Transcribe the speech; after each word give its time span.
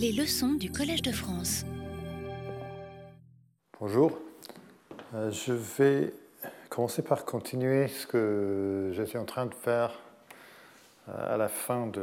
Les 0.00 0.12
leçons 0.12 0.52
du 0.52 0.70
Collège 0.70 1.02
de 1.02 1.10
France. 1.10 1.64
Bonjour. 3.80 4.16
Euh, 5.12 5.32
je 5.32 5.52
vais 5.52 6.14
commencer 6.68 7.02
par 7.02 7.24
continuer 7.24 7.88
ce 7.88 8.06
que 8.06 8.92
j'étais 8.94 9.18
en 9.18 9.24
train 9.24 9.46
de 9.46 9.54
faire 9.54 9.98
euh, 11.08 11.34
à 11.34 11.36
la 11.36 11.48
fin 11.48 11.88
du 11.88 12.00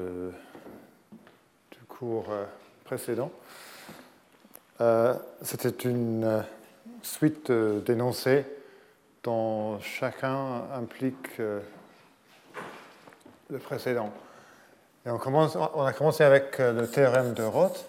cours 1.88 2.26
euh, 2.31 2.44
précédent. 2.84 3.31
C'était 5.41 5.89
une 5.89 6.43
suite 7.01 7.49
d'énoncés 7.49 8.43
dont 9.23 9.79
chacun 9.79 10.65
implique 10.73 11.37
le 11.37 11.62
précédent. 13.59 14.12
Et 15.08 15.12
on, 15.12 15.19
commence, 15.19 15.56
on 15.56 15.83
a 15.83 15.94
commencé 15.94 16.23
avec 16.23 16.59
euh, 16.59 16.73
le 16.73 16.90
théorème 16.90 17.35
de 17.35 17.44
Roth. 17.44 17.85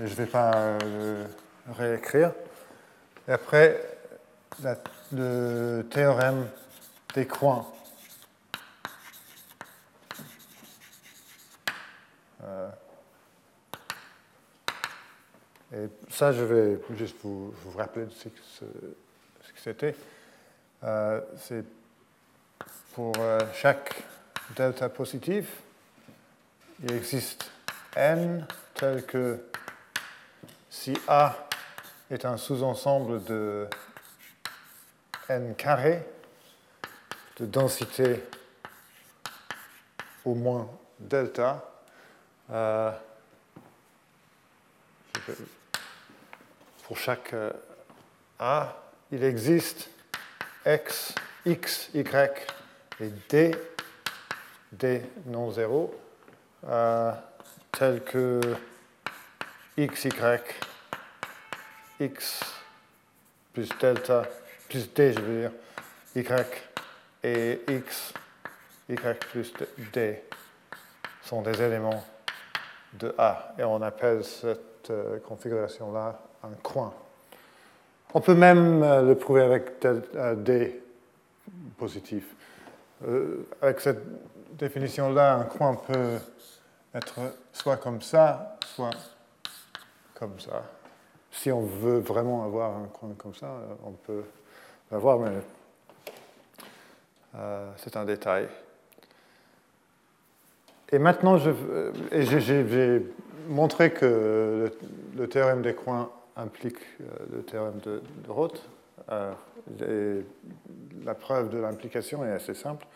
Et 0.00 0.06
je 0.08 0.10
ne 0.10 0.16
vais 0.16 0.26
pas 0.26 0.56
euh, 0.56 1.24
réécrire. 1.68 2.32
Et 3.28 3.32
après, 3.32 3.80
le 5.12 5.82
théorème 5.88 6.48
des 7.14 7.28
coins. 7.28 7.64
Euh, 12.42 12.70
et 15.72 15.88
ça, 16.10 16.32
je 16.32 16.42
vais 16.42 16.80
juste 16.96 17.18
vous, 17.22 17.54
rappeler 17.76 18.06
ce 18.10 18.28
que 18.28 19.60
c'était. 19.62 19.94
c'est 21.36 21.64
pour 22.94 23.12
euh, 23.18 23.40
chaque 23.52 23.92
delta 24.54 24.88
positif, 24.88 25.46
il 26.80 26.92
existe 26.92 27.50
n 27.96 28.46
tel 28.74 29.04
que 29.04 29.50
si 30.70 30.96
A 31.08 31.34
est 32.08 32.24
un 32.24 32.36
sous-ensemble 32.36 33.24
de 33.24 33.66
n 35.28 35.56
carré 35.56 36.06
de 37.38 37.46
densité 37.46 38.22
au 40.24 40.36
moins 40.36 40.70
delta, 41.00 41.68
euh, 42.50 42.92
pour 46.84 46.96
chaque 46.96 47.32
euh, 47.32 47.50
A, 48.38 48.76
il 49.10 49.24
existe 49.24 49.90
x, 50.64 51.12
x, 51.44 51.90
y 51.92 52.63
et 53.00 53.10
d, 53.28 53.56
d 54.72 55.02
non 55.26 55.50
zéro, 55.50 55.94
euh, 56.68 57.12
tel 57.72 58.02
que 58.02 58.40
x, 59.76 60.04
y, 60.04 60.40
x 62.00 62.40
plus 63.52 63.68
delta, 63.80 64.24
plus 64.68 64.92
d, 64.92 65.12
je 65.12 65.20
veux 65.20 65.40
dire, 65.40 65.52
y 66.14 66.44
et 67.22 67.60
x, 67.68 68.12
y 68.88 68.94
plus 69.30 69.52
d 69.92 70.22
sont 71.22 71.42
des 71.42 71.60
éléments 71.62 72.04
de 72.92 73.14
A. 73.18 73.54
Et 73.58 73.64
on 73.64 73.80
appelle 73.82 74.24
cette 74.24 74.90
euh, 74.90 75.18
configuration-là 75.20 76.20
un 76.42 76.54
coin. 76.62 76.92
On 78.12 78.20
peut 78.20 78.34
même 78.34 78.82
euh, 78.82 79.02
le 79.02 79.14
prouver 79.16 79.42
avec 79.42 79.80
d 80.36 80.80
positif. 81.76 82.24
Euh, 83.06 83.46
avec 83.60 83.80
cette 83.80 84.02
définition-là, 84.56 85.34
un 85.34 85.44
coin 85.44 85.74
peut 85.74 86.18
être 86.94 87.18
soit 87.52 87.76
comme 87.76 88.00
ça, 88.00 88.56
soit 88.74 88.90
comme 90.14 90.38
ça. 90.40 90.62
Si 91.30 91.50
on 91.50 91.62
veut 91.62 91.98
vraiment 91.98 92.44
avoir 92.44 92.76
un 92.76 92.86
coin 92.86 93.10
comme 93.18 93.34
ça, 93.34 93.48
on 93.84 93.90
peut 93.90 94.22
l'avoir, 94.90 95.18
mais 95.18 95.32
euh, 97.34 97.70
c'est 97.76 97.96
un 97.96 98.04
détail. 98.04 98.48
Et 100.92 100.98
maintenant, 100.98 101.36
j'ai 101.38 103.02
montré 103.48 103.92
que 103.92 104.72
le, 105.16 105.28
théorème 105.28 105.60
des 105.60 105.74
coins 105.74 106.10
implique 106.36 106.78
euh, 107.00 107.04
le 107.32 107.42
théorème 107.42 107.80
de 107.84 108.00
Roth. 108.28 108.62
La 109.08 109.34
preuve 111.14 111.50
de 111.50 111.58
l'implication 111.58 112.24
est 112.24 112.32
assez 112.32 112.54
simple. 112.54 112.86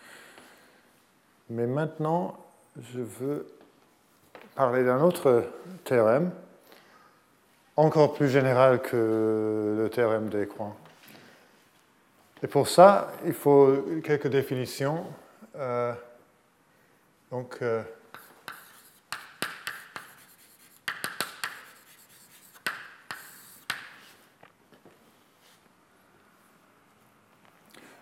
Mais 1.51 1.67
maintenant, 1.67 2.37
je 2.93 3.01
veux 3.01 3.47
parler 4.55 4.85
d'un 4.85 5.01
autre 5.01 5.45
théorème, 5.85 6.31
encore 7.77 8.15
plus 8.15 8.29
général 8.29 8.83
que 8.83 9.77
le 9.79 9.89
théorème 9.89 10.29
des 10.29 10.47
coins. 10.47 10.75
Et 12.43 12.47
pour 12.47 12.69
ça, 12.69 13.13
il 13.25 13.33
faut 13.33 13.85
quelques 14.05 14.29
définitions. 14.29 15.05
Euh, 15.57 15.93
donc, 17.31 17.59
euh, 17.63 17.83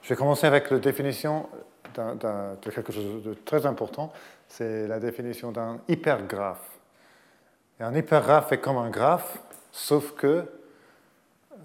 je 0.07 0.11
vais 0.11 0.17
commencer 0.17 0.47
avec 0.47 0.71
la 0.71 0.79
définition 0.79 1.49
de 1.97 2.71
quelque 2.71 2.93
chose 2.93 3.25
de 3.25 3.35
très 3.35 3.67
important, 3.67 4.13
c'est 4.47 4.87
la 4.87 5.01
définition 5.01 5.51
d'un 5.51 5.81
hypergraphe. 5.89 6.79
Un 7.81 7.93
hypergraphe 7.93 8.53
est 8.53 8.61
comme 8.61 8.77
un 8.77 8.89
graphe, 8.89 9.43
sauf 9.73 10.13
que, 10.13 10.45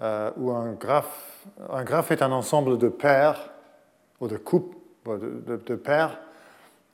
euh, 0.02 0.30
un 0.36 0.72
graphe, 0.72 1.46
un 1.70 1.84
graphe 1.84 2.10
est 2.10 2.20
un 2.20 2.32
ensemble 2.32 2.78
de 2.78 2.88
paires, 2.88 3.52
ou 4.18 4.26
de 4.26 4.38
coupes, 4.38 4.74
de, 5.06 5.62
de, 5.64 5.74
paires 5.76 6.18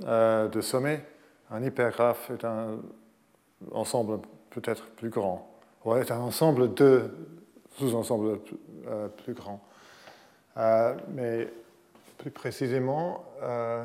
euh, 0.04 0.48
de 0.48 0.60
sommets. 0.60 1.02
Un 1.50 1.62
hypergraphe 1.62 2.30
est 2.30 2.44
un 2.44 2.76
ensemble 3.72 4.20
peut-être 4.50 4.84
plus 4.96 5.08
grand, 5.08 5.50
ou 5.86 5.94
est 5.94 6.10
un 6.10 6.20
ensemble 6.20 6.74
de 6.74 7.04
sous-ensembles 7.78 8.38
euh, 8.86 9.08
plus 9.08 9.32
grands. 9.32 9.62
Mais 11.08 11.48
plus 12.18 12.30
précisément, 12.30 13.24
euh, 13.42 13.84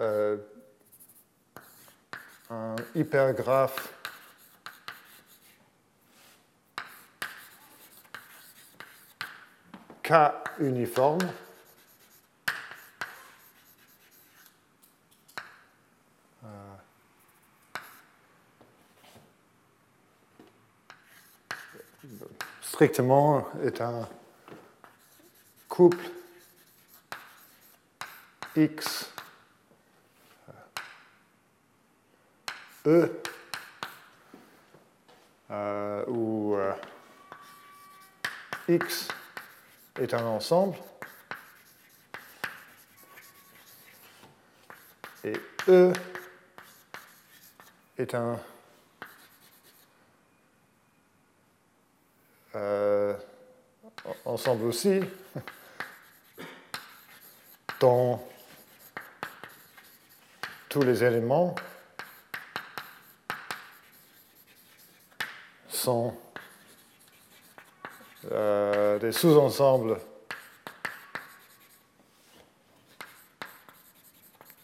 euh, 0.00 0.36
un 2.50 2.76
hypergraphe 2.94 3.94
K 10.02 10.12
uniforme 10.60 11.18
euh, 16.44 16.48
strictement 22.78 23.44
est 23.64 23.80
un 23.80 24.08
couple 25.68 26.04
X 28.54 29.12
E 32.86 33.10
euh, 35.50 36.04
où 36.06 36.54
euh, 36.54 36.72
X 38.68 39.08
est 39.98 40.14
un 40.14 40.24
ensemble 40.24 40.76
et 45.24 45.32
E 45.66 45.92
est 47.98 48.14
un 48.14 48.38
euh, 52.54 53.14
aussi 54.46 55.00
dont 57.80 58.20
tous 60.68 60.82
les 60.82 61.02
éléments 61.02 61.54
sont 65.68 66.16
euh, 68.30 68.98
des 68.98 69.12
sous-ensembles 69.12 69.98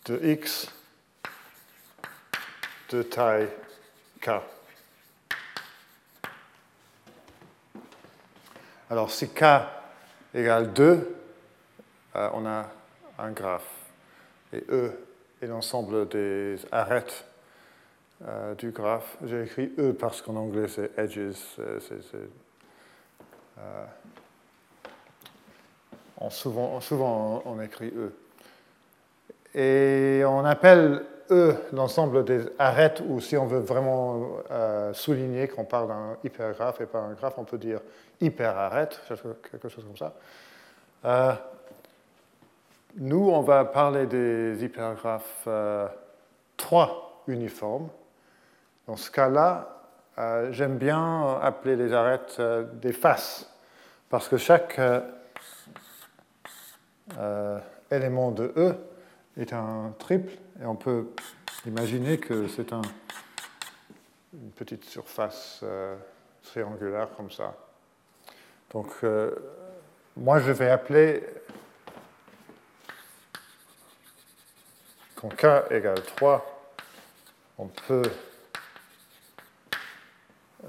de 0.04 0.20
x 0.22 0.70
de 2.90 3.02
taille 3.02 3.48
k. 4.20 4.53
Alors 8.94 9.10
si 9.10 9.28
k 9.28 9.42
égale 10.32 10.72
2, 10.72 11.16
euh, 12.14 12.28
on 12.32 12.46
a 12.46 12.66
un 13.18 13.32
graphe 13.32 13.68
et 14.52 14.62
E 14.68 14.92
est 15.42 15.48
l'ensemble 15.48 16.08
des 16.08 16.58
arêtes 16.70 17.24
euh, 18.24 18.54
du 18.54 18.70
graphe. 18.70 19.16
J'ai 19.24 19.42
écrit 19.42 19.72
E 19.80 19.90
parce 19.90 20.22
qu'en 20.22 20.36
anglais 20.36 20.68
c'est 20.68 20.96
edges. 20.96 21.34
souvent, 26.30 26.80
souvent 26.80 27.42
on 27.46 27.60
écrit 27.60 27.92
E. 27.96 28.12
Et 29.58 30.22
on 30.24 30.44
appelle 30.44 31.04
E 31.30 31.54
l'ensemble 31.72 32.24
des 32.24 32.42
arêtes, 32.58 33.02
ou 33.08 33.18
si 33.18 33.36
on 33.36 33.46
veut 33.46 33.60
vraiment 33.60 34.38
euh, 34.50 34.92
souligner 34.92 35.48
qu'on 35.48 35.64
parle 35.64 35.88
d'un 35.88 36.16
hypergraphe 36.22 36.80
et 36.82 36.86
pas 36.86 36.98
un 36.98 37.12
graphe, 37.12 37.34
on 37.38 37.44
peut 37.44 37.56
dire 37.56 37.80
hyperarête, 38.20 39.00
quelque 39.50 39.68
chose 39.68 39.84
comme 39.84 39.96
ça. 39.96 40.12
Euh, 41.04 41.32
nous, 42.96 43.30
on 43.30 43.40
va 43.40 43.64
parler 43.64 44.06
des 44.06 44.62
hypergraphes 44.62 45.48
3 46.56 47.22
euh, 47.28 47.32
uniformes. 47.32 47.88
Dans 48.86 48.96
ce 48.96 49.10
cas-là, 49.10 49.70
j'aime 50.50 50.76
bien 50.76 51.38
appeler 51.40 51.74
les 51.74 51.92
arêtes 51.92 52.40
des 52.74 52.92
faces, 52.92 53.50
parce 54.10 54.28
que 54.28 54.36
chaque 54.36 54.78
élément 57.90 58.30
de 58.30 58.52
E 58.56 58.76
est 59.36 59.52
un 59.52 59.94
triple, 59.98 60.32
et 60.60 60.66
on 60.66 60.76
peut 60.76 61.08
imaginer 61.66 62.18
que 62.18 62.46
c'est 62.48 62.72
un, 62.72 62.82
une 64.32 64.50
petite 64.50 64.84
surface 64.84 65.60
euh, 65.62 65.96
triangulaire 66.42 67.08
comme 67.16 67.30
ça. 67.30 67.54
Donc, 68.70 68.88
euh, 69.02 69.30
moi, 70.16 70.40
je 70.40 70.52
vais 70.52 70.70
appeler, 70.70 71.24
quand 75.16 75.34
k 75.34 75.70
égale 75.70 76.02
3, 76.02 76.44
on 77.58 77.66
peut 77.66 78.02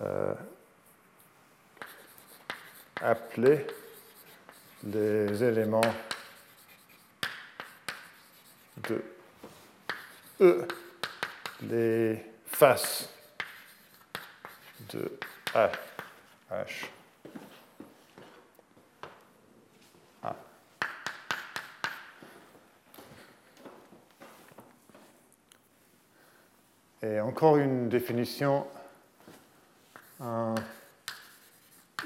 euh, 0.02 0.34
appeler 3.02 3.66
les 4.84 5.44
éléments 5.44 5.82
de 8.90 9.04
E, 10.42 10.68
les 11.62 12.26
faces 12.46 13.10
de 14.90 15.20
H. 15.54 15.72
H. 16.52 16.90
Et 27.02 27.20
encore 27.20 27.58
une 27.58 27.88
définition, 27.88 28.68
un 30.20 30.56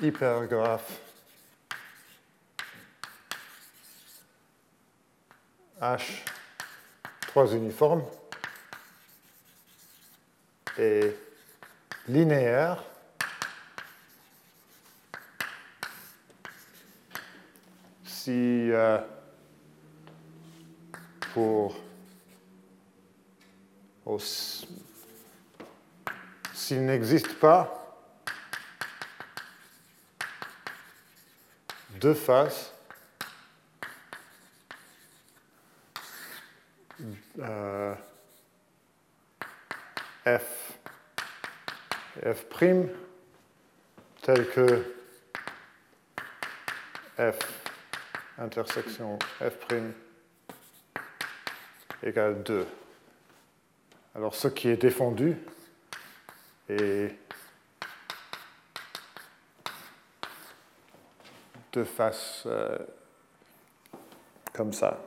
hypergraphe 0.01 0.99
H 5.81 6.25
trois 7.29 7.53
uniformes. 7.53 8.03
Et 10.79 11.15
linéaire. 12.07 12.83
Si 18.03 18.71
euh, 18.71 18.97
pour 21.33 21.75
s'il 26.53 26.85
n'existe 26.85 27.35
pas 27.35 27.95
deux 32.01 32.15
faces 32.15 32.73
euh, 37.39 37.93
f, 40.25 40.79
f' 42.23 42.45
tel 44.21 44.49
que 44.49 44.95
f 47.17 47.39
intersection 48.37 49.17
f' 49.39 49.93
égale 52.03 52.43
2. 52.43 52.65
Alors 54.15 54.35
ce 54.35 54.47
qui 54.47 54.69
est 54.69 54.77
défendu 54.77 55.37
est 56.69 57.15
de 61.73 61.83
face 61.83 62.43
euh, 62.45 62.77
comme 64.53 64.73
ça. 64.73 64.99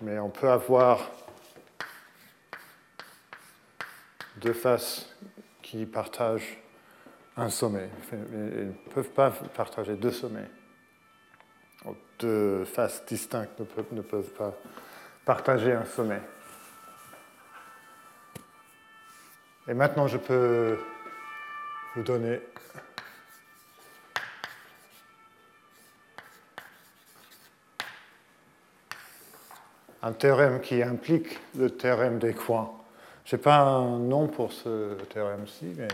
Mais 0.00 0.18
on 0.18 0.30
peut 0.30 0.48
avoir 0.48 1.10
deux 4.36 4.52
faces 4.52 5.14
qui 5.62 5.86
partagent 5.86 6.58
un 7.36 7.50
sommet. 7.50 7.90
Ils 8.12 8.68
ne 8.68 8.90
peuvent 8.92 9.10
pas 9.10 9.30
partager 9.30 9.96
deux 9.96 10.12
sommets. 10.12 10.48
Deux 12.18 12.64
faces 12.64 13.04
distinctes 13.06 13.58
ne 13.58 13.64
peuvent, 13.64 13.92
ne 13.92 14.02
peuvent 14.02 14.30
pas 14.30 14.54
partager 15.24 15.72
un 15.72 15.84
sommet. 15.84 16.20
Et 19.68 19.74
maintenant, 19.74 20.06
je 20.06 20.16
peux 20.16 20.78
vous 21.94 22.02
donner 22.02 22.40
un 30.02 30.12
théorème 30.12 30.60
qui 30.60 30.82
implique 30.82 31.38
le 31.56 31.70
théorème 31.70 32.18
des 32.18 32.34
coins. 32.34 32.72
Je 33.24 33.36
n'ai 33.36 33.42
pas 33.42 33.58
un 33.58 33.98
nom 33.98 34.26
pour 34.26 34.52
ce 34.52 34.94
théorème-ci, 35.12 35.74
mais 35.76 35.88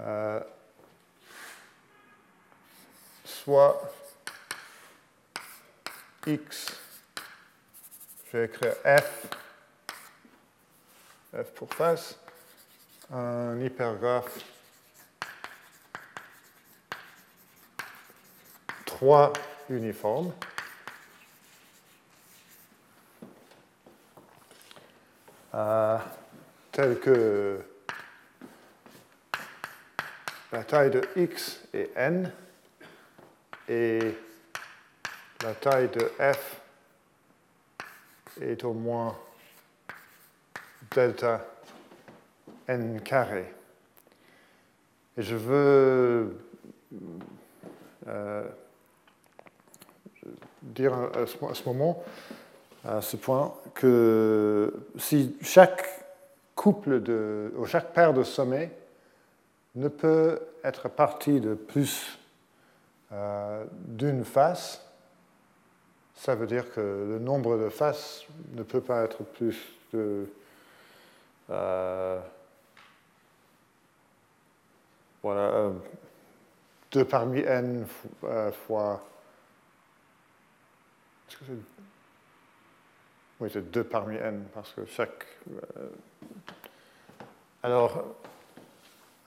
euh, 0.00 0.40
soit 3.24 3.80
x, 6.26 6.80
je 8.26 8.36
vais 8.36 8.44
écrire 8.46 8.74
f, 8.84 9.26
f 11.34 11.50
pour 11.54 11.72
face, 11.74 12.18
un 13.12 13.58
hypergraphe 13.60 14.38
3 18.86 19.32
uniforme. 19.70 20.32
Euh, 25.54 25.98
telle 26.72 26.98
que 27.00 27.60
la 30.52 30.64
taille 30.64 30.90
de 30.90 31.02
x 31.16 31.60
est 31.72 31.90
n 31.96 32.32
et 33.68 34.14
la 35.42 35.54
taille 35.54 35.88
de 35.88 36.10
f 36.18 36.60
est 38.40 38.64
au 38.64 38.72
moins 38.72 39.16
delta 40.90 41.44
n 42.66 43.00
carré. 43.00 43.52
Et 45.16 45.22
je 45.22 45.34
veux 45.34 46.38
euh, 48.06 48.44
dire 50.62 50.94
à 50.94 51.26
ce 51.26 51.64
moment 51.68 52.02
à 52.88 53.02
ce 53.02 53.16
point 53.16 53.54
que 53.74 54.72
si 54.96 55.36
chaque 55.42 55.86
couple 56.54 57.02
de, 57.02 57.52
ou 57.56 57.66
chaque 57.66 57.92
paire 57.92 58.14
de 58.14 58.22
sommets 58.22 58.72
ne 59.74 59.88
peut 59.88 60.40
être 60.64 60.88
partie 60.88 61.40
de 61.40 61.54
plus 61.54 62.18
euh, 63.12 63.64
d'une 63.72 64.24
face, 64.24 64.82
ça 66.14 66.34
veut 66.34 66.46
dire 66.46 66.72
que 66.72 66.80
le 66.80 67.18
nombre 67.18 67.58
de 67.58 67.68
faces 67.68 68.24
ne 68.54 68.62
peut 68.62 68.80
pas 68.80 69.04
être 69.04 69.22
plus 69.22 69.56
de 69.92 70.26
euh, 71.50 72.20
voilà, 75.22 75.72
2 76.92 77.04
parmi 77.04 77.40
n 77.40 77.86
fois. 78.66 79.04
Oui, 83.40 83.48
c'est 83.52 83.70
2 83.70 83.84
parmi 83.84 84.16
n, 84.16 84.44
parce 84.52 84.72
que 84.72 84.84
chaque. 84.86 85.26
Euh, 85.48 85.86
alors, 87.62 88.02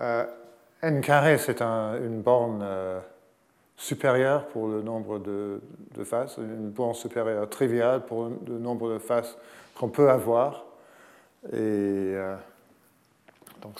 euh, 0.01 0.25
n 0.81 1.01
carré, 1.01 1.37
c'est 1.37 1.61
une 1.61 2.21
borne 2.21 2.61
euh, 2.61 2.99
supérieure 3.77 4.47
pour 4.47 4.67
le 4.67 4.81
nombre 4.81 5.19
de, 5.19 5.61
faces, 6.03 6.37
une 6.37 6.71
borne 6.71 6.93
supérieure 6.93 7.49
triviale 7.49 8.05
pour 8.05 8.25
le 8.25 8.57
nombre 8.57 8.91
de 8.91 8.99
faces 8.99 9.37
qu'on 9.75 9.89
peut 9.89 10.09
avoir. 10.09 10.65
Et 11.53 12.13
donc, 13.61 13.79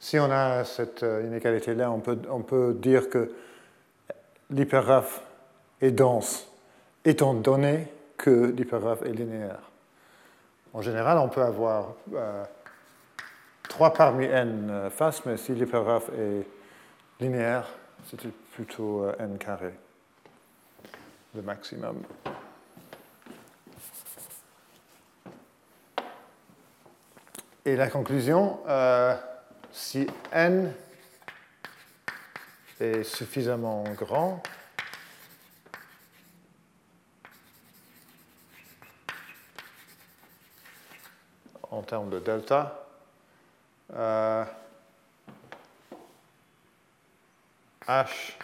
si 0.00 0.18
on 0.18 0.30
a 0.30 0.64
cette 0.64 1.02
inégalité-là, 1.02 1.90
on 1.92 2.00
peut, 2.00 2.18
on 2.28 2.40
peut 2.40 2.74
dire 2.74 3.08
que 3.08 3.32
l'hypergraphe 4.50 5.22
est 5.80 5.92
dense, 5.92 6.48
étant 7.04 7.34
donné 7.34 7.88
que 8.16 8.52
l'hypergraphe 8.56 9.02
est 9.02 9.12
linéaire. 9.12 9.70
En 10.72 10.80
général, 10.80 11.18
on 11.18 11.28
peut 11.28 11.42
avoir 11.42 11.94
euh, 12.14 12.44
3 13.68 13.92
parmi 13.92 14.24
n 14.24 14.90
faces, 14.90 15.24
mais 15.26 15.36
si 15.36 15.54
l'hypergraphe 15.54 16.10
est 16.18 16.46
linéaire, 17.20 17.66
c'est 18.08 18.20
plutôt 18.52 19.04
euh, 19.04 19.14
n 19.18 19.38
carré, 19.38 19.74
le 21.34 21.42
maximum. 21.42 22.02
Et 27.64 27.76
la 27.76 27.88
conclusion, 27.88 28.58
euh, 28.66 29.14
si 29.70 30.06
n 30.32 30.72
est 32.80 33.04
suffisamment 33.04 33.84
grand, 33.96 34.42
en 41.72 41.80
termes 41.82 42.10
de 42.10 42.18
delta, 42.18 42.86
euh, 43.94 44.44
H 47.88 48.36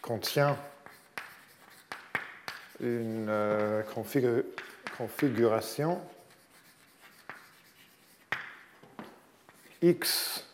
contient 0.00 0.56
une 2.80 3.28
euh, 3.28 3.82
configuration 4.96 6.00
x 9.82 10.46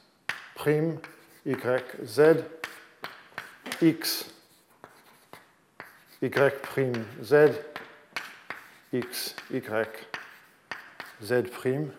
prime 0.57 0.99
y 1.47 1.55
z 2.05 2.45
x 3.81 4.27
y 6.21 6.50
prime 6.62 7.05
z 7.23 7.70
x 8.92 9.37
y 9.50 9.62
z 11.23 11.42
prime 11.50 11.90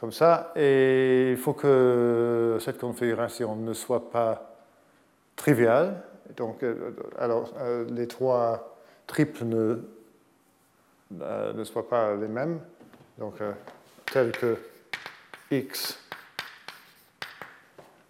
comme 0.00 0.12
ça. 0.12 0.52
Et 0.56 1.30
il 1.30 1.36
faut 1.36 1.54
que 1.54 2.58
cette 2.60 2.78
configuration 2.78 3.54
ne 3.54 3.72
soit 3.72 4.10
pas 4.10 4.56
triviale. 5.36 6.02
Donc 6.36 6.62
euh, 6.62 6.92
alors 7.18 7.52
euh, 7.58 7.84
les 7.90 8.08
trois 8.08 8.78
triples 9.06 9.44
ne, 9.44 9.82
euh, 11.20 11.52
ne 11.52 11.64
soient 11.64 11.88
pas 11.88 12.14
les 12.16 12.28
mêmes. 12.28 12.60
Donc 13.18 13.34
tel 14.06 14.32
que 14.32 14.56
x 15.50 15.98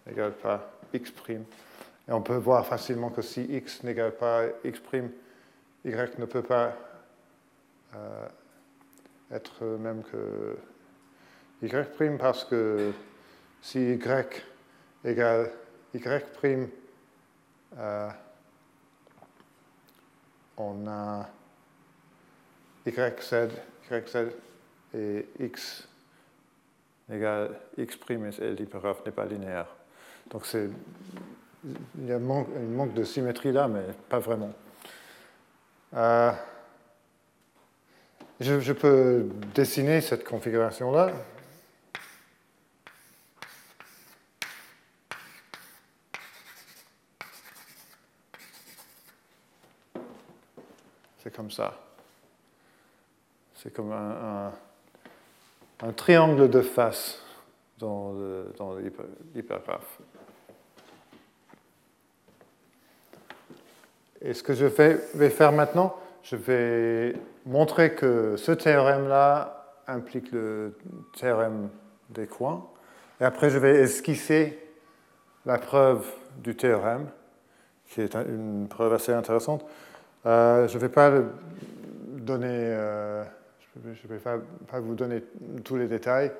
n'égale 0.07 0.31
pas 0.31 0.71
x'. 0.93 1.13
Et 1.29 2.11
on 2.11 2.21
peut 2.21 2.35
voir 2.35 2.65
facilement 2.65 3.09
que 3.09 3.21
si 3.21 3.43
x 3.43 3.83
n'égale 3.83 4.15
pas 4.15 4.45
x', 4.63 4.81
y 5.85 6.19
ne 6.19 6.25
peut 6.25 6.41
pas 6.41 6.73
être 9.31 9.65
même 9.65 10.03
que 10.03 10.57
y' 11.61 12.17
parce 12.17 12.43
que 12.45 12.91
si 13.61 13.79
y 13.79 13.99
égale 15.03 15.51
y', 15.93 16.67
euh, 17.77 18.09
on 20.57 20.87
a 20.87 21.29
yz, 22.85 23.49
yz 23.89 24.31
et 24.93 25.27
x 25.39 25.87
égale 27.09 27.59
x' 27.77 27.97
et 28.39 28.51
l'hypergraphe 28.53 29.05
n'est 29.05 29.11
pas 29.11 29.25
linéaire. 29.25 29.67
Donc 30.29 30.45
il 30.53 32.05
y 32.05 32.11
a 32.11 32.17
un 32.17 32.19
manque, 32.19 32.93
de 32.93 33.03
symétrie 33.03 33.51
là, 33.51 33.67
mais 33.67 33.85
pas 34.09 34.19
vraiment. 34.19 34.51
Euh, 35.93 36.31
je, 38.43 38.73
peux 38.73 39.29
dessiner 39.55 40.01
cette 40.01 40.23
configuration-là. 40.23 41.11
C'est 51.23 51.33
comme 51.33 51.51
ça. 51.51 51.79
C'est 53.55 53.73
comme 53.73 53.93
un 53.93 54.51
triangle 55.93 56.49
de 56.49 56.61
face 56.61 57.19
dans, 57.79 58.13
l'hypergraphe. 59.33 59.99
Et 64.21 64.33
ce 64.33 64.43
que 64.43 64.53
je 64.53 64.65
vais 64.65 65.29
faire 65.29 65.51
maintenant, 65.51 65.97
je 66.23 66.35
vais 66.35 67.15
montrer 67.45 67.93
que 67.93 68.35
ce 68.37 68.51
théorème-là 68.51 69.63
implique 69.87 70.31
le 70.31 70.77
théorème 71.17 71.69
des 72.09 72.27
coins. 72.27 72.67
Et 73.19 73.25
après, 73.25 73.49
je 73.49 73.57
vais 73.57 73.79
esquisser 73.79 74.59
la 75.45 75.57
preuve 75.57 76.05
du 76.37 76.55
théorème, 76.55 77.07
qui 77.89 78.01
est 78.01 78.15
une 78.15 78.67
preuve 78.67 78.93
assez 78.93 79.13
intéressante. 79.13 79.65
Euh, 80.25 80.67
je 80.67 80.77
ne 80.77 80.79
vais. 80.79 80.91
Euh, 80.97 81.23
pas, 84.23 84.79
vous 84.79 84.95
donner 84.95 85.23
tous 85.63 85.75
les 85.75 85.87
détails 85.87 86.31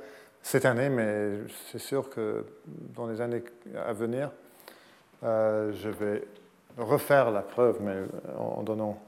cette 0.42 0.66
année, 0.66 0.90
mais 0.90 1.40
c'est 1.72 1.80
sûr 1.80 2.10
que 2.10 2.46
dans 2.96 3.08
les 3.08 3.22
années 3.22 3.44
à 3.86 3.94
venir, 3.94 4.32
euh, 5.24 5.72
je 5.74 5.90
vais 5.90 6.24
refaire 6.78 7.32
la 7.32 7.42
preuve, 7.42 7.78
mais 7.82 7.96
en, 8.38 8.64
donnant 8.64 9.02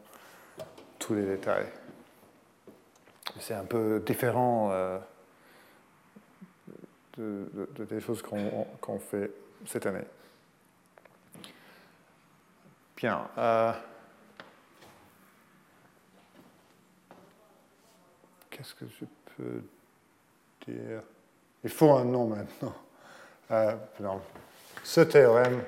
tous 1.00 1.14
les 1.14 1.24
détails. 1.24 1.68
C'est 3.40 3.54
un 3.54 3.66
peu 3.66 4.02
différent 4.06 4.70
euh, 4.72 5.00
de, 7.18 7.68
des 7.90 8.00
choses 8.00 8.22
qu'on 8.22 9.00
fait 9.00 9.32
cette 9.66 9.86
année. 9.86 10.06
Bien. 12.96 13.30
Euh, 13.38 13.74
qu'est-ce 18.50 18.74
que 18.74 18.86
je 18.88 19.06
peux 19.36 19.62
dire? 20.66 21.02
Il 21.64 21.70
faut 21.70 21.92
un 21.92 22.06
nom 22.06 22.28
maintenant. 22.28 22.76
Euh, 23.52 23.76
ce 24.84 25.02
théorème 25.02 25.64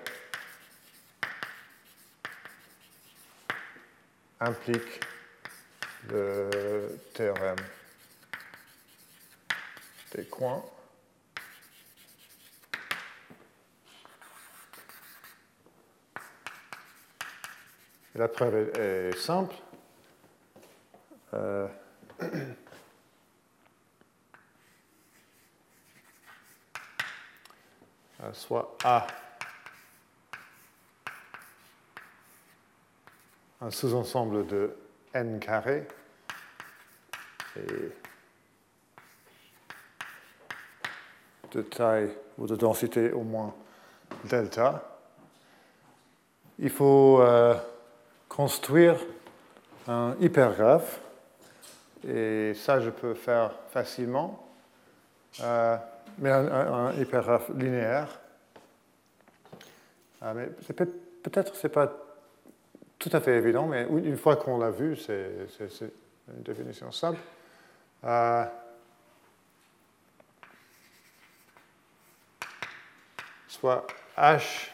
implique 4.40 5.07
le 6.10 7.00
théorème 7.14 7.56
des 10.14 10.26
coins. 10.26 10.64
la 18.16 18.28
preuve 18.28 18.72
est, 18.80 19.16
simple. 19.16 19.56
Euh, 21.36 21.68
soit 28.34 28.76
A 28.84 29.06
un 33.62 33.72
sous-ensemble 33.72 34.46
de 34.48 34.76
n 35.14 35.40
carré 35.40 35.88
de 41.52 41.62
taille 41.62 42.12
ou 42.38 42.48
de 42.48 42.56
densité 42.56 43.12
au 43.12 43.22
moins 43.22 43.54
delta. 44.26 44.84
Il 46.60 46.70
faut 46.70 47.22
euh, 47.22 47.56
construire 48.28 48.98
un 49.88 50.16
hypergraphe 50.20 51.00
et 52.08 52.54
ça 52.56 52.80
je 52.80 52.90
peux 52.90 53.14
faire 53.14 53.52
facilement. 53.70 54.44
Euh, 55.42 55.78
mais 56.20 56.32
un, 56.32 56.94
hypergraphe 56.94 57.50
linéaire. 57.50 58.20
Ah, 60.22 60.34
peut-être 60.34 61.56
ce 61.56 61.68
n'est 61.68 61.74
pas 61.74 61.94
tout 62.98 63.10
à 63.14 63.20
fait 63.20 63.36
évident, 63.36 63.68
mais 63.68 63.86
une 63.88 64.18
fois 64.18 64.36
qu'on 64.36 64.58
l'a 64.58 64.72
vu, 64.72 64.96
c'est 64.96 65.48
une 66.28 66.42
définition 66.44 66.92
simple. 66.92 67.20
Euh, 68.04 68.46
soit 73.48 73.88
H, 74.16 74.70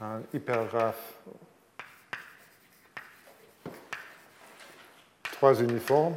un 0.00 0.20
hypergraphe, 0.32 1.14
trois 5.32 5.54
uniformes, 5.62 6.16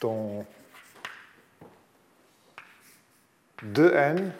dont 0.00 0.46
2n 3.64 4.30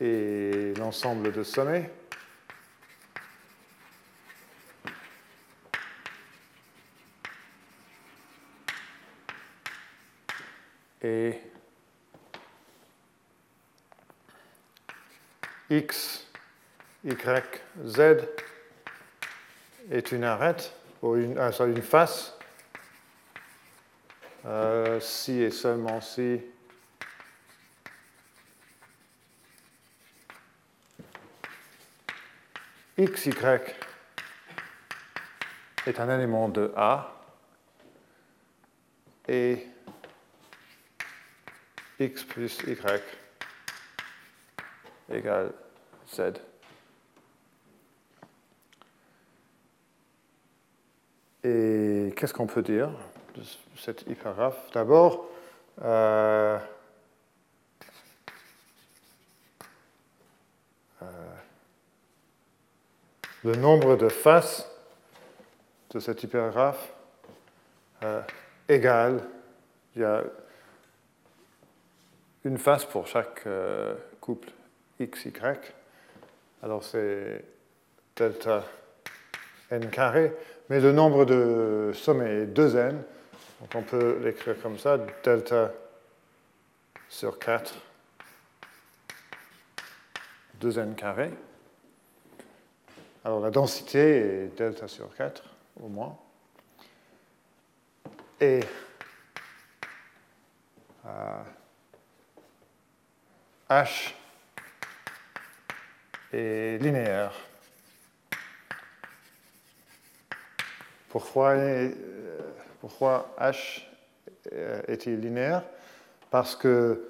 et 0.00 0.72
l'ensemble 0.76 1.32
de 1.32 1.42
sommets. 1.42 1.90
Et 11.04 11.38
x, 15.68 16.26
y, 17.04 17.60
z 17.84 18.00
est 19.90 20.12
une 20.12 20.24
arête, 20.24 20.72
ou 21.02 21.16
une, 21.16 21.36
ah, 21.36 21.52
face, 21.82 22.38
euh, 24.46 24.98
si 24.98 25.42
et 25.42 25.50
seulement 25.50 26.00
si. 26.00 26.40
Xy 32.96 33.30
est 35.86 36.00
un 36.00 36.08
élément 36.08 36.48
de 36.48 36.72
A 36.74 37.12
et 39.28 39.66
x 42.04 42.22
plus 42.24 42.58
y 42.66 42.76
égale 45.10 45.52
z. 46.06 46.20
Et 51.42 52.12
qu'est-ce 52.16 52.32
qu'on 52.32 52.46
peut 52.46 52.62
dire 52.62 52.90
de 53.34 53.42
cette 53.76 54.02
hypergraphe? 54.06 54.70
D'abord, 54.72 55.26
euh, 55.82 56.58
euh, 61.02 61.06
le 63.44 63.56
nombre 63.56 63.96
de 63.96 64.08
faces 64.08 64.70
de 65.90 66.00
cette 66.00 66.22
hypergraphe 66.22 66.92
euh, 68.02 68.22
égale, 68.68 69.22
il 69.96 70.02
y 70.02 70.04
a 70.04 70.24
une 72.44 72.58
face 72.58 72.84
pour 72.84 73.06
chaque 73.06 73.46
euh, 73.46 73.94
couple 74.20 74.50
x, 75.00 75.24
y. 75.24 75.74
Alors 76.62 76.84
c'est 76.84 77.44
delta 78.16 78.64
n 79.70 79.88
carré, 79.90 80.32
mais 80.68 80.80
le 80.80 80.92
nombre 80.92 81.24
de 81.24 81.90
sommets 81.94 82.42
est 82.42 82.46
2n, 82.46 82.92
donc 83.60 83.74
on 83.74 83.82
peut 83.82 84.18
l'écrire 84.22 84.60
comme 84.62 84.78
ça, 84.78 84.98
delta 85.22 85.72
sur 87.08 87.38
4, 87.38 87.74
2n 90.60 90.94
carré. 90.94 91.30
Alors 93.24 93.40
la 93.40 93.50
densité 93.50 93.98
est 93.98 94.56
delta 94.56 94.86
sur 94.86 95.14
4 95.14 95.42
au 95.82 95.88
moins. 95.88 96.16
Et 98.40 98.60
euh, 101.06 101.42
H 103.74 104.14
est 106.32 106.80
linéaire. 106.80 107.32
Pourquoi, 111.08 111.54
euh, 111.54 111.90
H 113.40 113.82
est-il 114.86 115.18
linéaire? 115.18 115.64
Parce 116.30 116.54
que 116.54 117.08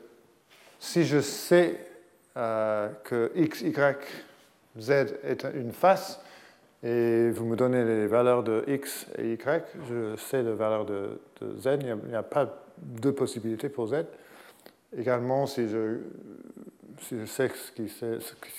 si 0.79 1.05
je 1.05 1.21
sais 1.21 1.79
euh, 2.39 2.89
que 3.05 3.31
x, 3.35 3.61
y, 3.61 3.99
z 4.79 4.91
est 5.23 5.47
une 5.55 5.73
face, 5.73 6.19
et 6.83 7.29
vous 7.31 7.45
me 7.45 7.57
donnez 7.57 7.85
les 7.85 8.07
valeurs 8.07 8.43
de 8.43 8.65
x 8.69 9.07
et 9.19 9.35
y, 9.35 9.65
je 9.87 10.17
sais 10.17 10.43
les 10.43 10.55
valeurs 10.55 10.87
de, 10.87 11.21
z, 11.59 11.79
il 11.83 11.95
n'y 12.09 12.17
a, 12.17 12.23
pas 12.23 12.49
deux 12.79 13.13
possibilités 13.13 13.69
pour 13.69 13.89
z. 13.89 14.07
Également, 14.97 15.47
si 15.47 15.69
je, 15.69 15.99
sais 17.27 17.51
ce 17.51 17.73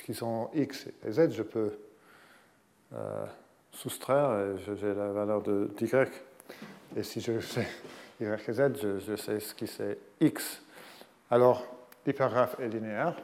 qui, 0.04 0.14
sont 0.14 0.50
x 0.54 0.88
et 1.06 1.12
z, 1.12 1.32
je 1.32 1.44
peux 1.44 1.72
euh, 2.94 3.26
soustraire 3.72 4.40
et 4.40 4.76
j'ai 4.76 4.94
la 4.94 5.12
valeur 5.12 5.42
de 5.42 5.70
y. 5.78 6.12
Et 6.96 7.04
si 7.04 7.22
je 7.22 7.40
sais 7.40 7.68
y 8.20 8.26
et 8.26 8.54
z, 8.54 9.00
je, 9.00 9.16
sais 9.16 9.40
ce 9.40 9.56
qui 9.56 9.68
c'est 9.68 9.98
x. 10.20 10.62
Alors, 11.32 11.66
l'hypergraphe 12.06 12.60
est 12.60 12.68
linéaire. 12.68 13.16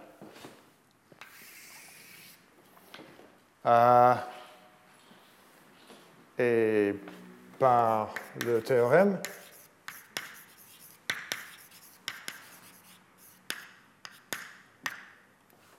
Euh, 3.66 4.16
et 6.40 6.96
par 7.60 8.14
le 8.46 8.62
théorème, 8.62 9.20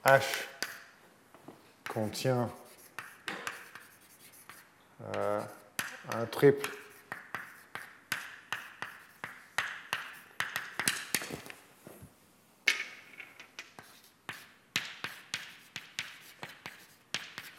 H 0.05 0.47
contient 1.87 2.49
euh, 5.15 5.41
un 6.13 6.25
triple 6.25 6.69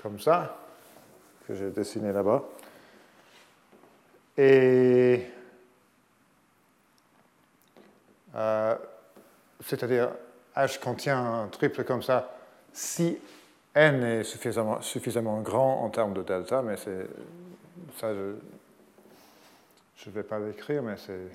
comme 0.04 0.20
ça, 0.20 0.58
que 1.48 1.54
j'ai 1.54 1.70
dessiné 1.70 2.12
là-bas. 2.12 2.44
Et 4.36 5.26
euh, 8.34 8.76
c'est-à-dire 9.64 10.10
H 10.56 10.78
contient 10.78 11.18
un 11.18 11.48
triple 11.48 11.84
comme 11.84 12.02
ça 12.02 12.36
si 12.72 13.18
n 13.74 14.02
est 14.04 14.24
suffisamment, 14.24 14.80
suffisamment 14.80 15.40
grand 15.40 15.84
en 15.84 15.90
termes 15.90 16.14
de 16.14 16.22
delta, 16.22 16.62
mais 16.62 16.76
c'est 16.76 17.06
ça 17.98 18.12
je 19.96 20.10
ne 20.10 20.14
vais 20.14 20.22
pas 20.22 20.38
l'écrire, 20.38 20.82
mais 20.82 20.96
c'est 20.96 21.28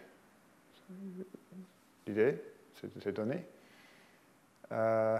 l'idée, 2.06 2.42
c'est 2.80 3.12
donné. 3.12 3.44
Euh, 4.72 5.18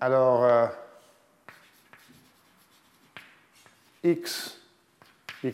alors, 0.00 0.44
euh, 0.44 0.66
x, 4.04 4.60
y, 5.42 5.50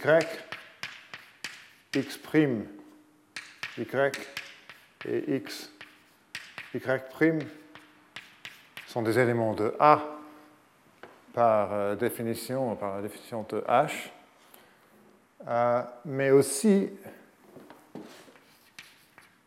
x 1.94 2.18
prime, 2.18 2.66
y 3.78 4.28
et 5.06 5.36
x, 5.36 5.70
y 6.74 6.80
prime 7.10 7.40
sont 8.86 9.02
des 9.02 9.18
éléments 9.18 9.54
de 9.54 9.74
A 9.78 10.02
par 11.32 11.72
euh, 11.72 11.96
définition, 11.96 12.76
par 12.76 12.96
la 12.96 13.02
définition 13.02 13.44
de 13.48 13.60
H, 13.60 14.10
euh, 15.46 15.82
mais 16.04 16.30
aussi 16.30 16.90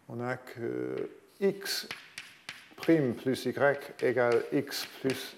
on 0.09 0.21
a 0.21 0.37
que 0.37 1.09
x 1.39 1.87
prime 2.75 3.13
plus 3.13 3.45
y 3.45 3.53
égale 4.01 4.43
x 4.51 4.87
plus 5.01 5.35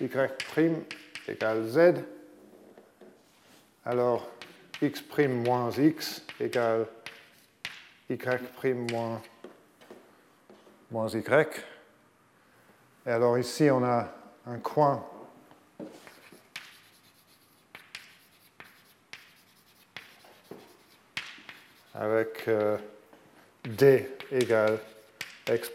y 0.00 0.08
prime 0.52 0.82
égale 1.26 1.66
z. 1.66 1.94
Alors, 3.84 4.28
x' 4.82 5.02
moins 5.28 5.70
x 5.70 6.22
égale 6.38 6.86
y' 8.10 8.92
moins, 8.92 9.22
moins 10.90 11.08
y. 11.08 11.24
Et 13.06 13.10
alors 13.10 13.38
ici, 13.38 13.70
on 13.70 13.82
a 13.84 14.08
un 14.46 14.58
coin 14.58 15.04
avec 21.94 22.48
euh, 22.48 22.78
d 23.64 24.08
égale 24.32 24.78
x' 25.48 25.70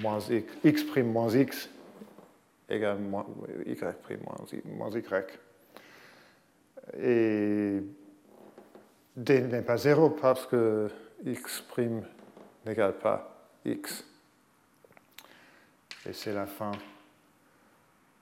moins 0.00 0.20
x, 0.20 0.52
x' 0.64 0.96
moins 0.98 1.30
x 1.30 1.68
égale 2.68 2.98
y' 2.98 4.62
moins 4.64 4.90
y. 4.90 5.38
Et 7.00 7.82
d 9.16 9.40
n'est 9.40 9.62
pas 9.62 9.76
0 9.76 10.10
parce 10.10 10.46
que 10.46 10.90
x' 11.24 11.64
n'égale 12.66 12.98
pas 12.98 13.33
x. 13.64 14.04
Et 16.06 16.12
c'est 16.12 16.32
la 16.32 16.46
fin 16.46 16.72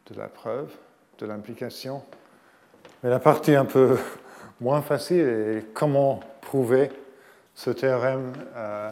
de 0.06 0.14
la 0.14 0.28
preuve, 0.28 0.70
de 1.18 1.26
l'implication. 1.26 2.04
Mais 3.02 3.10
la 3.10 3.18
partie 3.18 3.54
un 3.54 3.64
peu 3.64 3.98
moins 4.60 4.82
facile 4.82 5.20
est 5.20 5.74
comment 5.74 6.20
prouver 6.40 6.90
ce 7.54 7.70
théorème 7.70 8.32
euh, 8.54 8.90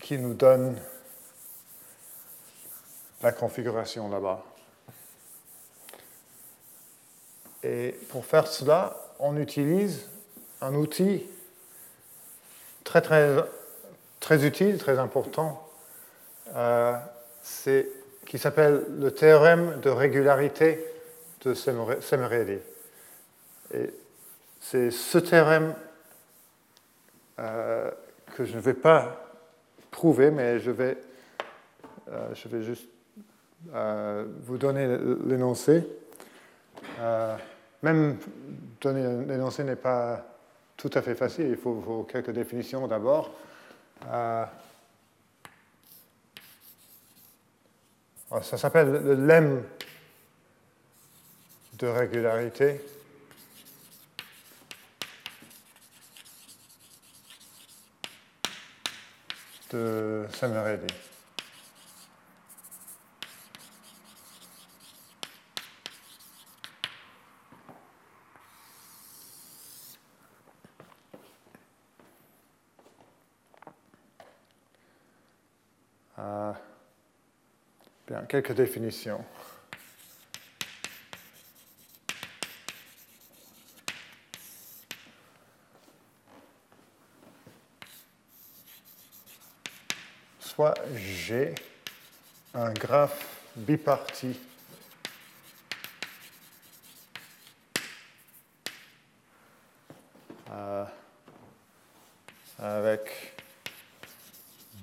qui 0.00 0.18
nous 0.18 0.34
donne 0.34 0.76
la 3.22 3.32
configuration 3.32 4.08
là-bas. 4.08 4.44
Et 7.62 7.98
pour 8.10 8.24
faire 8.24 8.46
cela, 8.46 8.96
on 9.18 9.36
utilise 9.36 10.08
un 10.60 10.74
outil 10.74 11.26
très 13.00 13.36
très, 13.36 13.44
très 14.20 14.46
utile, 14.46 14.78
très 14.78 14.98
important, 14.98 15.68
euh, 16.54 16.96
qui 18.24 18.38
s'appelle 18.38 18.84
le 18.98 19.10
théorème 19.10 19.80
de 19.80 19.90
régularité 19.90 20.84
de 21.44 21.54
Semerelli. 21.54 22.58
Et 23.74 23.90
c'est 24.60 24.90
ce 24.90 25.18
théorème 25.18 25.74
euh, 27.38 27.90
que 28.34 28.44
je 28.44 28.56
ne 28.56 28.60
vais 28.60 28.74
pas 28.74 29.28
prouver, 29.90 30.30
mais 30.30 30.58
je 30.58 30.70
vais, 30.70 30.96
euh, 32.10 32.28
je 32.34 32.48
vais 32.48 32.62
juste 32.62 32.88
vous 34.44 34.58
donner 34.58 34.86
l'énoncé. 35.26 35.84
même 37.82 38.16
donner 38.80 39.24
l'énoncé 39.26 39.64
n'est 39.64 39.76
pas 39.76 40.35
tout 40.76 40.90
à 40.94 41.02
fait 41.02 41.14
facile. 41.14 41.48
Il 41.48 41.56
faut, 41.56 42.06
quelques 42.10 42.30
définitions 42.30 42.86
d'abord. 42.86 43.32
Euh, 44.08 44.44
ça 48.42 48.58
s'appelle 48.58 48.90
le 48.90 49.14
lemme 49.14 49.62
de 51.74 51.86
régularité. 51.86 52.80
de 59.72 60.26
Semerelli. 60.32 60.86
Quelques 78.26 78.52
définitions. 78.52 79.24
Soit 90.40 90.74
j'ai 90.94 91.54
un 92.54 92.72
graphe 92.72 93.42
biparti 93.56 94.38
euh, 100.50 100.84
avec 102.58 103.34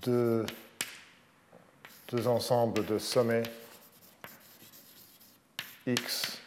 deux 0.03 0.45
deux 2.13 2.27
ensembles 2.27 2.85
de 2.85 2.99
sommets 2.99 3.41
x 5.87 6.37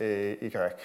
et 0.00 0.38
y. 0.40 0.76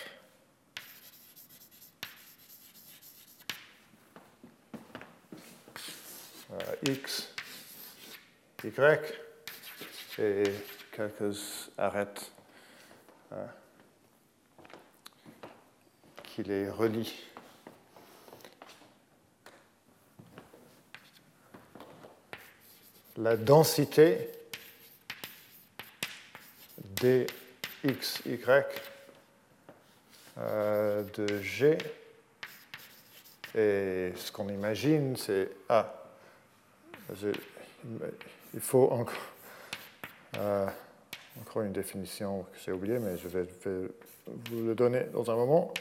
x, 6.83 7.33
y 8.65 8.69
et 10.19 10.43
quelques 10.91 11.69
arêtes 11.77 12.29
euh, 13.31 13.45
qui 16.23 16.43
les 16.43 16.69
relient. 16.69 17.30
La 23.21 23.37
densité 23.37 24.29
dxy 26.95 28.39
euh, 30.39 31.03
de 31.15 31.41
G. 31.41 31.77
Et 33.53 34.13
ce 34.15 34.31
qu'on 34.31 34.49
imagine, 34.49 35.15
c'est 35.17 35.49
Ah, 35.69 35.93
il 37.21 38.59
faut 38.59 38.89
encore, 38.89 39.13
euh, 40.37 40.67
encore 41.41 41.61
une 41.61 41.73
définition 41.73 42.43
que 42.43 42.57
j'ai 42.65 42.71
oubliée, 42.71 42.97
mais 42.97 43.17
je 43.17 43.27
vais, 43.27 43.45
vous 44.25 44.65
le 44.65 44.73
donner 44.73 45.03
dans 45.13 45.29
un 45.29 45.35
moment. 45.35 45.71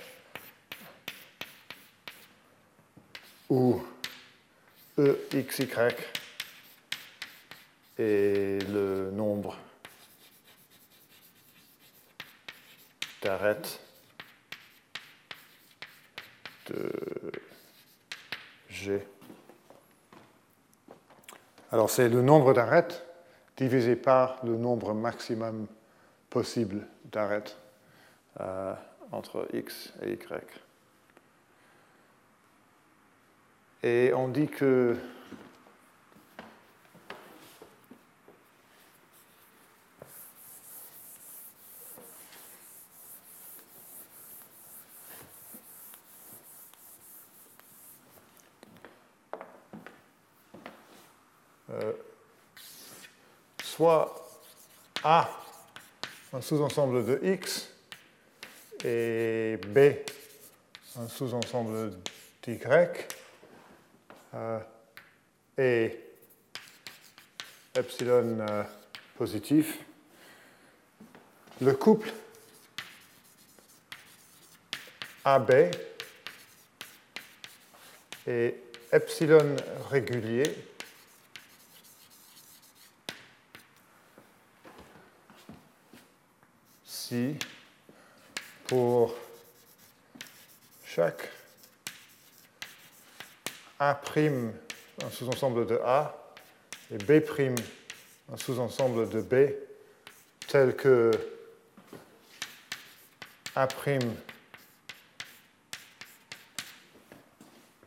Où 3.48 3.82
EXY 4.98 5.68
et 8.00 8.58
le 8.72 9.10
nombre 9.10 9.58
d'arêtes 13.20 13.78
de 16.68 16.90
G. 18.70 19.06
Alors 21.70 21.90
c'est 21.90 22.08
le 22.08 22.22
nombre 22.22 22.54
d'arêtes 22.54 23.06
divisé 23.58 23.96
par 23.96 24.42
le 24.46 24.56
nombre 24.56 24.94
maximum 24.94 25.66
possible 26.30 26.86
d'arêtes 27.12 27.58
euh, 28.40 28.72
entre 29.12 29.46
x 29.52 29.92
et 30.00 30.12
y. 30.12 30.62
Et 33.82 34.14
on 34.14 34.28
dit 34.28 34.48
que 34.48 34.96
soit 53.80 54.14
A, 55.02 55.30
un 56.34 56.42
sous-ensemble 56.42 57.02
de 57.06 57.18
X, 57.32 57.70
et 58.84 59.58
B, 59.68 59.78
un 60.98 61.08
sous-ensemble 61.08 61.92
d'Y, 62.42 62.58
euh, 64.34 64.58
et 65.56 65.98
epsilon 67.74 68.40
euh, 68.40 68.64
positif, 69.16 69.78
le 71.62 71.72
couple 71.72 72.12
AB 75.24 75.70
et 78.26 78.56
epsilon 78.92 79.56
régulier 79.88 80.54
pour 88.66 89.14
chaque 90.84 91.28
A', 93.78 94.00
un 95.02 95.10
sous-ensemble 95.10 95.66
de 95.66 95.80
A, 95.84 96.16
et 96.92 96.98
B', 96.98 97.20
un 98.32 98.36
sous-ensemble 98.36 99.08
de 99.08 99.20
B, 99.20 99.52
tel 100.46 100.76
que 100.76 101.10
A', 103.56 103.68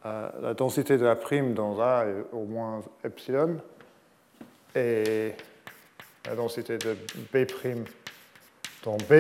euh, 0.06 0.30
la 0.42 0.54
densité 0.54 0.98
de 0.98 1.06
A' 1.06 1.16
dans 1.54 1.80
A 1.80 2.06
est 2.06 2.26
au 2.34 2.46
moins 2.46 2.84
epsilon, 3.04 3.62
et 4.76 5.34
la 6.26 6.36
densité 6.36 6.78
de 6.78 6.98
B' 7.32 7.46
dont 8.84 8.98
B 8.98 9.12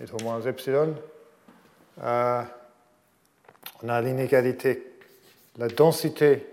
est 0.00 0.12
au 0.12 0.22
moins 0.22 0.40
epsilon, 0.42 0.94
euh, 2.02 2.42
on 3.82 3.88
a 3.88 4.00
l'inégalité, 4.02 4.92
la 5.56 5.68
densité 5.68 6.46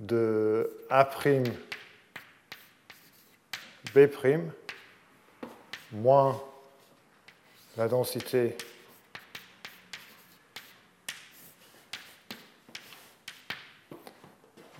de 0.00 0.84
A' 0.90 1.08
B' 3.94 4.08
moins 5.92 6.40
la 7.76 7.86
densité 7.86 8.56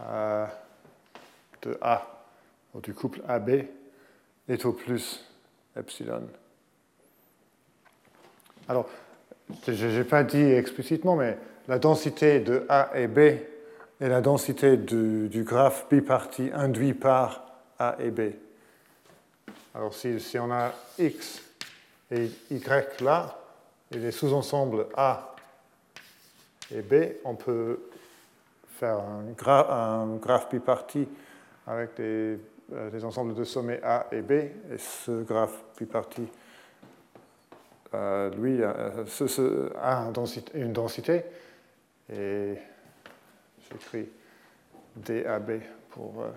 euh, 0.01 0.47
de 1.63 1.79
A, 1.81 2.25
du 2.83 2.95
couple 2.95 3.23
AB, 3.29 3.67
est 4.49 4.65
au 4.65 4.73
plus 4.73 5.25
epsilon. 5.77 6.29
Alors, 8.69 8.89
je 9.67 9.87
n'ai 9.87 10.05
pas 10.05 10.23
dit 10.25 10.43
explicitement, 10.43 11.17
mais 11.17 11.39
la 11.69 11.79
densité 11.79 12.41
de 12.41 12.65
A 12.69 12.91
et 12.95 13.07
B 13.07 13.19
est 13.19 14.09
la 14.09 14.21
densité 14.21 14.77
du, 14.77 15.45
graphe 15.45 15.87
biparti 15.91 16.51
induit 16.53 16.95
par 16.95 17.45
A 17.79 17.97
et 18.01 18.11
B. 18.11 18.33
Alors 19.75 19.95
si, 19.95 20.21
si, 20.21 20.39
on 20.39 20.51
a 20.51 20.73
X 20.99 21.43
et 22.11 22.31
Y 22.51 23.01
là, 23.01 23.39
et 23.91 23.99
les 23.99 24.11
sous-ensembles 24.11 24.87
A 24.97 25.35
et 26.75 26.83
B, 26.83 26.95
on 27.25 27.35
peut 27.35 27.81
faire 28.79 28.99
un, 28.99 29.25
un 29.71 30.17
graphe 30.17 30.51
biparti 30.51 31.07
avec 31.67 31.95
des, 31.97 32.39
euh, 32.73 32.91
des, 32.91 33.05
ensembles 33.05 33.35
de 33.35 33.45
sommets 33.45 33.81
A 33.83 34.07
et 34.13 34.21
B, 34.21 34.33
et 34.33 34.79
ce 34.79 35.23
graphe 35.23 35.63
biparti, 35.79 36.29
euh, 37.95 38.31
lui, 38.31 38.59
euh, 38.63 39.69
a 39.83 40.11
une 40.55 40.73
densité, 40.73 41.25
et 42.11 42.55
j'écris 43.71 44.09
DAB 44.97 45.61
pour 45.91 46.23
euh, 46.23 46.31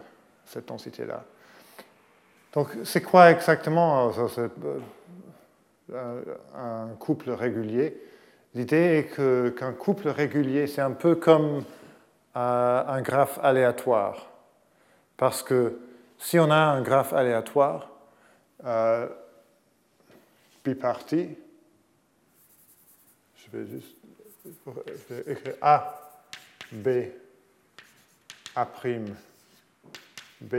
cette 0.45 0.67
densité-là. 0.67 1.23
Donc, 2.51 2.69
c'est 2.83 3.01
quoi 3.01 3.31
exactement 3.31 4.11
un 5.93 6.87
couple 6.99 7.31
régulier? 7.31 8.01
L'idée 8.53 8.97
est 8.99 9.53
qu'un 9.55 9.73
couple 9.73 10.09
régulier, 10.09 10.67
c'est 10.67 10.81
un 10.81 10.91
peu 10.91 11.15
comme 11.15 11.63
un 12.33 13.01
graphe 13.01 13.39
aléatoire. 13.43 14.27
Parce 15.17 15.43
que 15.43 15.79
si 16.25 16.39
on 16.39 16.49
a 16.49 16.55
un 16.55 16.81
graphe 16.81 17.13
aléatoire, 17.13 17.91
euh, 18.65 19.07
biparti, 20.63 21.29
je 23.35 23.55
vais 23.55 23.67
juste 23.67 23.95
écrire 25.27 25.53
A, 25.61 26.01
B, 26.71 26.87
A', 28.55 28.67
B', 30.41 30.55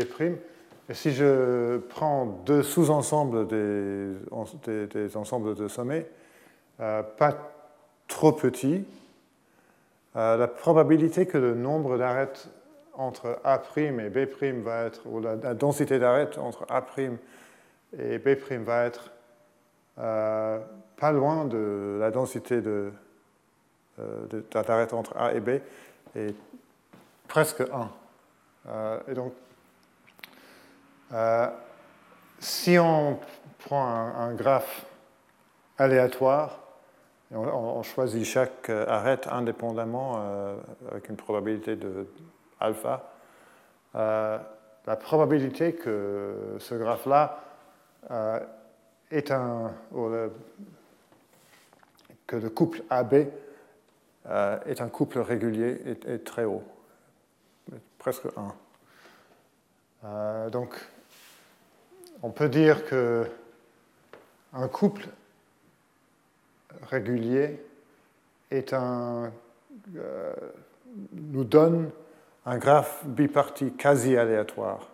et 0.88 0.94
si 0.94 1.12
je 1.12 1.78
prends 1.78 2.26
deux 2.26 2.62
sous-ensembles 2.62 3.48
des, 3.48 4.86
des, 4.86 5.16
ensembles 5.16 5.56
de 5.56 5.66
sommets, 5.66 6.08
euh, 6.78 7.02
pas 7.02 7.36
trop 8.06 8.30
petits, 8.30 8.84
euh, 10.14 10.36
la 10.36 10.46
probabilité 10.46 11.26
que 11.26 11.38
le 11.38 11.56
nombre 11.56 11.98
d'arêtes 11.98 12.48
entre 12.96 13.38
A' 13.44 13.62
et 13.76 13.90
B' 13.90 14.62
va 14.62 14.84
être, 14.84 15.06
ou 15.06 15.20
la, 15.20 15.36
densité 15.54 15.98
d'arêtes 15.98 16.38
entre 16.38 16.66
A' 16.68 16.84
et 17.98 18.18
B' 18.18 18.62
va 18.64 18.84
être 18.84 19.10
euh, 19.98 20.58
pas 20.96 21.12
loin 21.12 21.44
de 21.44 21.98
la 22.00 22.10
densité 22.10 22.60
de, 22.60 22.92
d'arêtes 24.50 24.92
entre 24.92 25.16
A 25.16 25.32
et 25.32 25.40
B, 25.40 25.60
est 26.14 26.34
presque 27.28 27.62
1. 27.62 29.02
et 29.08 29.14
donc, 29.14 29.32
euh, 31.12 31.48
si 32.38 32.78
on 32.78 33.18
prend 33.58 33.84
un, 33.84 34.34
graphe 34.34 34.86
aléatoire, 35.78 36.60
on, 37.32 37.82
choisit 37.82 38.24
chaque 38.24 38.70
euh, 38.70 38.86
arête 38.88 39.26
indépendamment 39.26 40.14
euh, 40.16 40.56
avec 40.90 41.08
une 41.08 41.16
probabilité 41.16 41.76
de 41.76 42.06
alpha, 42.60 43.12
la 43.94 44.96
probabilité 44.98 45.74
que 45.74 46.56
ce 46.58 46.74
graphe-là 46.74 47.40
est 49.10 49.30
un, 49.30 49.72
que 52.26 52.36
le 52.36 52.50
couple 52.50 52.82
AB 52.90 53.14
est 53.14 54.80
un 54.80 54.88
couple 54.88 55.20
régulier 55.20 55.80
est, 55.86 56.24
très 56.24 56.44
haut, 56.44 56.64
presque 57.98 58.26
1. 60.02 60.48
donc, 60.50 60.74
on 62.22 62.30
peut 62.30 62.48
dire 62.48 62.84
que 62.86 63.26
un 64.52 64.68
couple 64.68 65.08
régulier 66.82 67.60
est 68.50 68.72
un, 68.72 69.32
euh, 69.96 70.34
nous 71.12 71.44
donne 71.44 71.90
un 72.46 72.58
graphe 72.58 73.04
biparti 73.04 73.72
quasi 73.72 74.16
aléatoire. 74.16 74.88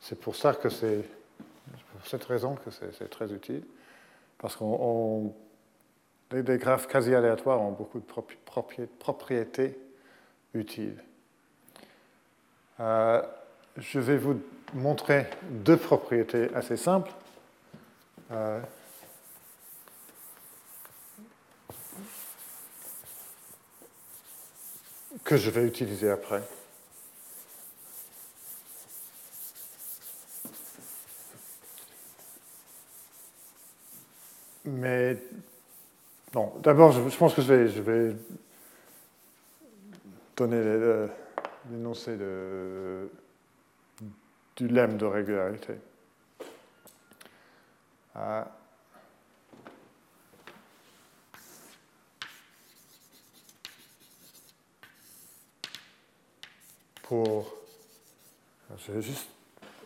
C'est 0.00 0.18
pour 0.18 0.34
ça 0.34 0.54
que 0.54 0.68
c'est 0.68 1.04
pour 1.92 2.06
cette 2.06 2.24
raison 2.24 2.56
que 2.56 2.70
c'est 2.70 3.10
très 3.10 3.32
utile, 3.32 3.62
parce 4.38 4.56
qu'on 4.56 5.34
des 6.30 6.58
graphes 6.58 6.88
quasi 6.88 7.14
aléatoires 7.14 7.60
ont 7.60 7.70
beaucoup 7.70 8.00
de 8.00 8.86
propriétés 8.98 9.78
utiles. 10.54 11.02
Euh, 12.80 13.22
je 13.76 14.00
vais 14.00 14.16
vous 14.16 14.40
montrer 14.74 15.26
deux 15.50 15.76
propriétés 15.76 16.52
assez 16.54 16.76
simples. 16.76 17.12
Euh, 18.32 18.60
que 25.26 25.36
je 25.36 25.50
vais 25.50 25.64
utiliser 25.64 26.08
après. 26.08 26.40
Mais 34.64 35.18
bon, 36.32 36.52
d'abord, 36.62 36.92
je, 36.92 37.16
pense 37.16 37.34
que 37.34 37.42
je 37.42 37.52
vais, 37.52 37.68
je 37.68 37.80
vais 37.82 38.16
donner 40.36 40.62
l'énoncé 41.70 42.16
de 42.16 43.10
du 44.54 44.68
lemme 44.68 44.96
de 44.96 45.04
régularité. 45.04 45.74
Euh, 48.16 48.42
pour. 57.08 57.52
Juste. 58.98 59.28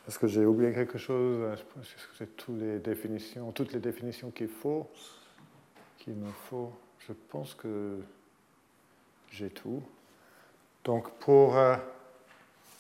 Est-ce 0.08 0.18
que 0.18 0.26
j'ai 0.26 0.44
oublié 0.44 0.72
quelque 0.72 0.98
chose? 0.98 1.52
Est-ce 1.52 1.62
que 1.94 2.16
c'est 2.18 2.36
toutes 2.36 2.60
les 2.60 2.78
définitions, 2.78 3.52
toutes 3.52 3.72
les 3.72 3.78
définitions 3.78 4.30
qu'il 4.30 4.48
faut, 4.48 4.90
qu'il 5.98 6.14
me 6.14 6.30
faut 6.48 6.72
Je 7.06 7.12
pense 7.12 7.54
que 7.54 8.00
j'ai 9.30 9.50
tout. 9.50 9.82
Donc 10.82 11.10
pour 11.18 11.56
euh, 11.56 11.76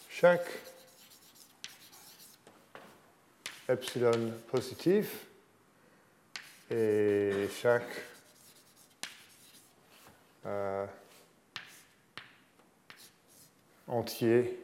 chaque 0.08 0.48
epsilon 3.68 4.32
positif 4.50 5.26
et 6.70 7.46
chaque 7.52 8.02
euh, 10.46 10.86
entier 13.90 14.56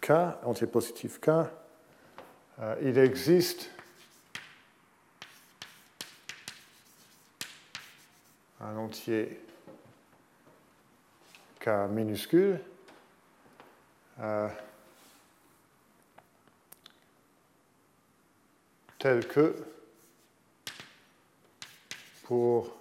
K, 0.00 0.12
entier 0.44 0.66
positif 0.66 1.18
K, 1.20 1.30
euh, 2.60 2.76
il 2.82 2.98
existe 2.98 3.70
un 8.60 8.76
entier 8.76 9.40
K 11.60 11.88
minuscule 11.88 12.60
euh, 14.20 14.48
tel 18.98 19.26
que 19.26 19.56
pour 22.24 22.76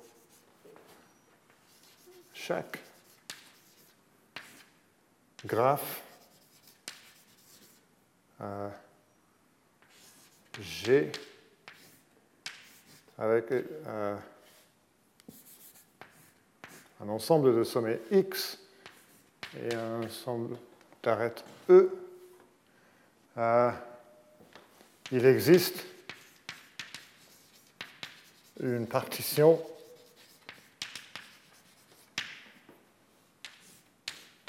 chaque 2.34 2.87
graphe 5.46 6.02
euh, 8.42 8.70
G 10.60 11.12
avec 13.18 13.52
euh, 13.52 14.16
un 17.02 17.10
ensemble 17.10 17.56
de 17.56 17.64
sommets 17.64 18.00
X 18.12 18.60
et 19.60 19.74
un 19.74 20.04
ensemble 20.04 20.58
d'arêtes 21.04 21.44
E. 21.70 21.92
Euh, 23.38 23.72
il 25.12 25.26
existe 25.26 25.86
une 28.60 28.88
partition 28.88 29.62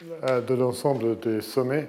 de 0.00 0.54
l'ensemble 0.54 1.18
des 1.18 1.40
sommets 1.40 1.88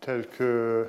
tels 0.00 0.28
que 0.28 0.88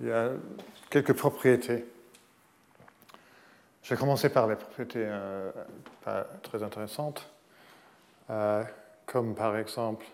il 0.00 0.06
y 0.06 0.12
a 0.12 0.30
quelques 0.90 1.14
propriétés. 1.14 1.84
Je 3.82 3.94
vais 3.94 3.96
par 4.28 4.46
les 4.46 4.56
propriétés 4.56 5.04
euh, 5.06 5.50
pas 6.04 6.24
très 6.42 6.62
intéressantes, 6.62 7.30
euh, 8.30 8.62
comme 9.06 9.34
par 9.34 9.56
exemple 9.56 10.04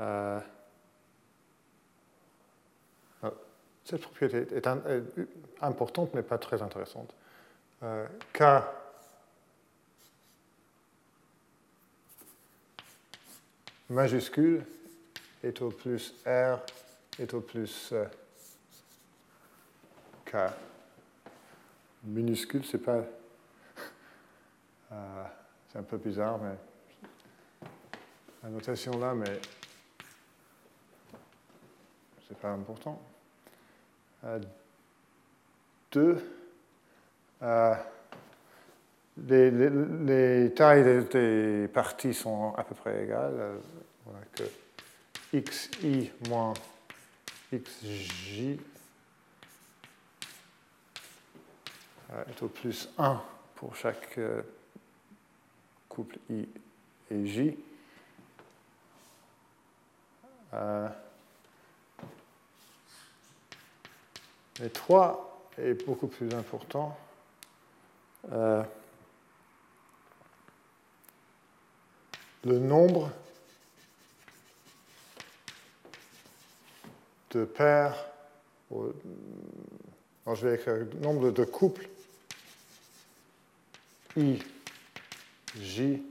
euh, 0.00 0.40
cette 3.84 4.00
propriété 4.00 4.46
est, 4.54 4.68
importante 5.60 6.14
mais 6.14 6.22
pas 6.22 6.38
très 6.38 6.62
intéressante. 6.62 7.14
K 8.32 8.42
majuscule 13.90 14.64
est 15.42 15.60
au 15.60 15.70
plus 15.70 16.14
R 16.24 16.58
est 17.18 17.34
au 17.34 17.40
plus 17.40 17.92
K 20.24 20.36
minuscule, 22.04 22.64
c'est 22.64 22.78
pas. 22.78 23.04
Euh, 24.92 25.24
c'est 25.70 25.78
un 25.78 25.82
peu 25.82 25.96
bizarre, 25.98 26.38
mais. 26.38 26.56
La 28.42 28.50
notation 28.50 28.98
là, 28.98 29.14
mais. 29.14 29.40
C'est 32.32 32.40
pas 32.40 32.52
important. 32.52 32.98
Euh, 34.24 34.40
deux. 35.90 36.18
Euh, 37.42 37.74
les, 39.18 39.50
les, 39.50 39.68
les, 40.40 40.54
tailles 40.54 40.82
des, 40.82 41.02
des, 41.02 41.68
parties 41.68 42.14
sont 42.14 42.54
à 42.54 42.64
peu 42.64 42.74
près 42.74 43.04
égales. 43.04 43.58
voilà 44.06 44.24
que 44.34 44.44
xi 45.38 46.10
moins 46.30 46.54
xj 47.52 48.56
est 52.30 52.42
au 52.42 52.48
plus 52.48 52.88
1 52.96 53.22
pour 53.56 53.76
chaque 53.76 54.16
euh, 54.16 54.40
couple 55.86 56.16
I 56.30 56.48
et 57.10 57.26
J. 57.26 57.58
Euh, 60.54 60.88
mais 64.62 64.68
3 64.68 65.50
est 65.58 65.84
beaucoup 65.84 66.06
plus 66.06 66.32
important. 66.34 66.96
Euh, 68.30 68.62
le 72.44 72.60
nombre 72.60 73.10
de 77.32 77.44
paires, 77.44 78.06
je 78.70 80.46
vais 80.46 80.54
écrire 80.54 80.74
le 80.76 81.00
nombre 81.00 81.32
de 81.32 81.44
couples 81.44 81.88
I, 84.16 84.38
J, 85.60 86.04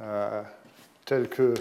euh, 0.00 0.42
tel 1.04 1.28
que 1.28 1.54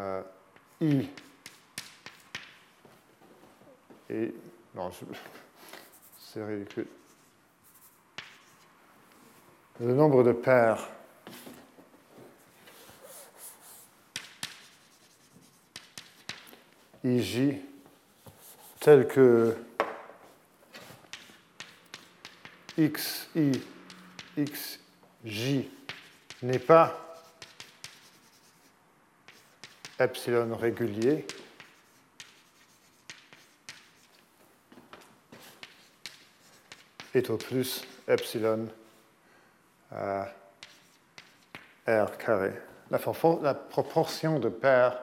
euh, 0.00 0.22
I 0.80 1.08
et 4.08 4.34
non, 4.74 4.90
c'est 6.18 6.44
ridicule. 6.44 6.86
Le 9.78 9.94
nombre 9.94 10.24
de 10.24 10.32
paires 10.32 10.88
IJ 17.04 17.56
tel 18.80 19.06
que 19.06 19.56
xi, 22.76 23.62
xj 24.36 25.68
n'est 26.42 26.58
pas 26.58 27.09
epsilon 30.00 30.56
régulier, 30.56 31.26
est 37.14 37.28
au 37.28 37.36
plus 37.36 37.84
epsilon 38.08 38.68
à 39.92 40.28
r 41.86 42.16
carré. 42.18 42.52
La, 42.90 42.98
proportion 42.98 44.38
de 44.38 44.48
paires 44.48 44.98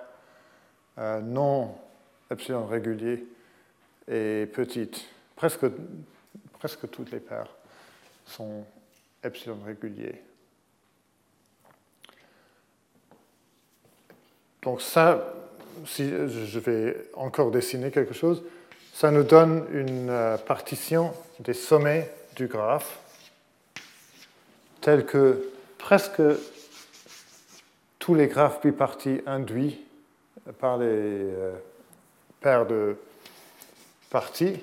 euh, 0.97 1.21
non 1.21 1.77
epsilon 2.31 2.65
régulier 2.65 3.25
est 4.07 4.51
petite. 4.51 5.05
Presque, 5.36 5.65
presque 6.53 6.89
toutes 6.89 7.12
les 7.12 7.19
paires 7.19 7.53
sont 8.25 8.65
epsilon 9.23 9.60
réguliers. 9.63 10.21
Donc 14.67 14.82
ça, 14.82 15.34
si 15.86 16.10
je 16.10 16.60
vais 16.60 17.10
encore 17.13 17.51
dessiner 17.51 17.89
quelque 17.89 18.13
chose, 18.13 18.43
ça 18.93 19.12
nous 19.12 19.23
donne 19.23 19.65
une 19.71 20.10
euh, 20.10 20.36
partition 20.36 21.13
des 21.39 21.53
sommets 21.53 22.13
du 22.36 22.47
graphe, 22.47 22.99
tel 24.82 25.06
que 25.06 25.51
presque 25.77 26.21
tous 27.97 28.13
les 28.13 28.27
graphes 28.27 28.60
bipartis 28.62 29.21
induits 29.25 29.80
par 30.60 30.77
les 30.77 30.86
euh, 30.89 31.53
paires 32.41 32.65
de 32.65 32.97
parties 34.10 34.60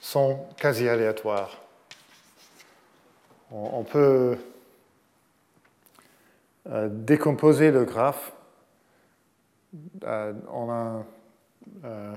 sont 0.00 0.46
quasi 0.58 0.88
aléatoires. 0.88 1.60
On, 3.50 3.82
peut 3.82 4.38
euh, 6.68 6.88
décomposer 6.88 7.72
le 7.72 7.84
graphe 7.84 8.30
euh, 10.04 10.32
en 10.48 11.04
euh, 11.84 12.14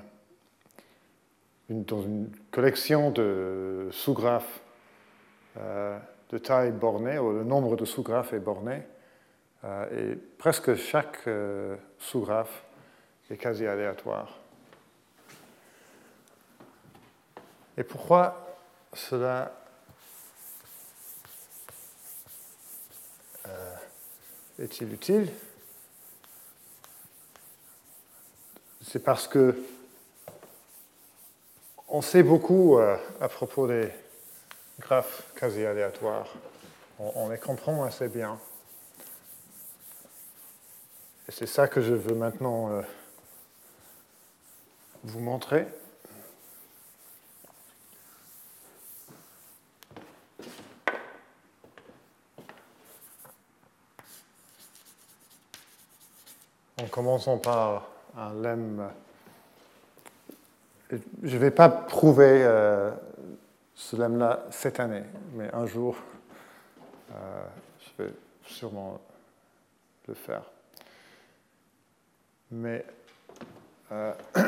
dans 1.70 2.02
une 2.02 2.32
collection 2.52 3.12
de 3.12 3.90
sous-graphes 3.92 4.62
de 5.56 6.38
taille 6.38 6.72
bornée, 6.72 7.20
où 7.20 7.32
le 7.32 7.44
nombre 7.44 7.76
de 7.76 7.86
sous-graphes 7.86 8.34
est 8.34 8.40
borné, 8.40 8.82
et 9.92 10.16
presque 10.38 10.76
chaque 10.76 11.30
sous-graphe 12.00 12.64
est 13.30 13.38
quasi 13.38 13.68
aléatoire. 13.68 14.40
Et 17.80 17.84
pourquoi 17.84 18.58
cela 18.94 19.54
euh, 23.48 23.76
est-il 24.60 24.92
utile? 24.92 25.32
C'est 28.92 29.04
parce 29.04 29.28
que 29.28 29.56
on 31.90 32.02
sait 32.02 32.24
beaucoup 32.24 32.80
euh, 32.80 32.98
à 33.22 33.30
propos 33.30 33.68
des 33.68 33.88
graphes 34.80 35.32
quasi 35.36 35.64
aléatoires. 35.64 36.28
On, 36.98 37.30
les 37.30 37.38
comprend 37.38 37.84
assez 37.84 38.08
bien. 38.08 38.40
Et 41.28 41.32
c'est 41.32 41.46
ça 41.46 41.68
que 41.68 41.82
je 41.82 41.94
veux 41.94 42.16
maintenant 42.16 42.72
euh, 42.72 42.82
vous 45.04 45.20
montrer. 45.20 45.68
en 56.82 56.88
commençant 56.88 57.38
par 57.38 57.99
lemme. 58.28 58.92
Je 60.92 60.98
ne 61.22 61.38
vais 61.38 61.52
pas 61.52 61.70
prouver 61.70 62.44
euh, 62.44 62.92
ce 63.76 63.96
lemme-là 63.96 64.46
cette 64.52 64.80
année, 64.80 65.04
mais 65.34 65.50
un 65.54 65.66
jour, 65.66 65.96
euh, 67.12 67.46
je 67.80 68.04
vais 68.04 68.12
sûrement 68.44 69.00
le 70.08 70.14
faire. 70.14 70.44
Mais 72.52 72.86
euh, 73.92 74.14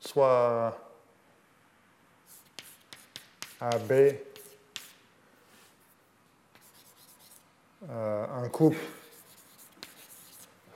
soit 0.00 0.78
AB 3.60 3.92
euh, 7.90 8.26
un 8.30 8.48
couple 8.48 8.78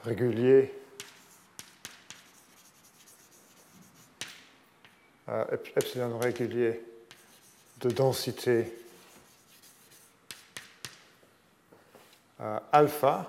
régulier. 0.04 0.74
Euh, 5.28 5.44
epsilon 5.76 6.18
régulier 6.18 6.80
de 7.80 7.90
densité 7.90 8.72
euh, 12.40 12.58
alpha. 12.72 13.28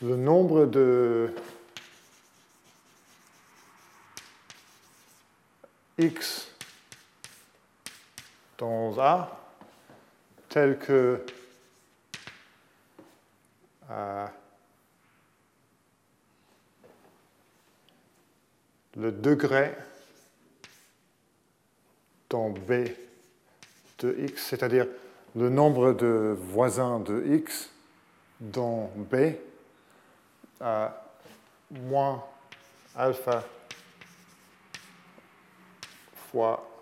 Le 0.00 0.14
nombre 0.14 0.66
de 0.66 1.34
x 5.98 6.48
dans 8.56 8.98
A 8.98 9.36
tel 10.48 10.78
que 10.78 11.24
euh, 13.90 14.26
le 18.96 19.12
degré 19.12 19.74
dans 22.30 22.50
B 22.50 22.88
de 23.98 24.16
x, 24.18 24.46
c'est-à-dire 24.48 24.86
le 25.34 25.48
nombre 25.48 25.92
de 25.92 26.36
voisins 26.38 27.00
de 27.00 27.24
x 27.26 27.70
dans 28.40 28.90
B 28.96 29.34
à 30.60 31.04
moins 31.70 32.24
alpha 32.96 33.44
fois 36.30 36.80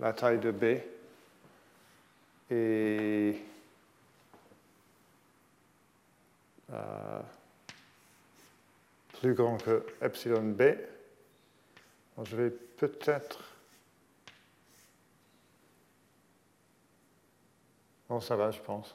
la 0.00 0.12
taille 0.12 0.38
de 0.38 0.50
B 0.50 0.64
et 2.50 3.42
euh, 6.72 7.20
plus 9.20 9.34
grand 9.34 9.58
que 9.58 9.84
epsilon 10.02 10.42
B. 10.42 10.62
je 12.24 12.36
vais 12.36 12.50
peut-être... 12.50 13.42
Bon, 18.08 18.20
ça 18.20 18.36
va, 18.36 18.50
je 18.50 18.60
pense. 18.60 18.94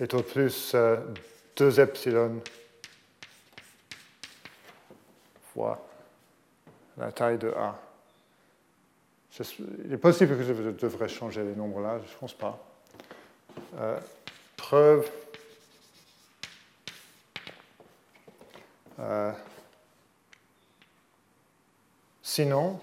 Et 0.00 0.14
au 0.14 0.22
plus 0.22 0.72
2 0.72 0.76
euh, 0.76 1.82
epsilon 1.82 2.42
fois 5.52 5.87
la 6.98 7.12
taille 7.12 7.38
de 7.38 7.50
A. 7.50 7.78
Il 9.84 9.92
est 9.92 9.98
possible 9.98 10.36
que 10.36 10.42
je 10.42 10.52
devrais 10.52 11.08
changer 11.08 11.44
les 11.44 11.54
nombres 11.54 11.80
là, 11.80 11.98
je 12.04 12.12
ne 12.12 12.18
pense 12.18 12.34
pas. 12.34 12.58
Euh, 13.78 14.00
preuve. 14.56 15.08
Euh, 18.98 19.32
sinon, 22.20 22.80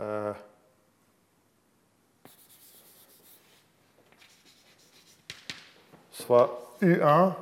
euh, 0.00 0.32
soit 6.10 6.76
U1 6.82 7.34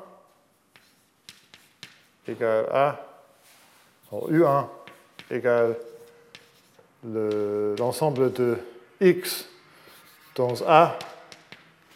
égale 2.26 2.66
A, 2.70 3.00
U1 4.12 4.66
égale 5.30 5.76
l'ensemble 7.78 8.32
de 8.32 8.58
X 9.00 9.46
dans 10.34 10.62
A 10.66 10.98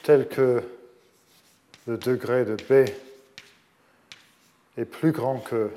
tel 0.03 0.29
que 0.29 0.63
le 1.87 1.99
degré 1.99 2.45
de 2.45 2.57
B 2.57 2.89
est 4.79 4.85
plus 4.85 5.13
grand 5.13 5.39
que 5.39 5.71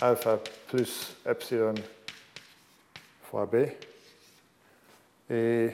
alpha 0.00 0.38
plus 0.68 1.14
epsilon 1.26 1.74
fois 3.30 3.46
B 3.46 3.66
et 5.30 5.70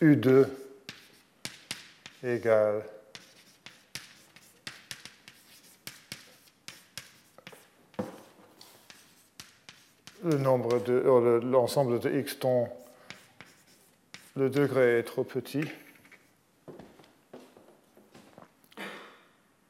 U2 0.00 0.46
égale 2.22 2.82
le 10.24 10.38
nombre 10.38 10.82
de 10.82 11.02
euh, 11.04 11.40
l'ensemble 11.40 12.00
de 12.00 12.10
x 12.10 12.38
dont 12.40 12.68
le 14.36 14.48
degré 14.48 14.98
est 14.98 15.02
trop 15.02 15.22
petit. 15.22 15.64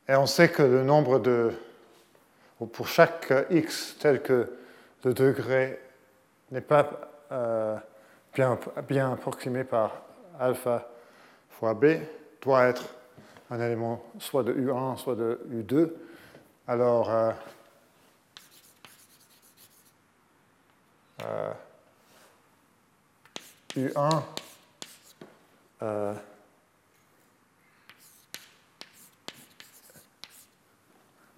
Et 0.09 0.14
on 0.14 0.26
sait 0.26 0.48
que 0.48 0.62
le 0.62 0.84
nombre 0.84 1.18
de 1.18 1.52
pour 2.72 2.86
chaque 2.86 3.32
x 3.50 3.96
tel 3.98 4.22
que 4.22 4.48
le 5.05 5.12
degré 5.12 5.80
n'est 6.50 6.61
pas 6.61 6.88
euh, 7.32 7.76
bien, 8.32 8.59
bien 8.88 9.12
approximé 9.12 9.64
par 9.64 10.02
alpha 10.38 10.88
fois 11.50 11.74
b, 11.74 11.98
doit 12.40 12.66
être 12.66 12.94
un 13.50 13.61
élément 13.61 14.02
soit 14.18 14.44
de 14.44 14.52
U1, 14.52 14.96
soit 14.98 15.16
de 15.16 15.40
U2. 15.52 15.90
Alors, 16.68 17.11
euh, 17.11 17.30
U1 23.77 24.23
euh, 25.83 26.15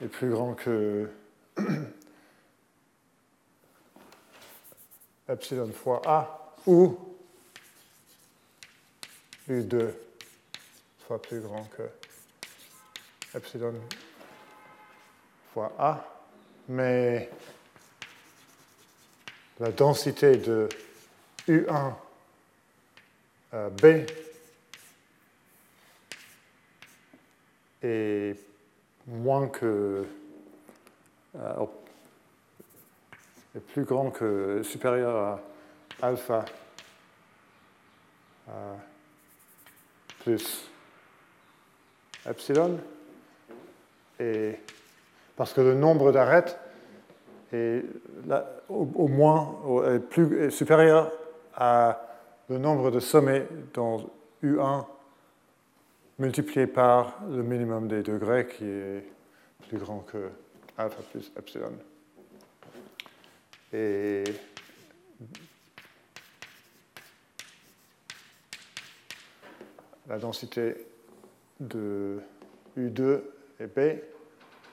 est 0.01 0.09
plus 0.09 0.31
grand 0.31 0.55
que 0.55 1.11
epsilon 5.29 5.73
fois 5.73 6.03
A 6.05 6.55
ou 6.67 6.99
U2 9.49 9.93
soit 11.07 11.23
plus 11.23 11.41
grand 11.41 11.65
que 11.65 11.89
epsilon 13.35 13.75
fois 15.55 15.73
A, 15.79 16.05
mais 16.69 17.31
la 19.59 19.73
densité 19.73 20.37
de 20.37 20.69
U1 21.49 21.95
euh, 23.55 23.71
B 23.71 24.07
est 27.83 28.37
moins 29.07 29.49
que 29.49 30.05
euh, 31.37 31.67
plus 33.73 33.85
grand 33.85 34.11
que 34.11 34.63
supérieur 34.63 35.17
à 35.17 35.41
alpha 36.03 36.45
euh, 38.49 38.75
plus 40.21 40.69
epsilon. 42.29 42.79
Et 44.21 44.59
parce 45.37 45.53
que 45.53 45.61
le 45.61 45.75
nombre 45.75 46.13
d'arêtes 46.13 46.59
est 47.53 47.85
au, 48.69 49.09
moins 49.09 49.57
supérieur 50.51 51.13
à 51.55 52.01
le 52.49 52.59
nombre 52.59 52.91
de 52.91 53.01
sommets 53.01 53.47
dans 53.75 53.99
U1 54.43 54.85
multiplié 56.19 56.67
par 56.67 57.19
le 57.31 57.43
minimum 57.43 57.89
des 57.89 58.03
degrés 58.03 58.47
qui 58.47 58.65
est 58.65 59.05
plus 59.69 59.79
grand 59.79 60.01
que 60.01 60.31
alpha 60.79 61.03
plus 61.11 61.31
epsilon. 61.37 61.73
Et 63.73 64.25
la 70.09 70.19
densité 70.19 70.87
de 71.61 72.21
U2 72.79 73.21
et 73.61 73.67
B, 73.67 74.01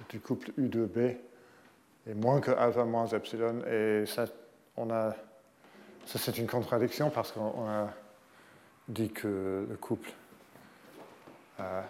du 0.10 0.20
couple 0.20 0.52
U2B, 0.60 1.18
est 2.08 2.14
moins 2.14 2.42
que 2.42 2.52
alpha 2.52 2.84
moins 2.86 3.08
epsilon. 3.08 3.64
Et 3.66 4.06
ça, 4.06 4.26
on 4.78 4.90
a, 4.90 5.16
ça 6.06 6.20
c'est 6.20 6.38
une 6.38 6.48
contradiction 6.48 7.10
parce 7.10 7.32
qu'on 7.32 7.68
a 7.68 7.90
dit 8.88 9.10
que 9.10 9.66
le 9.70 9.78
couple 9.78 10.12
euh, 11.60 11.82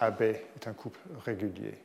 AB 0.00 0.22
est 0.22 0.66
un 0.66 0.72
couple 0.72 0.98
régulier. 1.24 1.78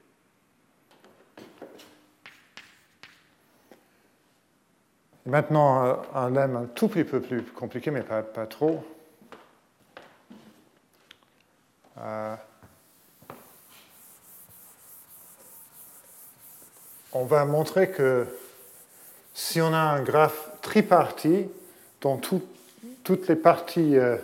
Maintenant, 5.25 5.85
euh, 5.85 5.95
un 6.13 6.29
lemme 6.29 6.55
un 6.55 6.65
tout 6.65 6.87
petit 6.87 7.03
peu 7.03 7.19
plus 7.19 7.41
compliqué, 7.41 7.89
mais 7.89 8.03
pas, 8.03 8.21
pas 8.21 8.45
trop. 8.45 8.85
Euh, 11.97 12.35
on 17.15 17.23
va 17.23 17.45
montrer 17.45 17.89
que 17.91 18.27
si 19.33 19.61
on 19.61 19.73
a 19.73 19.79
un 19.79 20.01
graphe 20.01 20.49
tripartite 20.61 21.49
dont 22.01 22.17
toutes 22.17 23.27
les 23.29 23.37
parties 23.37 23.95
euh, 23.95 24.17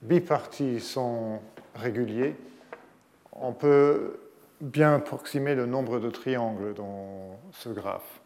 biparties 0.00 0.80
sont 0.80 1.40
réguliers, 1.74 2.34
on 3.32 3.52
peut 3.52 4.18
bien 4.62 4.94
approximer 4.94 5.54
le 5.54 5.66
nombre 5.66 6.00
de 6.00 6.08
triangles 6.08 6.72
dans 6.72 7.38
ce 7.52 7.68
graphe. 7.68 8.20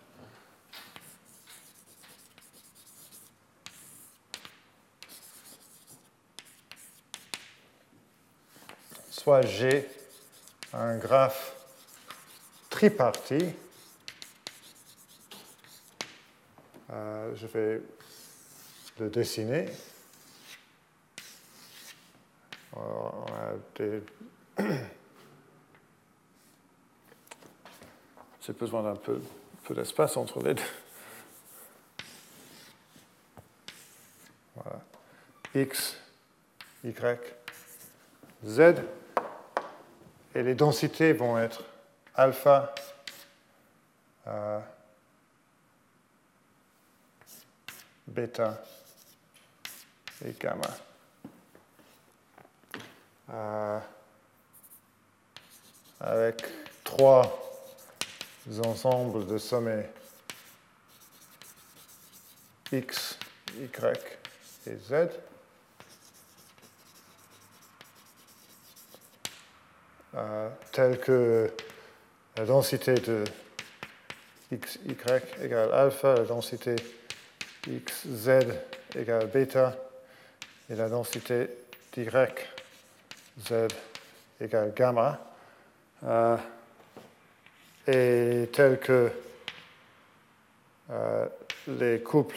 Soit 9.10 9.42
j'ai 9.42 9.88
un 10.72 10.98
graphe 10.98 11.53
tripartite. 12.74 13.54
Euh, 16.90 17.32
je 17.36 17.46
vais 17.46 17.80
le 18.98 19.08
dessiner. 19.10 19.66
On 22.74 23.26
J'ai 28.44 28.52
besoin 28.52 28.82
d'un 28.82 28.96
peu, 28.96 29.22
peu 29.62 29.74
d'espace 29.76 30.16
entre 30.16 30.42
les 30.42 30.54
deux. 30.54 30.62
Voilà. 34.56 34.80
X, 35.54 35.96
Y, 36.82 37.20
Z. 38.44 38.74
Et 40.34 40.42
les 40.42 40.56
densités 40.56 41.12
vont 41.12 41.38
être 41.38 41.62
alpha 42.14 42.72
euh, 44.26 44.60
bêta 48.06 48.62
et 50.24 50.32
gamma. 50.38 50.68
Euh, 53.30 53.80
avec 56.00 56.42
trois 56.84 57.40
ensembles 58.64 59.26
de 59.26 59.38
sommets 59.38 59.90
x, 62.70 63.18
y 63.56 63.68
et 64.66 64.76
z. 64.76 65.10
Euh, 70.14 70.48
tels 70.70 71.00
que 71.00 71.52
la 72.36 72.44
densité 72.44 72.94
de 72.94 73.24
x, 74.50 74.78
y 74.84 75.44
égale 75.44 75.72
alpha, 75.72 76.14
la 76.16 76.24
densité 76.24 76.74
x, 77.68 78.06
z 78.08 78.40
égale 78.96 79.26
bêta, 79.28 79.76
et 80.68 80.74
la 80.74 80.88
densité 80.88 81.48
d'y, 81.92 82.08
z 83.38 83.68
égale 84.40 84.72
gamma, 84.74 85.20
euh, 86.02 86.36
et 87.86 88.48
tel 88.52 88.80
que 88.80 89.10
euh, 90.90 91.26
les 91.68 92.00
couples 92.00 92.36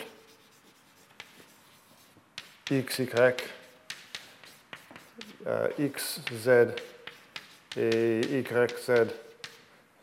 x, 2.69 2.99
y, 2.99 3.35
euh, 5.47 5.67
x, 5.79 6.21
z 6.43 6.67
et 7.77 8.19
y, 8.19 8.77
z 8.77 9.26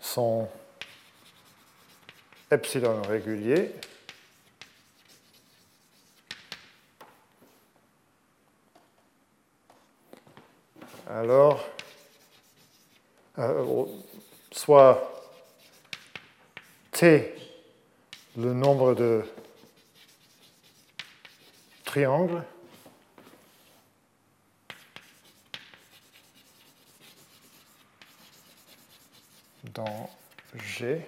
sont 0.05 0.49
epsilon 2.51 3.01
réguliers. 3.03 3.75
Alors, 11.09 11.67
euh, 13.39 13.85
soit 14.53 15.11
T, 16.93 17.35
le 18.37 18.53
nombre 18.53 18.95
de 18.95 19.25
triangles, 21.85 22.45
dans 29.75 30.09
G. 30.55 31.05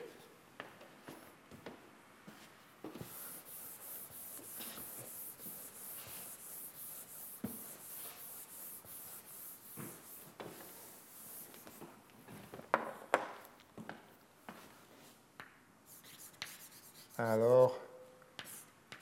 Alors, 17.18 17.78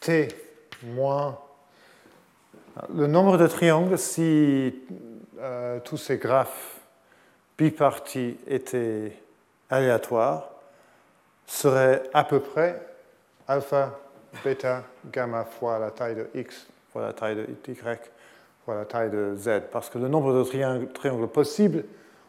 T 0.01 0.29
moins 0.83 1.39
le 2.95 3.07
nombre 3.07 3.39
de 3.39 3.47
triangles, 3.47 3.99
si 3.99 4.75
euh, 5.39 5.81
tous 5.81 5.97
ces 5.97 6.19
graphes 6.19 6.81
bipartis 7.57 8.37
étaient 8.47 9.24
aléatoire 9.71 10.51
serait 11.47 12.03
à 12.13 12.25
peu 12.25 12.41
près 12.41 12.81
alpha, 13.47 13.99
bêta, 14.45 14.83
gamma 15.07 15.45
fois 15.45 15.79
la 15.79 15.91
taille 15.91 16.15
de 16.15 16.29
x 16.35 16.67
fois 16.93 17.03
la 17.03 17.13
taille 17.13 17.37
de 17.37 17.43
y 17.69 17.77
fois 18.65 18.75
la 18.77 18.85
taille 18.85 19.11
de 19.11 19.35
z. 19.37 19.63
Parce 19.71 19.91
que 19.91 19.99
le 19.99 20.09
nombre 20.09 20.33
de 20.33 20.43
triangles, 20.43 21.29
possibles, 21.29 21.85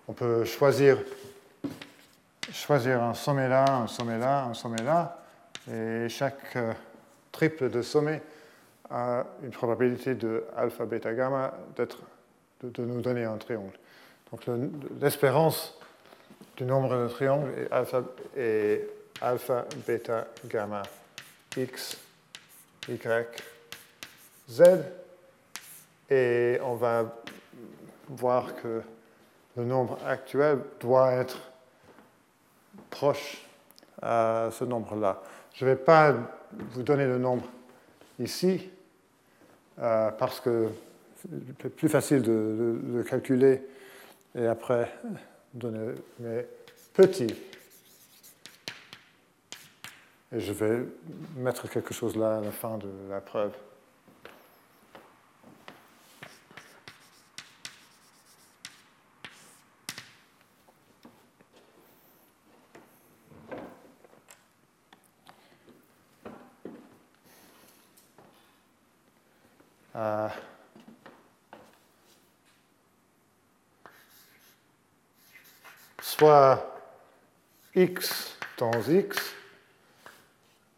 on 0.07 0.13
peut 0.13 0.43
choisir, 0.43 0.97
choisir 2.51 3.01
un 3.01 3.13
sommet 3.13 3.47
là, 3.47 3.65
un 3.83 3.87
sommet 3.87 4.17
là, 4.17 4.45
un 4.45 4.53
sommet 4.53 4.83
là, 4.83 5.19
et 5.71 6.07
chaque 6.09 6.55
euh, 6.55 6.73
triple 7.31 7.69
de 7.69 7.81
sommet 7.81 8.21
a 8.89 9.23
une 9.43 9.51
probabilité 9.51 10.13
de 10.13 10.43
alpha, 10.55 10.85
bêta, 10.85 11.13
gamma 11.13 11.53
de, 11.75 11.87
nous 12.83 13.01
donner 13.01 13.23
un 13.23 13.37
triangle. 13.37 13.77
Donc 14.31 14.41
l'espérance 15.01 15.77
du 16.57 16.63
nombre 16.63 17.03
de 17.03 17.07
triangles 17.07 17.51
est 17.57 17.71
alpha, 17.71 18.03
et 18.37 18.87
alpha, 19.21 19.65
bêta, 19.85 20.27
gamma, 20.45 20.83
x, 21.57 21.97
y, 22.87 22.97
z. 24.49 24.63
Et 26.09 26.59
on 26.63 26.75
va 26.75 27.15
voir 28.09 28.55
que 28.55 28.81
le 29.57 29.65
nombre 29.65 29.97
actuel 30.05 30.59
doit 30.79 31.13
être 31.13 31.39
proche 32.89 33.45
à 34.01 34.49
ce 34.51 34.63
nombre-là. 34.63 35.21
Je 35.53 35.65
ne 35.65 35.71
vais 35.71 35.75
pas 35.75 36.13
vous 36.71 36.83
donner 36.83 37.05
le 37.05 37.17
nombre 37.17 37.45
ici, 38.19 38.69
euh, 39.79 40.11
parce 40.11 40.39
que 40.39 40.69
c'est 41.61 41.75
plus 41.75 41.89
facile 41.89 42.21
de, 42.21 42.79
de, 42.83 43.01
calculer 43.01 43.63
et 44.35 44.45
après 44.45 44.91
donner 45.55 45.95
mes 46.19 46.45
petits. 46.93 47.33
Et 50.31 50.39
je 50.39 50.53
vais 50.53 50.85
mettre 51.37 51.69
quelque 51.69 51.93
chose 51.93 52.15
là 52.15 52.37
à 52.37 52.41
la 52.41 52.51
fin 52.51 52.77
de 52.77 52.89
la 53.09 53.21
preuve. 53.21 53.53
Soit 76.17 76.81
x 77.75 78.37
dans 78.57 78.81
x 78.83 79.17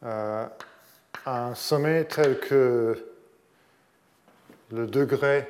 euh, 0.02 0.48
un 1.28 1.54
sommet 1.54 2.06
tel 2.06 2.40
que 2.40 3.06
le 4.72 4.88
degré 4.88 5.48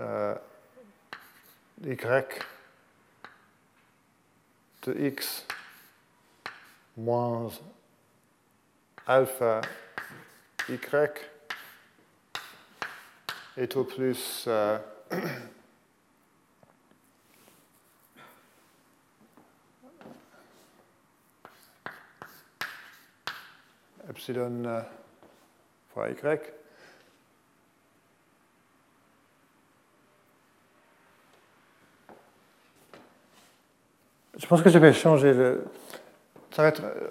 euh, 0.00 0.34
y 1.82 1.96
de 4.86 4.94
x 4.98 5.46
moins 6.96 7.50
alpha 9.06 9.60
y 10.70 10.78
est 13.58 13.76
au 13.76 13.84
plus 13.84 14.44
euh, 14.46 14.78
epsilon 24.14 24.64
euh, 24.64 24.80
fois 25.92 26.08
y. 26.08 26.38
Je 34.36 34.46
pense 34.46 34.62
que 34.62 34.70
je 34.70 34.78
vais 34.78 34.92
changer 34.92 35.32
le. 35.32 35.64
Ça 36.52 36.62
va 36.62 36.68
être... 36.68 36.82
Euh, 36.84 37.08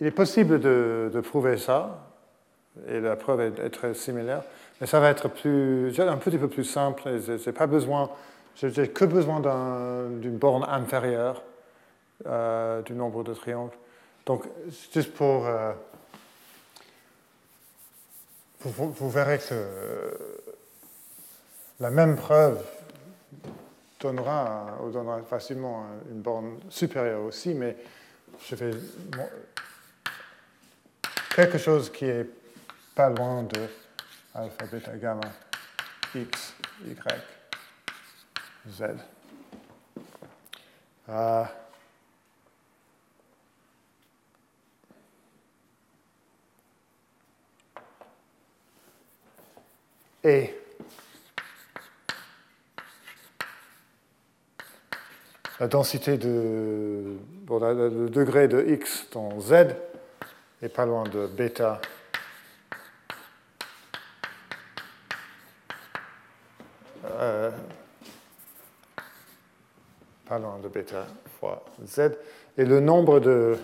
il 0.00 0.06
est 0.08 0.12
possible 0.12 0.60
de, 0.60 1.10
de, 1.12 1.20
prouver 1.20 1.56
ça, 1.56 2.10
et 2.88 3.00
la 3.00 3.16
preuve 3.16 3.40
est, 3.40 3.70
très 3.70 3.94
similaire, 3.94 4.42
mais 4.80 4.86
ça 4.86 5.00
va 5.00 5.08
être 5.08 5.28
plus, 5.28 5.98
un 5.98 6.16
petit 6.18 6.36
peu 6.36 6.48
plus 6.48 6.64
simple. 6.64 7.02
Je 7.24 7.32
n'ai 7.32 7.52
pas 7.52 7.66
besoin, 7.66 8.10
j'ai 8.56 8.88
que 8.88 9.04
besoin 9.04 9.40
d'une 10.20 10.36
borne 10.36 10.64
inférieure 10.68 11.42
euh, 12.26 12.82
du 12.82 12.92
nombre 12.92 13.24
de 13.24 13.32
triangles. 13.32 13.72
Donc, 14.26 14.44
juste 14.92 15.14
pour. 15.14 15.46
Euh, 15.46 15.72
vous, 18.64 19.10
verrez 19.10 19.38
que 19.38 20.18
la 21.78 21.90
même 21.90 22.16
preuve 22.16 22.64
donnera, 24.00 24.76
donnera 24.92 25.22
facilement 25.22 25.86
une 26.10 26.20
borne 26.20 26.58
supérieure 26.68 27.22
aussi, 27.22 27.54
mais 27.54 27.76
je 28.44 28.56
vais 28.56 28.72
quelque 31.36 31.58
chose 31.58 31.92
qui 31.92 32.06
est 32.06 32.28
pas 32.96 33.10
loin 33.10 33.44
de 33.44 33.68
alpha, 34.34 34.66
beta, 34.66 34.96
gamma, 34.96 35.30
x, 36.14 36.54
y, 36.84 36.96
z. 38.68 38.82
Euh, 41.08 41.44
et 50.26 50.52
la 55.60 55.68
densité 55.68 56.18
de 56.18 57.16
bon, 57.44 57.60
le 57.60 58.08
degré 58.10 58.48
de 58.48 58.60
x 58.60 59.06
dans 59.12 59.38
z 59.38 59.52
est 60.62 60.68
pas 60.68 60.84
loin 60.84 61.04
de 61.04 61.28
bêta. 61.28 61.80
Euh, 67.04 67.52
pas 70.28 70.40
loin 70.40 70.58
de 70.58 70.68
bêta 70.68 71.06
fois 71.38 71.64
z. 71.84 72.00
Et 72.58 72.64
le 72.64 72.80
nombre 72.80 73.20
de 73.20 73.56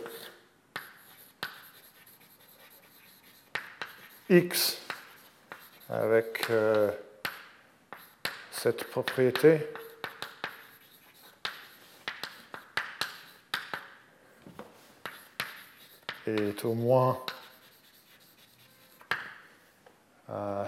x 4.31 4.82
avec 5.93 6.49
euh, 6.49 6.91
cette 8.51 8.85
propriété. 8.85 9.61
Est 16.25 16.65
au 16.65 16.75
moins 16.75 17.19
euh, 20.31 20.65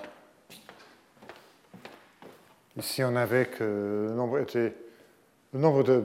ici 2.76 3.04
on 3.04 3.14
avait 3.14 3.46
que 3.46 4.08
le 4.08 5.58
nombre 5.58 5.84
de, 5.84 6.02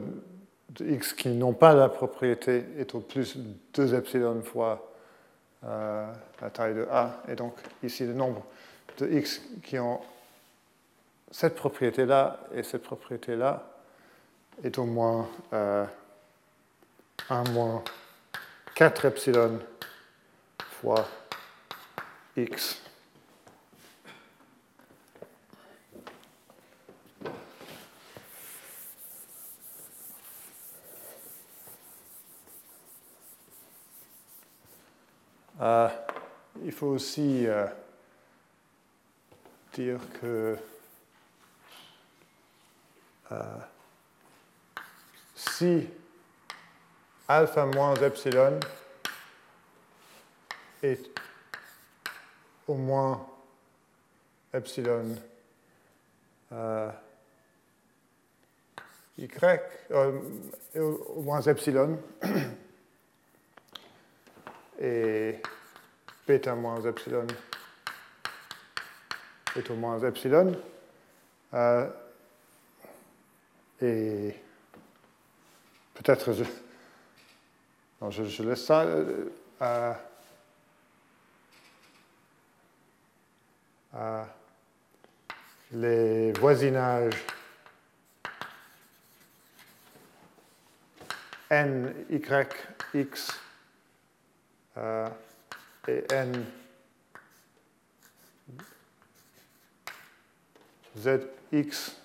x 0.80 1.14
qui 1.14 1.30
n'ont 1.30 1.54
pas 1.54 1.74
la 1.74 1.90
propriété 1.90 2.64
est 2.78 2.94
au 2.94 3.00
plus 3.00 3.38
2 3.74 3.96
epsilon 3.96 4.44
fois 4.44 4.94
euh, 5.66 6.14
la 6.42 6.50
taille 6.52 6.76
de 6.76 6.88
a. 6.92 7.24
Et 7.28 7.36
donc 7.36 7.56
ici 7.82 8.06
le 8.06 8.14
nombre 8.14 8.46
de 9.00 9.08
x 9.12 9.42
qui 9.64 9.80
ont 9.80 10.02
cette 11.32 11.56
propriété 11.56 12.06
là 12.06 12.40
et 12.54 12.64
cette 12.64 12.84
propriété 12.84 13.36
là 13.36 13.64
est 14.64 14.78
au 14.78 14.86
moins 14.86 15.30
euh, 15.54 15.86
1 17.30 17.44
moins 17.52 17.84
4 18.76 19.06
epsilon 19.06 19.60
fois 20.82 21.08
x. 22.36 22.82
Euh, 35.62 35.90
il 36.64 36.72
faut 36.72 36.88
aussi 36.88 37.46
euh, 37.46 37.66
dire 39.74 40.00
que 40.22 40.58
euh, 43.32 43.58
si 45.36 45.88
alpha 47.28 47.66
moins 47.66 47.96
epsilon 47.96 48.60
est 50.82 51.10
au 52.68 52.76
moins 52.76 53.28
epsilon 54.54 55.16
euh, 56.52 56.92
y, 59.18 59.30
euh, 59.92 60.20
au 60.76 61.22
moins 61.22 61.42
epsilon, 61.42 62.00
et 64.80 65.42
bêta 66.28 66.56
moins 66.56 66.82
epsilon 66.82 67.28
est 69.56 69.70
au 69.70 69.76
moins 69.76 70.00
epsilon. 70.00 70.52
Euh, 71.54 71.90
et 73.82 74.36
peut-être 75.94 76.34
je, 76.34 78.24
je, 78.24 78.44
laisse 78.44 78.66
ça. 78.66 78.82
Euh, 78.82 79.30
à, 79.60 80.00
les 85.72 86.32
voisinages 86.34 87.26
n, 91.50 91.94
y, 92.10 92.48
x 92.94 93.40
euh, 94.78 95.08
et 95.88 96.04
n, 96.12 96.46
z, 101.00 101.20
x. 101.52 101.96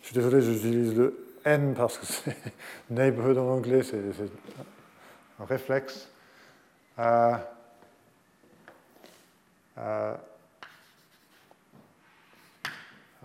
Je 0.00 0.06
suis 0.06 0.14
désolé, 0.14 0.40
j'utilise 0.40 0.96
le 0.96 1.36
n 1.44 1.74
parce 1.74 1.98
que 1.98 2.06
c'est 2.06 2.36
neighborhood 2.90 3.38
en 3.38 3.48
anglais, 3.48 3.82
c'est 3.82 3.98
un 5.40 5.44
réflexe. 5.44 6.08
Euh, 6.98 7.36
euh, 9.78 10.14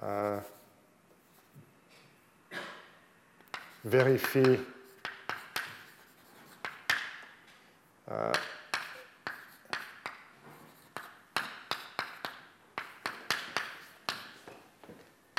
euh, 0.03 0.39
vérifie 3.83 4.59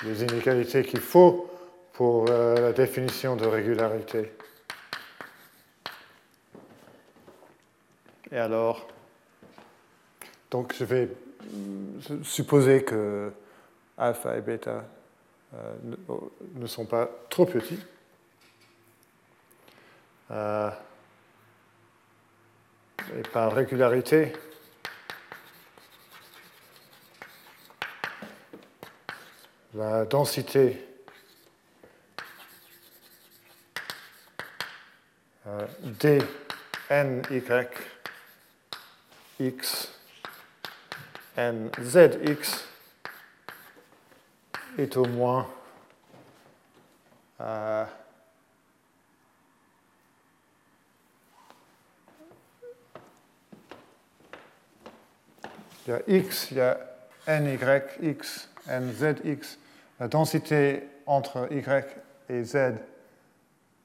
les 0.04 0.22
inégalités 0.22 0.82
qu'il 0.84 1.00
faut 1.00 1.50
pour 1.92 2.26
euh, 2.30 2.54
la 2.56 2.72
définition 2.72 3.36
de 3.36 3.46
régularité. 3.46 4.32
Et 8.30 8.38
alors, 8.38 8.86
donc 10.50 10.74
je 10.78 10.84
vais 10.84 11.08
supposer 12.22 12.84
que 12.84 13.32
alpha 13.96 14.36
et 14.36 14.42
bêta 14.42 14.84
ne, 16.54 16.66
sont 16.66 16.84
pas 16.84 17.08
trop 17.30 17.46
petits. 17.46 17.80
et 23.16 23.22
par 23.32 23.52
régularité, 23.52 24.32
la 29.74 30.04
densité. 30.04 30.84
Euh, 35.46 35.66
d 35.80 36.22
n 36.90 37.22
y 37.30 37.68
x 39.40 39.88
n 41.36 41.70
z 41.80 42.18
x 42.22 42.64
est 44.76 44.96
au 44.96 45.06
moins 45.06 45.48
euh, 47.40 47.84
il 55.86 55.90
y 55.90 55.94
a 55.94 56.02
x, 56.08 56.50
il 56.50 56.56
y 56.58 56.60
a 56.60 57.40
ny, 57.40 57.58
x, 58.02 58.48
nzx, 58.68 59.58
la 60.00 60.08
densité 60.08 60.88
entre 61.06 61.48
y 61.50 61.62
et 62.32 62.44
z 62.44 62.74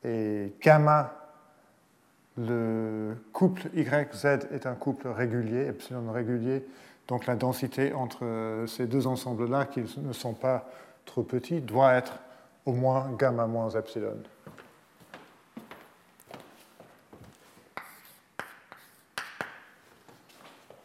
est 0.04 0.62
gamma. 0.62 1.14
Le 2.38 3.16
couple 3.32 3.70
YZ 3.76 4.26
est 4.52 4.66
un 4.66 4.74
couple 4.74 5.08
régulier, 5.08 5.68
epsilon 5.68 6.12
régulier, 6.12 6.66
donc 7.08 7.28
la 7.28 7.36
densité 7.36 7.94
entre 7.94 8.66
ces 8.68 8.88
deux 8.88 9.06
ensembles-là, 9.06 9.66
qui 9.66 9.84
ne 9.98 10.14
sont 10.14 10.34
pas 10.34 10.68
trop 11.06 11.22
petits, 11.22 11.62
doit 11.62 11.94
être 11.94 12.14
au 12.66 12.74
moins 12.74 13.12
gamma 13.20 13.46
moins 13.46 13.70
epsilon. 13.70 14.18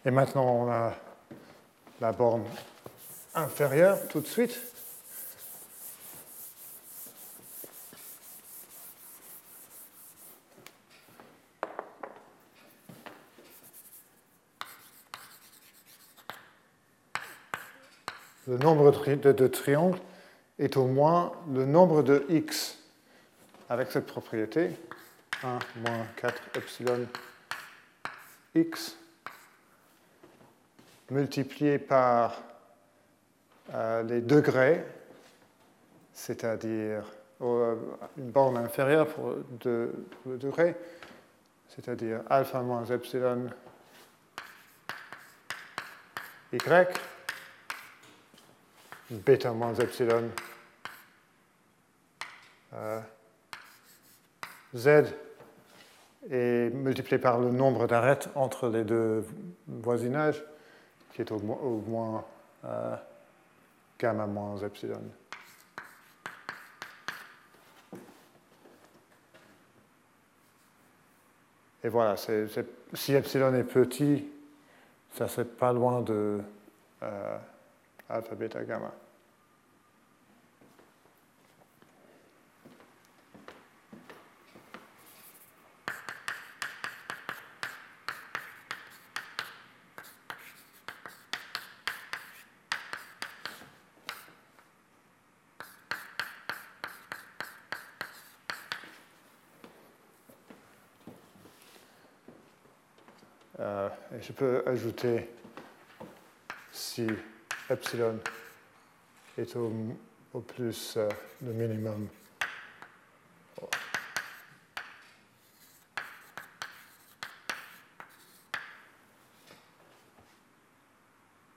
Et 0.04 0.10
maintenant, 0.10 0.44
on 0.44 0.70
a 0.70 0.92
la 2.00 2.12
borne 2.12 2.44
inférieure 3.34 3.98
tout 4.08 4.20
de 4.20 4.26
suite. 4.26 4.60
Le 18.48 18.56
nombre 18.56 18.90
de, 18.90 19.46
triangles 19.46 19.98
est 20.58 20.78
au 20.78 20.86
moins 20.86 21.32
le 21.52 21.66
nombre 21.66 22.02
de 22.02 22.24
x 22.30 22.78
avec 23.68 23.92
cette 23.92 24.06
propriété 24.06 24.70
1 25.42 25.58
moins 25.76 26.06
4 26.16 26.42
epsilon 26.54 27.06
x 28.54 28.96
multiplié 31.10 31.78
par 31.78 32.40
les 33.72 34.20
degrés, 34.20 34.84
c'est-à-dire 36.12 37.04
euh, 37.40 37.76
une 38.16 38.30
borne 38.30 38.56
inférieure 38.56 39.06
pour 39.06 39.34
deux 39.60 39.92
degrés, 40.26 40.74
c'est-à-dire 41.68 42.22
alpha 42.28 42.60
moins 42.62 42.84
epsilon 42.86 43.48
y, 46.52 46.58
bêta 49.10 49.52
moins 49.52 49.74
epsilon 49.74 50.30
euh, 52.74 53.00
z 54.74 54.88
est 56.30 56.74
multiplié 56.74 57.18
par 57.18 57.38
le 57.38 57.52
nombre 57.52 57.86
d'arêtes 57.86 58.28
entre 58.34 58.68
les 58.68 58.82
deux 58.82 59.24
voisinages, 59.68 60.42
qui 61.12 61.20
est 61.20 61.30
au, 61.30 61.38
moins 61.38 62.24
gamma 63.98 64.26
moins 64.26 64.56
epsilon. 64.62 65.02
Et 71.84 71.88
voilà, 71.88 72.16
si 72.16 73.14
epsilon 73.14 73.54
est 73.54 73.64
petit, 73.64 74.26
ça 75.14 75.28
c'est 75.28 75.56
pas 75.56 75.72
loin 75.72 76.00
de 76.02 76.40
euh, 77.02 77.38
alpha, 78.08 78.34
beta, 78.34 78.64
gamma. 78.64 78.92
Je 104.28 104.34
peux 104.34 104.62
ajouter 104.66 105.26
si 106.70 107.06
epsilon 107.70 108.20
est 109.38 109.56
au, 109.56 109.72
plus 110.40 110.98
euh, 110.98 111.08
le 111.42 111.52
minimum. 111.54 112.08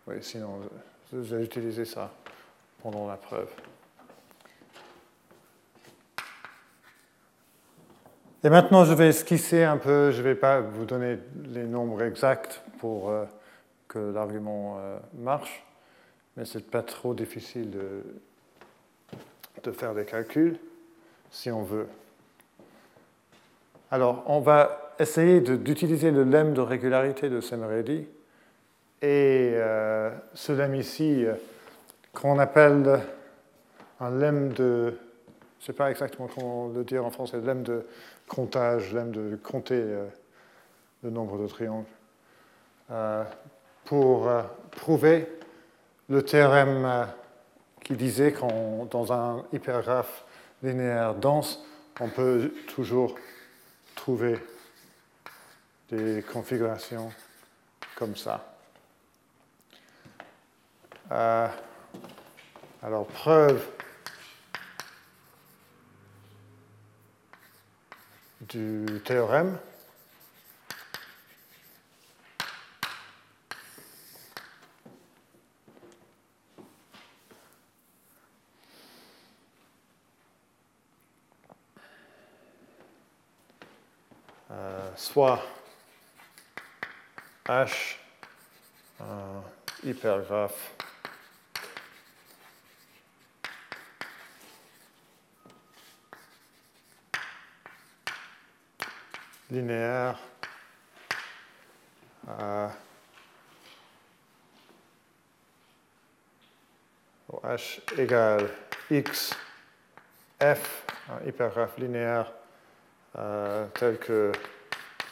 Oui, 0.07 0.15
sinon, 0.21 0.61
j'ai 1.11 1.43
utilisé 1.43 1.83
ça 1.83 2.09
pendant 2.81 3.05
la 3.05 3.17
preuve. 3.17 3.49
Et 8.43 8.49
maintenant, 8.49 8.85
je 8.85 8.93
vais 8.95 9.09
esquisser 9.09 9.63
un 9.63 9.77
peu, 9.77 10.09
je 10.09 10.17
ne 10.17 10.23
vais 10.23 10.33
pas 10.33 10.61
vous 10.61 10.85
donner 10.85 11.19
les 11.53 11.65
nombres 11.65 12.01
exacts 12.01 12.63
pour 12.79 13.11
euh, 13.11 13.25
que 13.87 13.99
l'argument 13.99 14.79
euh, 14.79 14.97
marche, 15.19 15.63
mais 16.35 16.45
ce 16.45 16.57
n'est 16.57 16.63
pas 16.63 16.81
trop 16.81 17.13
difficile 17.13 17.69
de, 17.69 18.01
faire 19.73 19.93
des 19.93 20.05
calculs 20.05 20.57
si 21.29 21.51
on 21.51 21.61
veut. 21.61 21.85
Alors, 23.91 24.23
on 24.25 24.39
va 24.39 24.95
essayer 24.97 25.39
d'utiliser 25.39 26.09
le 26.09 26.23
lemme 26.23 26.53
de 26.53 26.61
régularité 26.61 27.29
de 27.29 27.41
Semeredi. 27.41 28.07
Et 29.03 29.51
euh, 29.53 30.09
ce 30.33 30.51
lemme 30.51 30.73
ici, 30.73 31.25
qu'on 32.11 32.39
appelle 32.39 33.01
un 33.99 34.09
lemme 34.09 34.51
de 34.53 34.97
je 35.61 35.65
ne 35.65 35.67
sais 35.67 35.77
pas 35.77 35.91
exactement 35.91 36.27
comment 36.27 36.69
le 36.69 36.83
dire 36.83 37.05
en 37.05 37.11
français, 37.11 37.39
lemme 37.39 37.61
de 37.61 37.85
comptage, 38.31 38.93
lemme 38.93 39.11
de 39.11 39.35
compter 39.35 39.75
euh, 39.75 40.07
le 41.03 41.09
nombre 41.09 41.37
de 41.37 41.47
triangles, 41.47 41.85
euh, 42.89 43.25
pour 43.83 44.29
euh, 44.29 44.41
prouver 44.71 45.27
le 46.07 46.23
théorème 46.23 47.07
qui 47.83 47.95
disait 47.95 48.31
qu'en 48.31 48.85
dans 48.85 49.11
un 49.11 49.43
hypergraphe 49.51 50.23
linéaire 50.63 51.15
dense, 51.15 51.61
on 51.99 52.07
peut 52.07 52.53
toujours 52.73 53.15
trouver 53.95 54.39
des 55.89 56.23
configurations 56.23 57.11
comme 57.95 58.15
ça. 58.15 58.47
alors, 61.09 63.05
preuve 63.07 63.67
du 68.51 69.01
théorème. 69.05 69.57
Euh, 84.51 84.89
soit 84.97 85.41
H, 87.45 87.95
un 88.99 89.41
hypergraphe 89.83 90.75
linéaire 99.51 100.17
H 107.43 107.81
égale 107.97 108.49
x, 108.89 109.33
f, 110.39 110.85
un 111.09 111.27
hypergraphe 111.27 111.77
linéaire 111.77 112.31
euh, 113.17 113.67
tel 113.73 113.97
que 113.97 114.31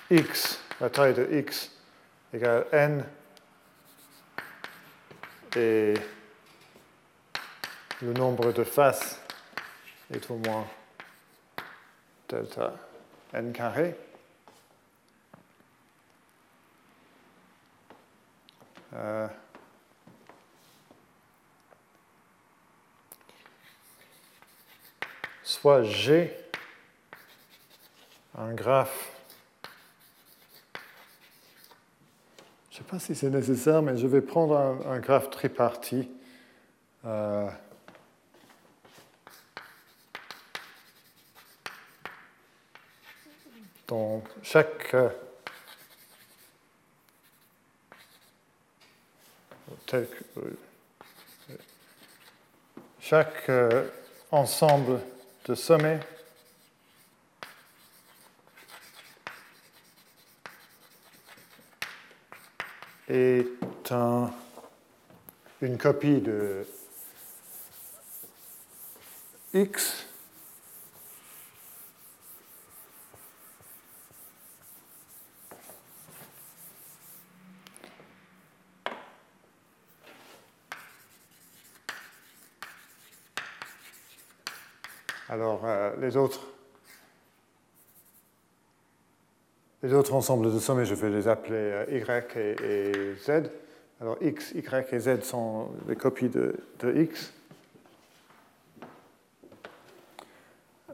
x, 0.09 0.61
la 0.79 0.89
taille 0.89 1.13
de 1.13 1.27
x 1.31 1.71
égale 2.33 2.65
n, 2.71 3.05
et 5.55 5.93
le 8.01 8.13
nombre 8.13 8.51
de 8.51 8.63
faces 8.63 9.21
est 10.13 10.29
au 10.29 10.35
moins 10.35 10.67
delta 12.27 12.73
n 13.33 13.51
carré. 13.51 13.95
Euh, 18.93 19.27
soit 25.43 25.83
G, 25.83 26.35
un 28.37 28.53
graphe. 28.53 29.15
Je 32.71 32.77
ne 32.77 32.83
sais 32.83 32.89
pas 32.89 32.99
si 32.99 33.13
c'est 33.13 33.29
nécessaire, 33.29 33.81
mais 33.81 33.97
je 33.97 34.07
vais 34.07 34.21
prendre 34.21 34.55
un, 34.87 34.99
graphe 34.99 35.29
tripartite. 35.29 36.09
Euh, 37.05 37.49
chaque 44.41 44.95
euh, 49.93 50.05
chaque 52.99 53.49
euh, 53.49 53.87
ensemble 54.31 54.99
de 55.45 55.55
sommets 55.55 55.99
est 63.07 63.47
une 65.61 65.77
copie 65.77 66.21
de 66.21 66.67
X 69.53 70.09
Alors, 85.32 85.61
euh, 85.63 85.95
les 86.01 86.17
autres 86.17 86.41
les 89.84 89.93
autres 89.93 90.13
ensembles 90.13 90.51
de 90.51 90.59
sommets, 90.59 90.86
je 90.86 90.95
vais 90.95 91.09
les 91.09 91.27
appeler 91.27 91.55
euh, 91.55 91.86
Y 91.91 92.36
et, 92.36 93.15
Z. 93.15 93.51
Alors, 94.01 94.17
X, 94.21 94.51
Y 94.53 94.93
et 94.93 94.99
Z 94.99 95.21
sont 95.21 95.69
les 95.88 95.95
copies 95.95 96.30
de, 96.30 96.55
X. 96.95 97.32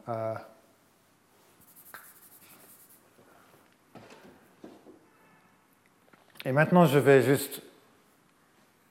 Euh, 0.08 0.34
et 6.44 6.52
maintenant, 6.52 6.84
je 6.84 6.98
vais 6.98 7.22
juste 7.22 7.62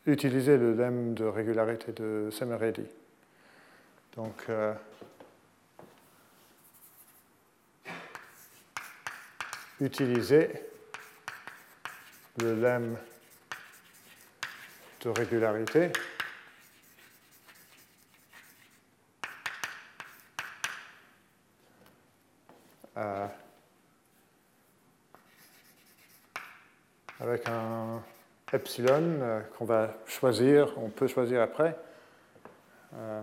utiliser 0.07 0.57
le 0.57 0.73
lemme 0.73 1.13
de 1.13 1.23
régularité 1.23 1.91
de 1.91 2.29
Semeredi. 2.31 2.85
Donc, 4.17 4.47
utiliser 9.79 10.51
le 12.37 12.55
lemme 12.59 12.97
de 15.01 15.09
régularité. 15.09 15.91
Euh, 22.97 23.27
avec 27.19 27.47
un 27.49 28.01
epsilon 28.53 29.19
euh, 29.21 29.41
qu'on 29.57 29.65
va 29.65 29.97
choisir, 30.05 30.77
on 30.77 30.89
peut 30.89 31.07
choisir 31.07 31.41
après. 31.41 31.77
Euh, 32.93 33.21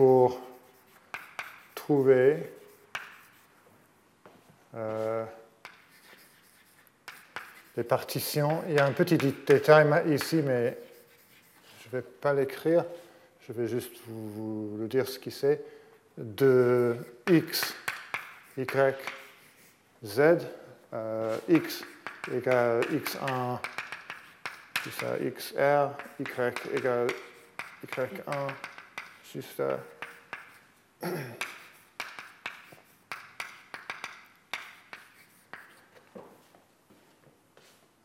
pour 0.00 0.40
trouver 1.74 2.50
euh, 4.74 5.26
les 7.76 7.84
partitions. 7.84 8.64
Il 8.66 8.76
y 8.76 8.78
a 8.78 8.86
un 8.86 8.92
petit 8.92 9.18
détail 9.18 10.10
ici, 10.10 10.36
mais 10.36 10.78
je 11.82 11.88
ne 11.88 12.00
vais 12.00 12.08
pas 12.18 12.32
l'écrire. 12.32 12.86
Je 13.46 13.52
vais 13.52 13.68
juste 13.68 13.92
vous, 14.06 14.78
vous, 14.78 14.86
dire 14.86 15.06
ce 15.06 15.18
qui 15.18 15.30
c'est. 15.30 15.62
De 16.16 16.96
x, 17.28 17.74
y, 18.56 18.94
z, 20.02 20.20
euh, 20.94 21.36
x 21.46 21.84
égale 22.32 22.80
x1, 22.84 23.58
ça, 24.98 25.18
xr, 25.18 25.90
y 26.18 26.74
égale 26.74 27.08
y1, 27.86 28.08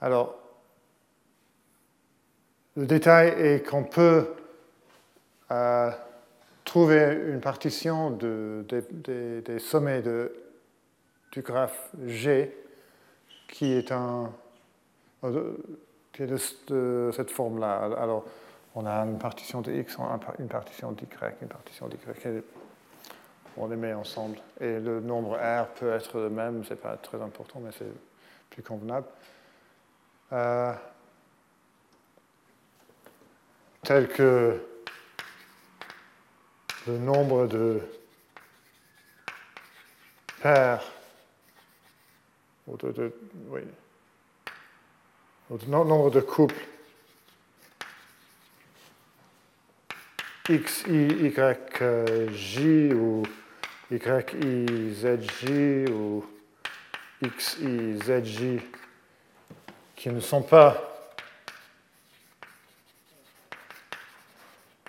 Alors, 0.02 0.38
le 2.76 2.86
détail 2.86 3.30
est 3.30 3.68
qu'on 3.68 3.84
peut 3.86 4.28
euh, 5.50 5.90
trouver 6.64 7.18
une 7.28 7.42
partition 7.42 8.12
des 8.12 9.60
sommets 9.60 10.02
de, 10.04 10.32
du 11.32 11.42
graphe 11.42 11.90
G 12.06 12.56
qui 13.48 13.72
est, 13.74 13.92
un, 13.92 14.32
qui 16.14 16.24
est 16.24 16.28
de, 16.28 17.12
cette 17.16 17.32
forme-là. 17.32 17.90
Alors, 17.98 18.26
on 18.76 18.86
a 18.86 19.06
une 19.06 19.18
partition 19.18 19.62
de 19.62 19.72
x, 19.72 19.98
une 20.38 20.48
partition 20.50 20.92
d'y, 20.92 21.08
une 21.42 21.48
partition 21.48 21.88
d'y. 21.88 21.98
On 23.58 23.68
les 23.68 23.78
met 23.78 23.94
ensemble. 23.94 24.38
Et 24.60 24.80
le 24.80 25.00
nombre 25.00 25.38
r 25.38 25.68
peut 25.76 25.94
être 25.94 26.20
le 26.20 26.30
même, 26.30 26.66
ce 26.66 26.72
n'est 26.72 26.80
pas 26.80 26.98
très 26.98 27.22
important, 27.22 27.62
mais 27.62 27.72
c'est 27.78 27.92
plus 28.50 28.62
convenable. 28.62 29.08
Euh, 30.34 30.74
tel 33.82 34.10
que 34.10 34.62
le 36.88 36.98
nombre 36.98 37.48
de 37.48 37.82
paires, 40.42 40.84
ou 42.68 42.76
de, 42.76 43.16
oui, 43.50 43.62
ou 45.50 45.58
le 45.58 45.66
nombre 45.66 46.12
de 46.12 46.20
couples 46.20 46.75
x, 50.48 50.84
y, 50.88 51.26
y, 51.26 52.32
j 52.32 52.94
ou 52.94 53.24
y, 53.90 53.98
i, 53.98 54.94
z, 54.94 55.18
j 55.42 55.86
ou 55.90 56.24
x, 57.22 57.58
i, 57.62 57.98
z, 57.98 58.24
j 58.24 58.62
qui 59.96 60.10
ne 60.10 60.20
sont 60.20 60.44
pas 60.44 60.78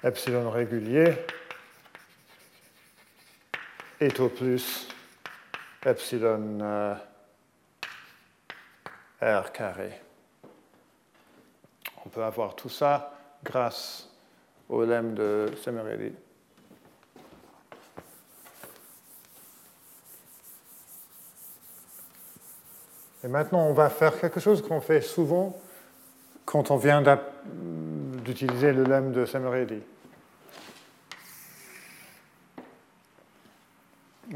epsilon 0.02 0.50
régulier 0.50 1.14
est 3.98 4.20
au 4.20 4.28
plus 4.28 4.88
epsilon 5.86 6.58
euh, 6.60 6.94
r 9.22 9.52
carré. 9.52 10.02
On 12.04 12.10
peut 12.10 12.24
avoir 12.24 12.54
tout 12.54 12.68
ça 12.68 13.18
grâce 13.42 14.05
au 14.68 14.84
lemme 14.84 15.14
de 15.14 15.46
Semerelli. 15.62 16.12
Et 23.24 23.28
maintenant, 23.28 23.66
on 23.66 23.72
va 23.72 23.90
faire 23.90 24.18
quelque 24.20 24.40
chose 24.40 24.62
qu'on 24.62 24.80
fait 24.80 25.00
souvent 25.00 25.58
quand 26.44 26.70
on 26.70 26.76
vient 26.76 27.02
d'utiliser 28.24 28.72
le 28.72 28.84
lemme 28.84 29.12
de 29.12 29.24
Semerelli. 29.24 29.82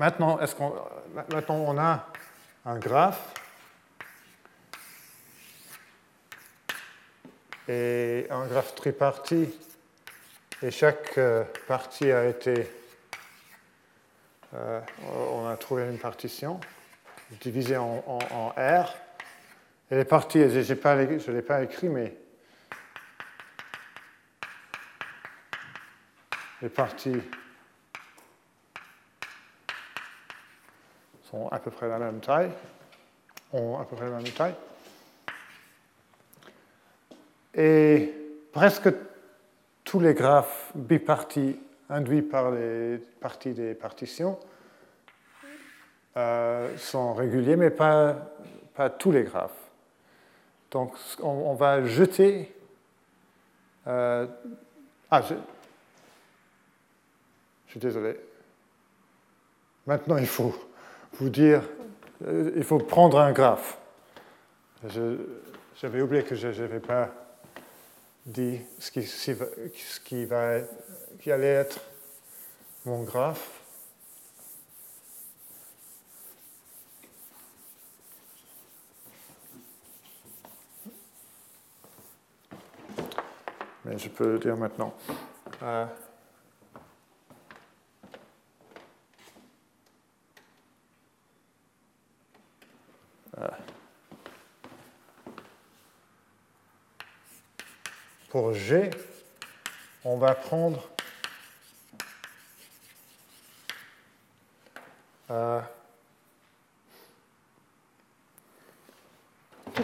maintenant, 0.00 0.38
est 0.40 0.54
qu'on, 0.56 0.72
maintenant, 1.30 1.56
on 1.56 1.78
a 1.78 2.06
un 2.64 2.78
graphe 2.78 3.34
et 7.68 8.26
un 8.30 8.46
graphe 8.46 8.74
tripartite 8.74 9.69
et 10.62 10.70
chaque 10.70 11.16
euh, 11.16 11.44
partie 11.66 12.10
a 12.10 12.26
été. 12.26 12.70
Euh, 14.54 14.80
on 15.32 15.46
a 15.46 15.56
trouvé 15.56 15.88
une 15.88 15.98
partition 15.98 16.60
divisée 17.40 17.76
en, 17.76 18.02
R. 18.56 18.94
Et 19.90 19.96
les 19.96 20.04
parties, 20.04 20.40
je 20.50 20.58
ne 20.58 21.32
l'ai 21.32 21.42
pas 21.42 21.62
écrit, 21.62 21.88
mais 21.88 22.14
les 26.60 26.68
parties 26.68 27.20
sont 31.30 31.48
à 31.48 31.58
peu 31.58 31.70
près 31.70 31.88
la 31.88 31.98
même 31.98 32.20
taille, 32.20 32.50
ont 33.52 33.78
à 33.78 33.84
peu 33.84 33.96
près 33.96 34.10
la 34.10 34.16
même 34.16 34.32
taille. 34.32 34.54
Et 37.54 38.12
presque 38.52 38.88
tous 39.90 39.98
les 39.98 40.14
graphes 40.14 40.70
bipartis 40.76 41.58
induits 41.88 42.22
par 42.22 42.52
les 42.52 42.98
parties 43.20 43.54
des 43.54 43.74
partitions 43.74 44.38
euh, 46.16 46.76
sont 46.76 47.12
réguliers, 47.12 47.56
mais 47.56 47.70
pas, 47.70 48.14
pas 48.72 48.88
tous 48.88 49.10
les 49.10 49.24
graphes. 49.24 49.50
Donc 50.70 50.94
on, 51.20 51.54
va 51.54 51.84
jeter... 51.84 52.54
Euh, 53.88 54.28
ah, 55.10 55.22
je, 55.22 55.34
je 57.66 57.70
suis 57.72 57.80
désolé. 57.80 58.14
Maintenant, 59.88 60.18
il 60.18 60.28
faut 60.28 60.54
vous 61.14 61.30
dire, 61.30 61.64
euh, 62.28 62.52
il 62.54 62.62
faut 62.62 62.78
prendre 62.78 63.18
un 63.18 63.32
graphe. 63.32 63.76
J'avais 65.74 66.00
oublié 66.00 66.22
que 66.22 66.36
je 66.36 66.46
n'avais 66.46 66.78
pas 66.78 67.10
dit 68.26 68.60
ce 68.78 68.90
qui, 68.90 69.06
ce 69.06 70.00
qui, 70.00 70.24
va, 70.24 70.58
qui 71.20 71.32
allait 71.32 71.46
être 71.46 71.80
mon 72.84 73.02
graphe. 73.02 73.60
Mais 83.84 83.98
je 83.98 84.08
peux 84.08 84.32
le 84.32 84.38
dire 84.38 84.56
maintenant. 84.56 84.94
Euh, 85.62 85.86
Pour 98.30 98.54
On 100.04 100.16
va 100.16 100.34
prendre 100.34 100.88
euh, 105.30 105.60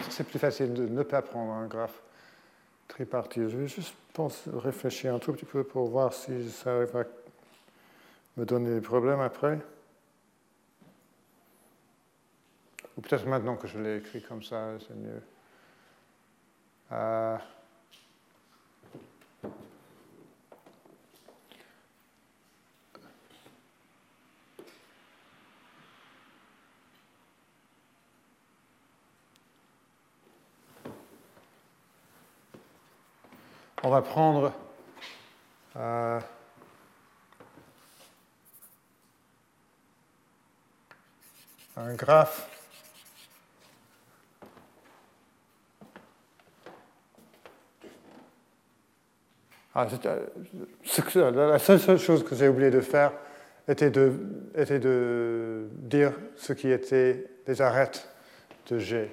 c'est 0.09 0.23
plus 0.23 0.39
facile 0.39 0.73
de 0.73 0.87
ne 0.87 1.03
pas 1.03 1.21
prendre 1.21 1.51
un 1.51 1.67
graphe 1.67 2.01
tripartite. 2.87 3.49
Je 3.49 3.57
vais 3.57 3.67
juste 3.67 3.93
réfléchir 4.53 5.13
un 5.13 5.19
tout 5.19 5.33
petit 5.33 5.45
peu 5.45 5.63
pour 5.63 5.87
voir 5.89 6.13
si 6.13 6.49
ça 6.49 6.85
va 6.85 7.03
me 8.37 8.45
donner 8.45 8.73
des 8.73 8.81
problèmes 8.81 9.19
après. 9.19 9.59
Ou 12.95 13.01
peut-être 13.01 13.25
maintenant 13.27 13.55
que 13.55 13.67
je 13.67 13.77
l'ai 13.79 13.97
écrit 13.97 14.23
comme 14.23 14.41
ça, 14.41 14.71
c'est 14.79 14.95
mieux. 14.95 15.21
Euh, 16.93 17.37
on 33.97 34.01
va 34.01 34.07
prendre 34.07 34.53
euh, 35.75 36.19
un 41.77 41.93
graphe 41.95 42.47
ah, 49.73 49.87
euh, 50.05 51.31
la 51.31 51.57
seule 51.57 51.97
chose 51.97 52.23
que 52.23 52.35
j'ai 52.35 52.47
oublié 52.47 52.69
de 52.69 52.81
faire 52.81 53.13
était 53.67 53.89
de, 53.89 54.13
était 54.55 54.79
de, 54.79 55.69
dire 55.71 56.11
ce 56.35 56.53
qui 56.53 56.69
était 56.69 57.25
des 57.47 57.63
arêtes 57.63 58.07
de 58.69 58.77
G. 58.77 59.11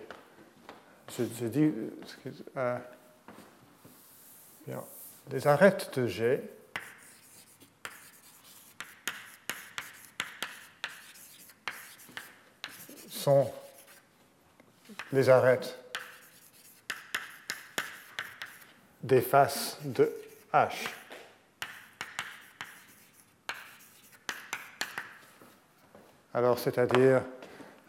J'ai 1.17 1.49
dit. 1.49 1.73
Euh, 2.59 2.79
les 5.31 5.47
arêtes 5.47 5.99
de 5.99 6.07
G 6.07 6.43
sont 13.09 13.53
les 15.13 15.29
arêtes 15.29 15.79
des 19.03 19.21
faces 19.21 19.79
de 19.83 20.13
H. 20.53 20.89
Alors, 26.33 26.59
c'est-à-dire 26.59 27.23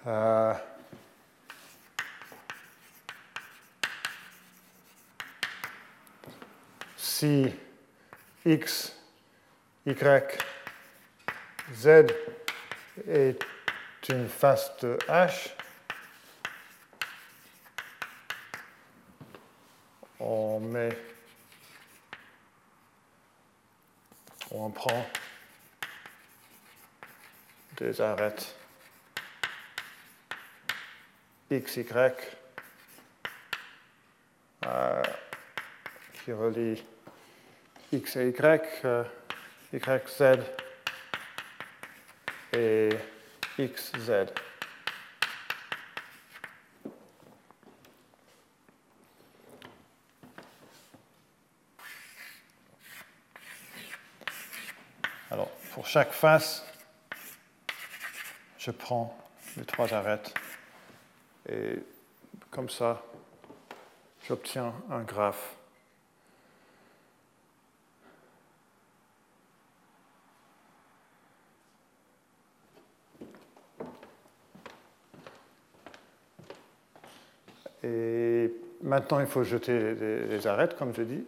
euh, 0.05 0.53
si 7.17 7.49
x, 8.43 8.91
y, 9.85 10.43
z 11.73 11.87
est 13.07 13.39
une 14.09 14.27
face 14.27 14.69
de 14.81 14.97
H, 15.07 15.51
on 20.19 20.59
met, 20.59 20.97
on 24.51 24.69
prend 24.71 25.05
des 27.77 28.01
arêtes 28.01 28.53
x, 31.49 31.77
y 31.77 31.85
euh, 34.65 35.03
qui 36.13 36.33
relient 36.33 36.83
x 37.95 38.17
et 38.17 38.27
y, 38.27 38.83
euh, 38.83 39.03
y, 39.71 40.09
z 40.09 40.39
et 42.51 42.89
x, 43.57 43.91
z. 43.97 44.11
Alors, 55.31 55.49
pour 55.73 55.87
chaque 55.87 56.11
face, 56.11 56.65
je 58.57 58.71
prends 58.71 59.17
les 59.55 59.63
trois 59.63 59.93
arêtes 59.93 60.33
et 61.47 61.79
comme 62.51 62.69
ça, 62.69 63.03
j'obtiens 64.27 64.73
un 64.89 65.01
graphe 65.01 65.55
Et 77.85 78.51
maintenant, 78.85 79.19
il 79.19 79.27
faut 79.27 79.43
jeter 79.43 79.95
les, 79.95 80.47
arêtes, 80.47 80.77
comme 80.77 80.93
je 80.95 81.01
dis. 81.01 81.25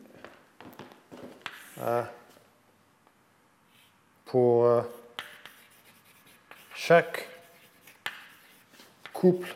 Pour 4.26 4.66
euh, 4.66 4.82
chaque 6.76 7.28
couple 9.14 9.48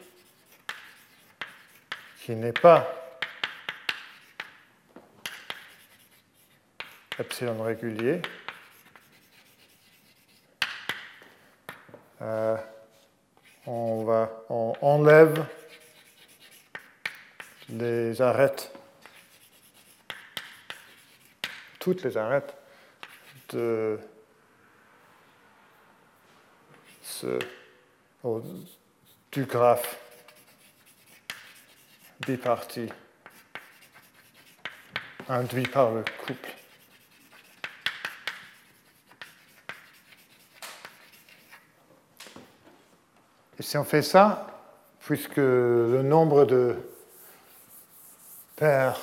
qui 2.20 2.36
n'est 2.36 2.54
pas 2.54 2.88
epsilon 7.20 7.62
régulier, 7.64 8.22
euh, 12.22 12.58
on, 13.66 14.04
va, 14.06 14.32
on 14.50 14.74
enlève 14.82 15.46
les 17.72 18.22
arêtes, 18.22 18.72
toutes 21.80 22.04
les 22.04 22.18
arêtes 22.18 22.54
de 23.50 24.00
ce, 27.02 27.40
du 29.32 29.46
graphe 29.46 29.98
biparti 32.26 32.90
induit 35.30 35.68
par 35.68 35.92
le 35.92 36.04
couple. 36.26 36.50
Et 43.58 43.64
si 43.64 43.78
on 43.78 43.84
fait 43.84 44.02
ça, 44.02 44.48
puisque 45.00 45.38
le 45.38 46.02
nombre 46.04 46.46
de 46.46 46.76
paires 48.62 49.02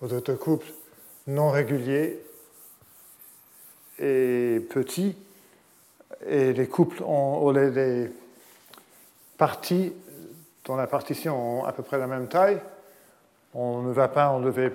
ou 0.00 0.06
de 0.06 0.34
couples 0.34 0.72
non 1.26 1.50
réguliers 1.50 2.18
est 3.98 4.66
petit, 4.70 5.14
et 6.26 6.54
les 6.54 6.66
couples 6.66 7.02
ont, 7.02 7.50
les, 7.50 8.10
parties 9.36 9.92
dont 10.64 10.76
la 10.76 10.86
partition 10.86 11.60
ont 11.60 11.64
à 11.66 11.72
peu 11.72 11.82
près 11.82 11.98
la 11.98 12.06
même 12.06 12.28
taille, 12.28 12.58
on 13.52 13.82
ne 13.82 13.92
va 13.92 14.08
pas 14.08 14.28
enlever 14.28 14.72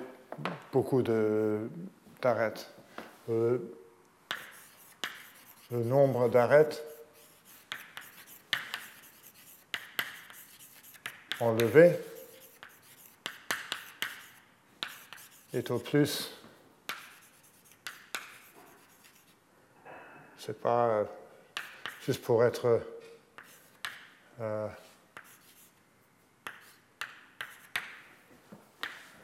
beaucoup 0.72 1.02
d'arêtes. 1.02 2.70
Le, 3.28 3.68
le 5.72 5.82
nombre 5.82 6.28
d'arêtes 6.28 6.84
enlevées 11.40 11.98
est 15.52 15.70
au 15.70 15.78
plus. 15.78 16.30
C'est 20.38 20.60
pas 20.60 20.86
euh, 20.88 21.04
juste 22.04 22.22
pour 22.22 22.42
être 22.42 22.80
euh, 24.40 24.68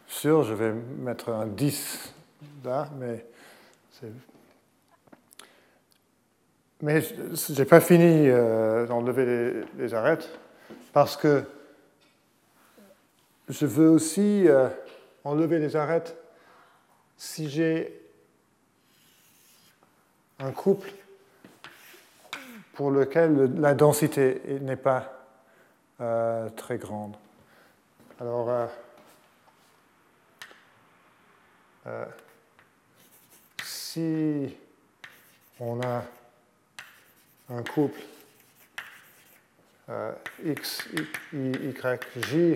sûr, 0.06 0.42
je 0.44 0.54
vais 0.54 0.72
mettre 0.72 1.30
un 1.30 1.46
10 1.46 2.14
là, 2.64 2.88
mais 2.98 3.26
c'est. 3.92 4.12
Mais 6.80 7.00
je 7.00 7.58
n'ai 7.58 7.64
pas 7.64 7.80
fini 7.80 8.28
euh, 8.28 8.86
d'enlever 8.86 9.64
les, 9.76 9.94
arêtes 9.94 10.28
parce 10.92 11.16
que 11.16 11.42
je 13.48 13.66
veux 13.66 13.88
aussi 13.88 14.46
enlever 15.24 15.58
les 15.58 15.76
arêtes 15.76 16.16
si 17.16 17.48
j'ai 17.50 18.00
un 20.38 20.52
couple 20.52 20.90
pour 22.74 22.90
lequel 22.90 23.60
la 23.60 23.74
densité 23.74 24.40
n'est 24.60 24.76
pas 24.76 25.26
euh, 26.00 26.48
très 26.50 26.78
grande. 26.78 27.16
Alors, 28.20 28.48
euh, 28.48 28.66
euh, 31.86 32.04
si 33.64 34.56
on 35.58 35.80
a 35.80 36.04
un 37.48 37.62
couple 37.64 38.00
X, 40.44 40.86
Y, 41.32 41.56
Y, 41.64 42.06
J, 42.28 42.54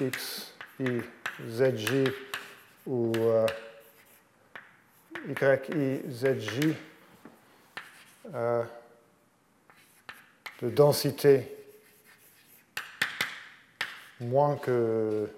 X, 0.00 0.52
Y, 0.78 1.02
Z, 1.48 1.76
J 1.76 2.12
ou 2.86 3.12
euh, 3.16 3.46
Y, 5.28 5.70
Y, 5.70 6.10
Z, 6.10 6.38
J 6.38 6.76
euh, 8.34 8.62
de 10.62 10.68
densité 10.68 11.56
moins 14.20 14.56
que 14.56 15.28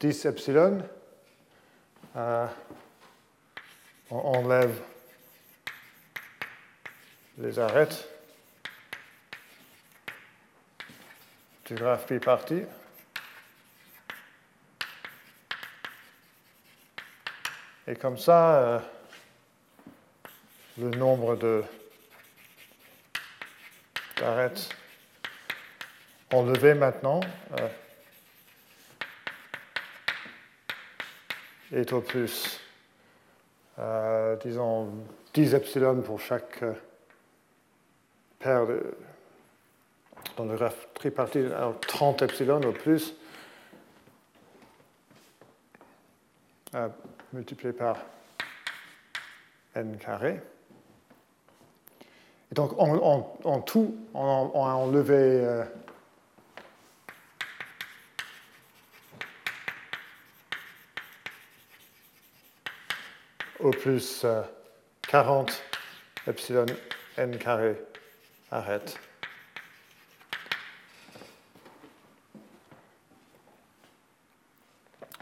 10 0.00 0.26
epsilon, 0.26 0.82
euh, 2.16 2.46
on 4.10 4.16
enlève 4.16 4.80
les 7.38 7.58
arêtes 7.58 8.08
du 11.66 11.74
graphe. 11.74 12.10
Et 17.88 17.96
comme 17.96 18.18
ça, 18.18 18.56
euh, 18.56 18.78
le 20.78 20.90
nombre 20.90 21.36
de 21.36 21.64
d'arêtes 24.16 24.70
enlevées 26.32 26.74
maintenant 26.74 27.20
euh, 27.58 27.68
est 31.72 31.92
au 31.92 32.00
plus, 32.00 32.60
euh, 33.78 34.36
disons, 34.36 34.90
10 35.34 35.54
epsilon 35.54 36.00
pour 36.00 36.18
chaque 36.18 36.64
paire 38.38 38.66
de, 38.66 38.96
dans 40.36 40.44
le 40.44 40.56
graphe 40.56 40.88
tripartite, 40.94 41.46
alors 41.46 41.80
30 41.80 42.22
epsilon 42.22 42.60
au 42.62 42.72
plus, 42.72 43.14
euh, 46.74 46.88
multiplié 47.32 47.72
par 47.72 47.98
n 49.74 49.96
carré. 49.98 50.40
Et 52.52 52.54
donc, 52.54 52.72
en, 52.78 53.60
tout, 53.60 53.96
on, 54.14 54.50
on, 54.54 54.64
a 54.64 54.72
enlevé 54.72 55.64
au 63.60 63.70
plus 63.70 64.24
40 65.08 65.50
euh, 65.50 66.30
epsilon 66.30 66.66
n 67.16 67.38
carré 67.38 67.76
arrête. 68.50 68.98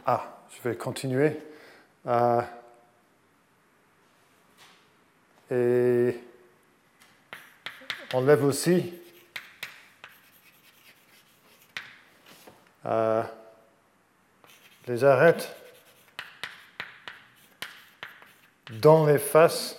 Ah, 0.06 0.38
je 0.64 0.70
vais 0.70 0.76
continuer. 0.76 1.36
Euh, 2.06 2.40
et 5.50 6.18
on 8.14 8.22
lève 8.22 8.42
aussi 8.44 8.94
euh, 12.86 13.22
les 14.86 15.04
arêtes 15.04 15.54
dans 18.70 19.04
les 19.04 19.18
faces 19.18 19.78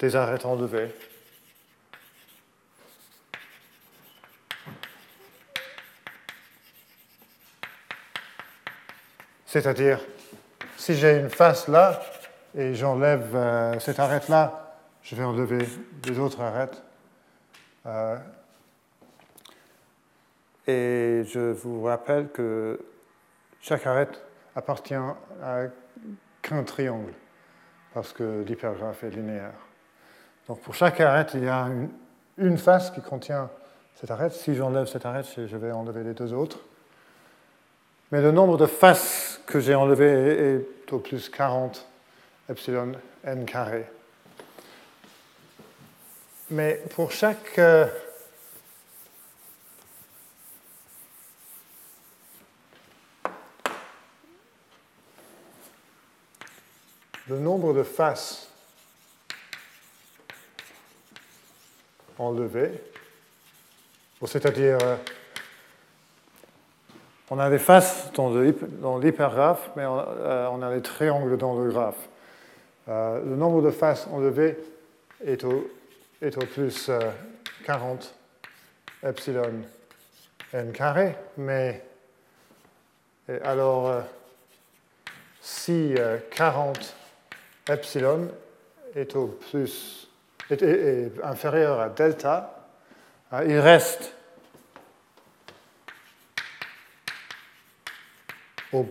des 0.00 0.16
arêtes 0.16 0.44
enlevées. 0.44 0.92
C'est-à-dire, 9.50 9.98
si 10.76 10.94
j'ai 10.94 11.18
une 11.18 11.28
face 11.28 11.66
là 11.66 12.00
et 12.56 12.72
j'enlève 12.72 13.34
euh, 13.34 13.80
cette 13.80 13.98
arête-là, 13.98 14.76
je 15.02 15.16
vais 15.16 15.24
enlever 15.24 15.66
les 16.06 16.18
autres 16.20 16.40
arêtes. 16.40 16.80
Euh, 17.84 18.16
et 20.68 21.24
je 21.24 21.50
vous 21.50 21.82
rappelle 21.82 22.28
que 22.28 22.78
chaque 23.60 23.88
arête 23.88 24.22
appartient 24.54 24.94
à 24.94 25.62
qu'un 26.42 26.62
triangle, 26.62 27.12
parce 27.92 28.12
que 28.12 28.44
l'hypergraphe 28.46 29.02
est 29.02 29.10
linéaire. 29.10 29.58
Donc 30.46 30.60
pour 30.60 30.76
chaque 30.76 31.00
arête, 31.00 31.32
il 31.34 31.42
y 31.42 31.48
a 31.48 31.68
une, 32.38 32.56
face 32.56 32.92
qui 32.92 33.00
contient 33.00 33.50
cette 33.96 34.12
arête. 34.12 34.32
Si 34.32 34.54
j'enlève 34.54 34.86
cette 34.86 35.06
arête, 35.06 35.26
je 35.36 35.56
vais 35.56 35.72
enlever 35.72 36.04
les 36.04 36.14
deux 36.14 36.32
autres. 36.32 36.60
Mais 38.12 38.22
le 38.22 38.32
nombre 38.32 38.56
de 38.56 38.66
faces 38.66 39.39
que 39.50 39.58
j'ai 39.58 39.74
enlevées 39.74 40.60
est 40.86 40.92
au 40.92 41.00
plus 41.00 41.28
40 41.28 41.84
epsilon 42.48 42.92
n 43.24 43.44
carré. 43.44 43.84
Mais 46.50 46.80
pour 46.94 47.10
chaque 47.10 47.58
euh, 47.58 47.86
le 57.28 57.38
nombre 57.40 57.74
de 57.74 57.82
faces 57.82 58.48
enlevées, 62.18 62.80
c'est-à-dire 64.26 64.78
euh, 64.82 64.96
on 67.30 67.38
a 67.38 67.48
des 67.48 67.58
faces 67.58 68.10
dans 68.12 68.98
l'hypergraphe, 68.98 69.70
mais 69.76 69.84
euh, 69.84 70.48
on 70.50 70.62
a 70.62 70.74
des 70.74 70.82
triangles 70.82 71.36
dans 71.38 71.58
le 71.58 71.70
graphe. 71.70 72.08
Euh, 72.88 73.20
le 73.24 73.36
nombre 73.36 73.62
de 73.62 73.70
faces 73.70 74.08
enlevées 74.12 74.58
est 75.24 75.44
au, 75.44 75.70
est 76.20 76.36
au 76.36 76.46
plus 76.46 76.90
40 77.64 78.14
epsilon 79.04 79.62
n 80.52 80.72
carré, 80.72 81.14
mais 81.36 81.84
alors 83.44 84.02
si 85.40 85.94
40 86.34 86.94
epsilon 87.68 88.28
est 88.96 89.14
au 89.14 89.26
plus 89.26 90.08
est, 90.50 91.12
inférieur 91.22 91.80
à 91.80 91.88
delta, 91.88 92.66
hein, 93.30 93.44
il 93.44 93.58
reste 93.58 94.14
au, 98.72 98.86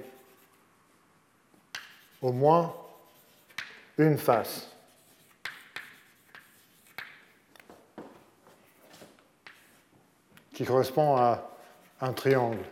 moins 2.21 2.75
une 3.97 4.17
face. 4.17 4.67
qui 10.53 10.65
correspond 10.65 11.15
à 11.15 11.49
un 12.01 12.11
triangle. 12.11 12.65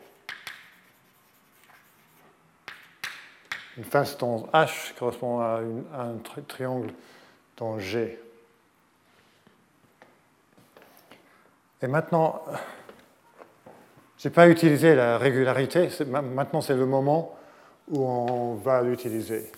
Une 3.77 3.85
face 3.85 4.17
dans 4.17 4.39
H 4.47 4.93
correspond 4.95 5.39
à, 5.39 5.61
un 5.93 6.17
triangle 6.49 6.93
dans 7.55 7.79
G. 7.79 8.19
Et 11.81 11.88
maintenant, 11.88 12.43
je 14.18 14.27
n'ai 14.27 14.34
pas 14.34 14.48
utilisé 14.49 14.95
la 14.95 15.18
régularité, 15.18 15.89
maintenant 16.10 16.61
c'est 16.61 16.76
le 16.76 16.85
moment 16.85 17.38
où 17.89 18.03
on 18.03 18.56
va 18.56 18.81
l'utiliser. 18.81 19.52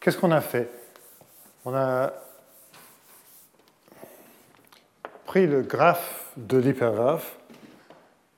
Qu'est-ce 0.00 0.18
qu'on 0.18 0.32
a 0.32 0.40
fait? 0.40 0.68
On 1.64 1.74
a 1.74 2.12
pris 5.26 5.46
le 5.46 5.62
graphe 5.62 6.32
de 6.36 6.58
l'hypergraphe 6.58 7.36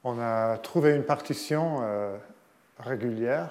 on 0.07 0.21
a 0.21 0.59
trouvé 0.59 0.95
une 0.95 1.03
partition 1.03 1.79
euh, 1.81 2.15
régulière. 2.79 3.49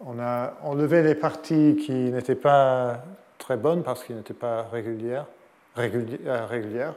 On 0.00 0.18
a 0.18 0.54
enlevé 0.62 1.02
les 1.02 1.14
parties 1.14 1.76
qui 1.76 1.92
n'étaient 1.92 2.34
pas 2.34 3.04
très 3.50 3.56
bonnes 3.56 3.82
parce 3.82 4.04
qu'ils 4.04 4.14
n'étaient 4.14 4.32
pas 4.32 4.62
régulières, 4.62 5.26
régulières, 5.74 6.94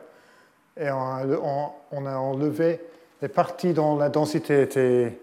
euh, 0.79 0.85
et 0.85 0.91
on 0.91 2.05
a, 2.05 2.15
enlevé 2.15 2.79
les 3.23 3.27
parties 3.27 3.73
dont 3.73 3.97
la 3.97 4.09
densité 4.09 4.61
était 4.61 5.19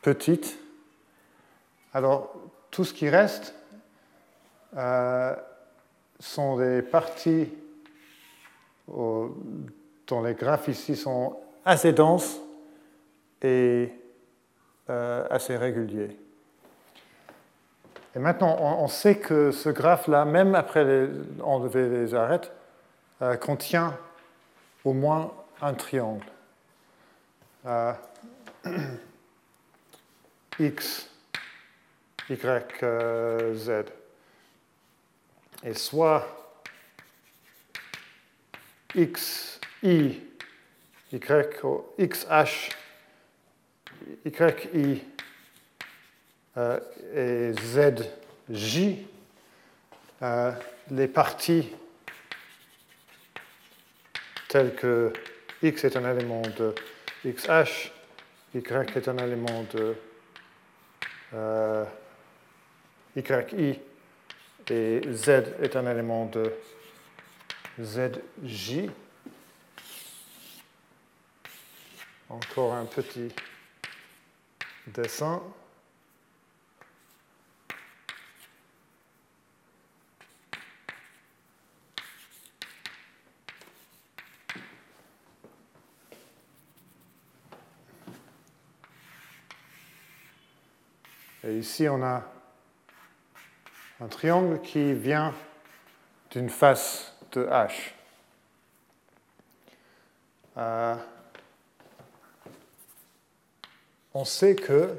petite. 0.00 0.56
Alors, 1.92 2.32
tout 2.70 2.84
ce 2.84 2.94
qui 2.94 3.08
reste 3.08 3.56
euh, 4.76 5.34
sont 6.20 6.58
des 6.58 6.82
parties 6.82 7.48
dont 8.86 10.22
les 10.22 10.34
graphes 10.34 10.68
ici 10.68 10.94
sont 10.94 11.40
assez 11.64 11.92
dense 11.92 12.38
et 13.42 13.92
euh, 14.90 15.26
assez 15.28 15.56
régulier. 15.56 16.16
Et 18.14 18.18
maintenant, 18.18 18.56
on, 18.60 18.88
sait 18.88 19.18
que 19.18 19.50
ce 19.50 19.68
graphe-là, 19.68 20.24
même 20.24 20.54
après 20.54 21.08
enlever 21.42 21.88
les 21.88 22.14
arêtes, 22.14 22.50
euh, 23.22 23.36
contient 23.36 23.96
au 24.84 24.92
moins 24.92 25.32
un 25.60 25.74
triangle. 25.74 26.24
Euh, 27.66 27.92
X, 30.58 31.08
Y, 32.30 32.84
Z. 33.54 33.70
Et 35.64 35.74
soit 35.74 36.26
X, 38.94 39.60
Y 39.82 40.28
y 41.12 42.08
xh, 42.08 42.70
yi 44.24 44.30
euh, 44.34 45.17
et 47.14 47.52
zj, 47.52 49.06
euh, 50.22 50.52
les 50.90 51.06
parties 51.06 51.68
telles 54.48 54.74
que 54.74 55.12
x 55.62 55.84
est 55.84 55.96
un 55.96 56.10
élément 56.10 56.42
de 56.42 56.74
xh, 57.24 57.92
y 58.54 58.58
est 58.58 59.08
un 59.08 59.18
élément 59.18 59.64
de 59.74 59.94
euh, 61.34 61.84
yi 63.14 63.78
et 64.70 65.00
z 65.12 65.28
est 65.62 65.76
un 65.76 65.86
élément 65.90 66.26
de 66.26 66.52
zj. 67.80 68.90
Encore 72.28 72.74
un 72.74 72.84
petit 72.84 73.32
dessin. 74.88 75.42
Ici, 91.58 91.88
on 91.88 92.00
a 92.04 92.22
un 94.00 94.06
triangle 94.06 94.60
qui 94.60 94.92
vient 94.92 95.34
d'une 96.30 96.50
face 96.50 97.12
de 97.32 97.46
H. 97.46 97.94
Euh, 100.56 100.94
on 104.14 104.24
sait 104.24 104.54
que 104.54 104.96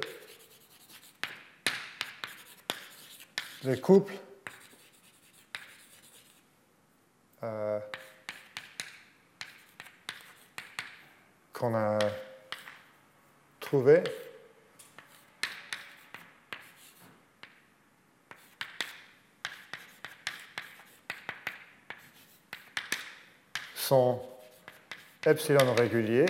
les 3.62 3.80
couples 3.80 4.18
euh, 7.42 7.80
qu'on 11.54 11.74
a 11.74 11.98
trouvés 13.60 14.04
sont 23.90 24.20
epsilon 25.26 25.74
réguliers, 25.74 26.26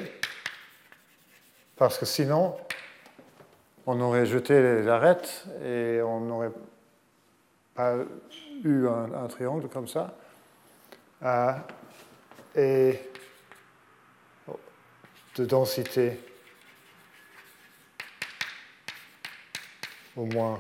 parce 1.77 1.99
que 1.99 2.07
sinon, 2.07 2.57
on 3.85 4.01
aurait 4.01 4.25
jeté 4.25 4.63
les 4.63 4.89
et 5.63 6.01
on 6.01 6.21
n'aurait 6.21 6.53
pas 7.75 7.97
eu 8.65 8.87
un, 8.89 9.27
triangle 9.27 9.69
comme 9.69 9.89
ça. 9.89 10.17
Euh, 11.23 11.53
et 12.57 12.99
de 15.37 15.45
densité 15.45 16.19
au 20.17 20.25
moins 20.25 20.59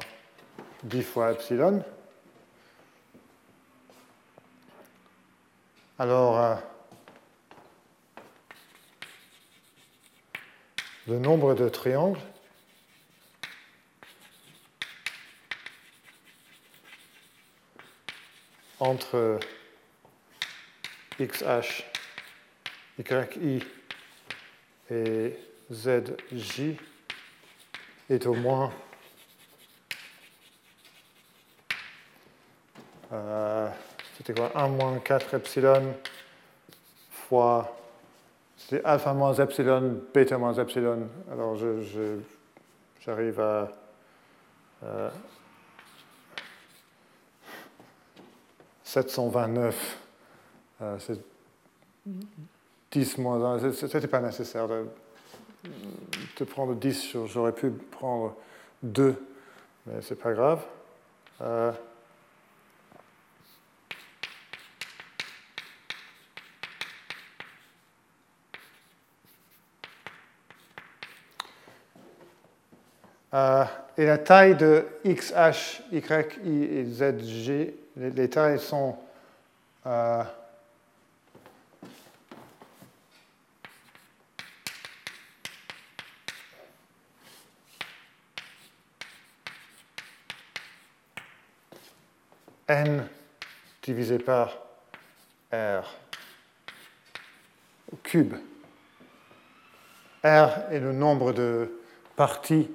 10 0.82 1.02
fois 1.02 1.32
epsilon. 1.32 1.82
Alors, 5.98 6.38
euh, 6.38 6.54
le 11.08 11.18
nombre 11.18 11.54
de 11.54 11.68
triangles. 11.68 12.20
Entre 18.78 19.38
xh, 21.18 21.84
yi 23.40 23.62
et 24.90 25.36
zj 25.70 26.76
est 28.08 28.26
au 28.26 28.34
moins 28.34 28.72
euh, 33.12 33.68
c'était 34.16 34.34
quoi? 34.34 34.50
1 34.54 34.68
moins 34.68 34.98
4 34.98 35.34
epsilon 35.34 35.94
fois 37.10 37.79
c'est 38.70 38.84
alpha 38.84 39.12
moins 39.14 39.34
epsilon, 39.34 40.00
bêta 40.14 40.38
moins 40.38 40.54
epsilon. 40.54 41.08
Alors 41.32 41.56
j'arrive 43.00 43.40
à 43.40 43.68
euh, 44.84 45.10
729. 48.84 49.98
Euh, 50.82 50.96
c'est 51.00 51.20
10 52.92 53.18
moins 53.18 53.54
1. 53.56 53.72
Ce 53.72 53.86
n'était 53.86 54.06
pas 54.06 54.20
nécessaire 54.20 54.68
de, 54.68 56.44
prendre 56.44 56.76
10. 56.76 57.16
J'aurais 57.26 57.52
pu 57.52 57.70
prendre 57.70 58.36
2, 58.84 59.16
mais 59.86 60.00
ce 60.00 60.14
n'est 60.14 60.20
pas 60.20 60.32
grave. 60.32 60.62
Euh, 61.40 61.72
Euh, 73.32 73.64
et 73.96 74.06
la 74.06 74.18
taille 74.18 74.56
de 74.56 74.86
x, 75.04 75.32
h, 75.32 75.82
y, 75.92 75.98
i 76.44 76.64
et 76.64 76.84
z, 76.84 77.18
g, 77.20 77.74
les, 77.96 78.28
tailles 78.28 78.58
sont 78.58 78.96
euh, 79.86 80.24
n 92.66 93.06
divisé 93.82 94.18
par 94.18 94.56
r 95.52 95.84
au 97.92 97.96
cube. 98.02 98.34
R 100.24 100.50
est 100.70 100.80
le 100.80 100.92
nombre 100.92 101.32
de 101.32 101.80
parties 102.16 102.68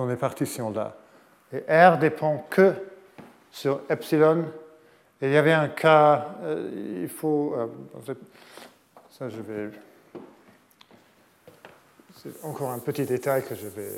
dans 0.00 0.06
les 0.06 0.16
partitions-là. 0.16 0.96
Et 1.52 1.58
R 1.68 1.98
dépend 1.98 2.46
que 2.48 2.72
sur 3.50 3.82
epsilon. 3.90 4.46
Et 5.20 5.26
il 5.26 5.32
y 5.32 5.36
avait 5.36 5.52
un 5.52 5.68
cas, 5.68 6.36
euh, 6.42 7.02
il 7.02 7.08
faut. 7.08 7.54
Euh, 7.54 8.14
ça, 9.10 9.28
je 9.28 9.42
vais. 9.42 9.70
C'est 12.16 12.42
encore 12.44 12.70
un 12.70 12.78
petit 12.78 13.04
détail 13.04 13.44
que 13.44 13.54
je 13.54 13.68
vais. 13.68 13.92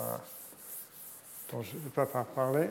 Euh, 0.00 0.16
dont 1.52 1.62
je 1.62 1.76
ne 1.76 1.82
vais 1.82 1.90
pas 1.90 2.06
parler. 2.06 2.70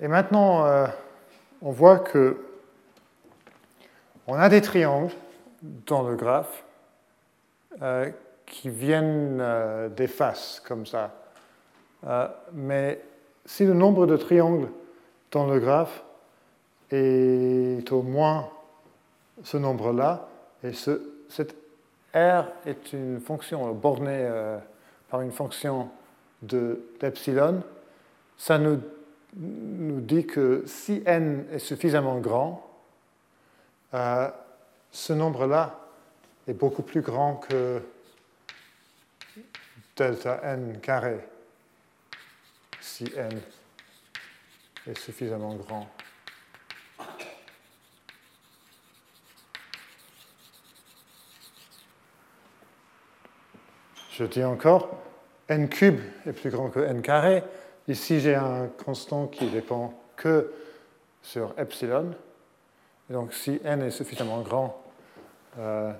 et 0.00 0.08
maintenant, 0.08 0.88
on 1.60 1.70
voit 1.70 1.98
que 1.98 2.47
on 4.28 4.34
a 4.34 4.48
des 4.50 4.60
triangles 4.60 5.12
dans 5.62 6.06
le 6.06 6.14
graphe 6.14 6.62
euh, 7.82 8.10
qui 8.46 8.68
viennent 8.68 9.38
euh, 9.40 9.88
des 9.88 10.06
faces 10.06 10.62
comme 10.64 10.86
ça. 10.86 11.14
Euh, 12.06 12.28
mais 12.52 13.02
si 13.46 13.64
le 13.64 13.72
nombre 13.72 14.06
de 14.06 14.16
triangles 14.16 14.68
dans 15.32 15.46
le 15.46 15.58
graphe 15.58 16.04
est 16.90 17.90
au 17.90 18.02
moins 18.02 18.48
ce 19.42 19.56
nombre-là, 19.56 20.28
et 20.62 20.72
ce, 20.72 21.00
cette 21.28 21.54
R 22.14 22.44
est 22.66 22.92
une 22.92 23.20
fonction 23.20 23.72
bornée 23.72 24.28
par 25.08 25.20
une 25.20 25.32
fonction 25.32 25.90
d'epsilon, 26.42 27.62
ça 28.36 28.58
nous, 28.58 28.80
nous 29.36 30.00
dit 30.00 30.26
que 30.26 30.64
si 30.66 31.02
n 31.04 31.44
est 31.52 31.58
suffisamment 31.58 32.18
grand, 32.18 32.67
euh, 33.94 34.30
ce 34.90 35.12
nombre-là 35.12 35.78
est 36.46 36.54
beaucoup 36.54 36.82
plus 36.82 37.00
grand 37.00 37.36
que 37.36 37.82
delta 39.96 40.40
n 40.44 40.80
carré, 40.80 41.18
si 42.80 43.04
n 43.16 43.40
est 44.86 44.98
suffisamment 44.98 45.54
grand. 45.54 45.88
Je 54.10 54.24
dis 54.24 54.42
encore, 54.42 55.00
n 55.48 55.68
cube 55.68 56.00
est 56.26 56.32
plus 56.32 56.50
grand 56.50 56.70
que 56.70 56.80
n 56.80 57.02
carré. 57.02 57.44
Ici, 57.86 58.20
j'ai 58.20 58.34
un 58.34 58.66
constant 58.84 59.28
qui 59.28 59.48
dépend 59.48 59.94
que 60.16 60.52
sur 61.22 61.54
epsilon 61.56 62.14
donc 63.10 63.32
si 63.32 63.58
n 63.64 63.82
est 63.82 63.90
suffisamment 63.90 64.42
grand, 64.42 64.84
euh, 65.58 65.92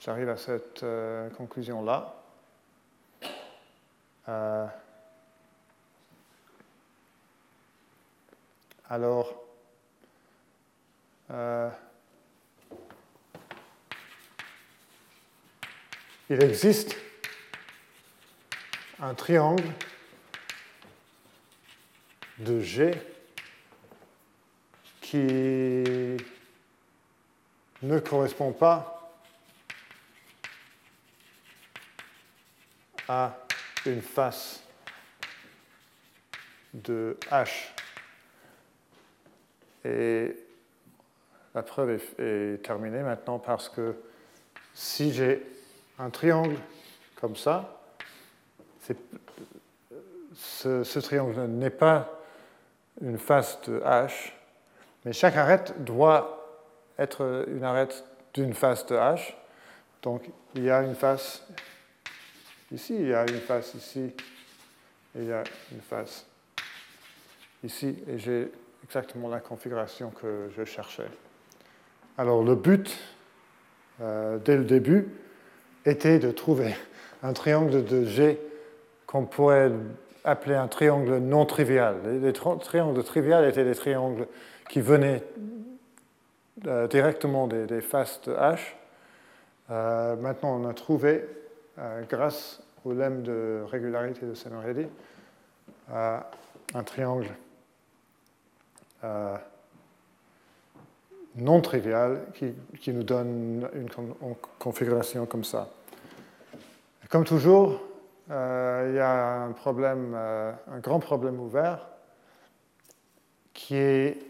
j'arrive 0.00 0.28
à 0.28 0.36
cette 0.36 0.82
euh, 0.82 1.30
conclusion-là. 1.30 2.16
Euh, 4.28 4.66
alors, 8.88 9.36
il 16.28 16.42
existe 16.42 16.96
un 19.00 19.14
triangle 19.14 19.64
de 22.38 22.60
G 22.60 22.92
qui 25.10 26.16
ne 27.82 27.98
correspond 27.98 28.52
pas 28.52 29.12
à 33.08 33.36
une 33.86 34.02
face 34.02 34.62
de 36.72 37.16
H. 37.28 37.72
Et 39.84 40.36
la 41.56 41.62
preuve 41.64 42.00
est, 42.20 42.62
terminée 42.62 43.02
maintenant 43.02 43.40
parce 43.40 43.68
que 43.68 43.96
si 44.74 45.12
j'ai 45.12 45.44
un 45.98 46.10
triangle 46.10 46.54
comme 47.16 47.34
ça, 47.34 47.82
ce, 50.36 50.98
triangle 51.00 51.46
n'est 51.46 51.68
pas 51.68 52.08
une 53.02 53.18
face 53.18 53.60
de 53.62 53.80
H, 53.80 54.34
mais 55.04 55.12
chaque 55.12 55.36
arête 55.36 55.82
doit 55.84 56.64
être 56.98 57.46
une 57.48 57.64
arête 57.64 58.04
d'une 58.34 58.54
face 58.54 58.86
de 58.86 58.96
H. 58.96 59.34
Donc 60.02 60.30
il 60.54 60.64
y 60.64 60.70
a 60.70 60.82
une 60.82 60.94
face 60.94 61.46
ici, 62.72 62.94
il 62.98 63.08
y 63.08 63.14
a 63.14 63.22
une 63.22 63.40
face 63.40 63.74
ici, 63.74 64.12
et 65.14 65.18
il 65.18 65.24
y 65.24 65.32
a 65.32 65.42
une 65.72 65.80
face 65.80 66.26
ici. 67.64 67.96
Et 68.08 68.18
j'ai 68.18 68.50
exactement 68.84 69.28
la 69.28 69.40
configuration 69.40 70.10
que 70.10 70.48
je 70.56 70.64
cherchais. 70.64 71.08
Alors 72.18 72.42
le 72.42 72.54
but, 72.54 72.96
euh, 74.00 74.38
dès 74.38 74.56
le 74.56 74.64
début, 74.64 75.08
était 75.84 76.18
de 76.18 76.30
trouver 76.30 76.74
un 77.22 77.32
triangle 77.32 77.84
de 77.84 78.04
G 78.04 78.38
qu'on 79.06 79.24
pourrait 79.24 79.72
appeler 80.24 80.54
un 80.54 80.68
triangle 80.68 81.18
non 81.18 81.46
trivial. 81.46 81.96
Les 82.22 82.32
triangles 82.32 83.02
triviales 83.02 83.48
étaient 83.48 83.64
des 83.64 83.74
triangles 83.74 84.26
qui 84.70 84.80
venaient 84.80 85.24
euh, 86.66 86.86
directement 86.86 87.48
des, 87.48 87.80
faces 87.80 88.20
de 88.22 88.32
H. 88.32 88.60
Euh, 89.68 90.14
maintenant, 90.14 90.60
on 90.60 90.68
a 90.68 90.74
trouvé, 90.74 91.24
euh, 91.78 92.02
grâce 92.08 92.62
au 92.84 92.92
lemme 92.92 93.22
de 93.22 93.64
régularité 93.68 94.26
de 94.26 94.34
Semeredi, 94.34 94.86
un 95.92 96.82
triangle 96.84 97.26
non 101.36 101.60
trivial 101.60 102.20
qui, 102.34 102.54
qui, 102.80 102.92
nous 102.92 103.02
donne 103.02 103.68
une 103.74 103.88
configuration 104.58 105.26
comme 105.26 105.42
ça. 105.42 105.68
Comme 107.08 107.24
toujours, 107.24 107.82
il 108.28 108.94
y 108.94 109.00
a 109.00 109.42
un 109.42 109.52
problème, 109.52 110.14
un 110.14 110.78
grand 110.78 111.00
problème 111.00 111.40
ouvert 111.40 111.88
qui 113.52 113.74
est 113.74 114.29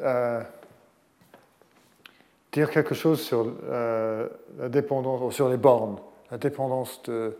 euh, 0.00 0.42
dire 2.52 2.70
quelque 2.70 2.94
chose 2.94 3.20
sur 3.20 3.46
euh, 3.64 4.28
la 4.58 4.68
dépendance, 4.68 5.34
sur 5.34 5.48
les 5.48 5.56
bornes, 5.56 5.98
la 6.30 6.38
dépendance 6.38 7.02
de 7.02 7.36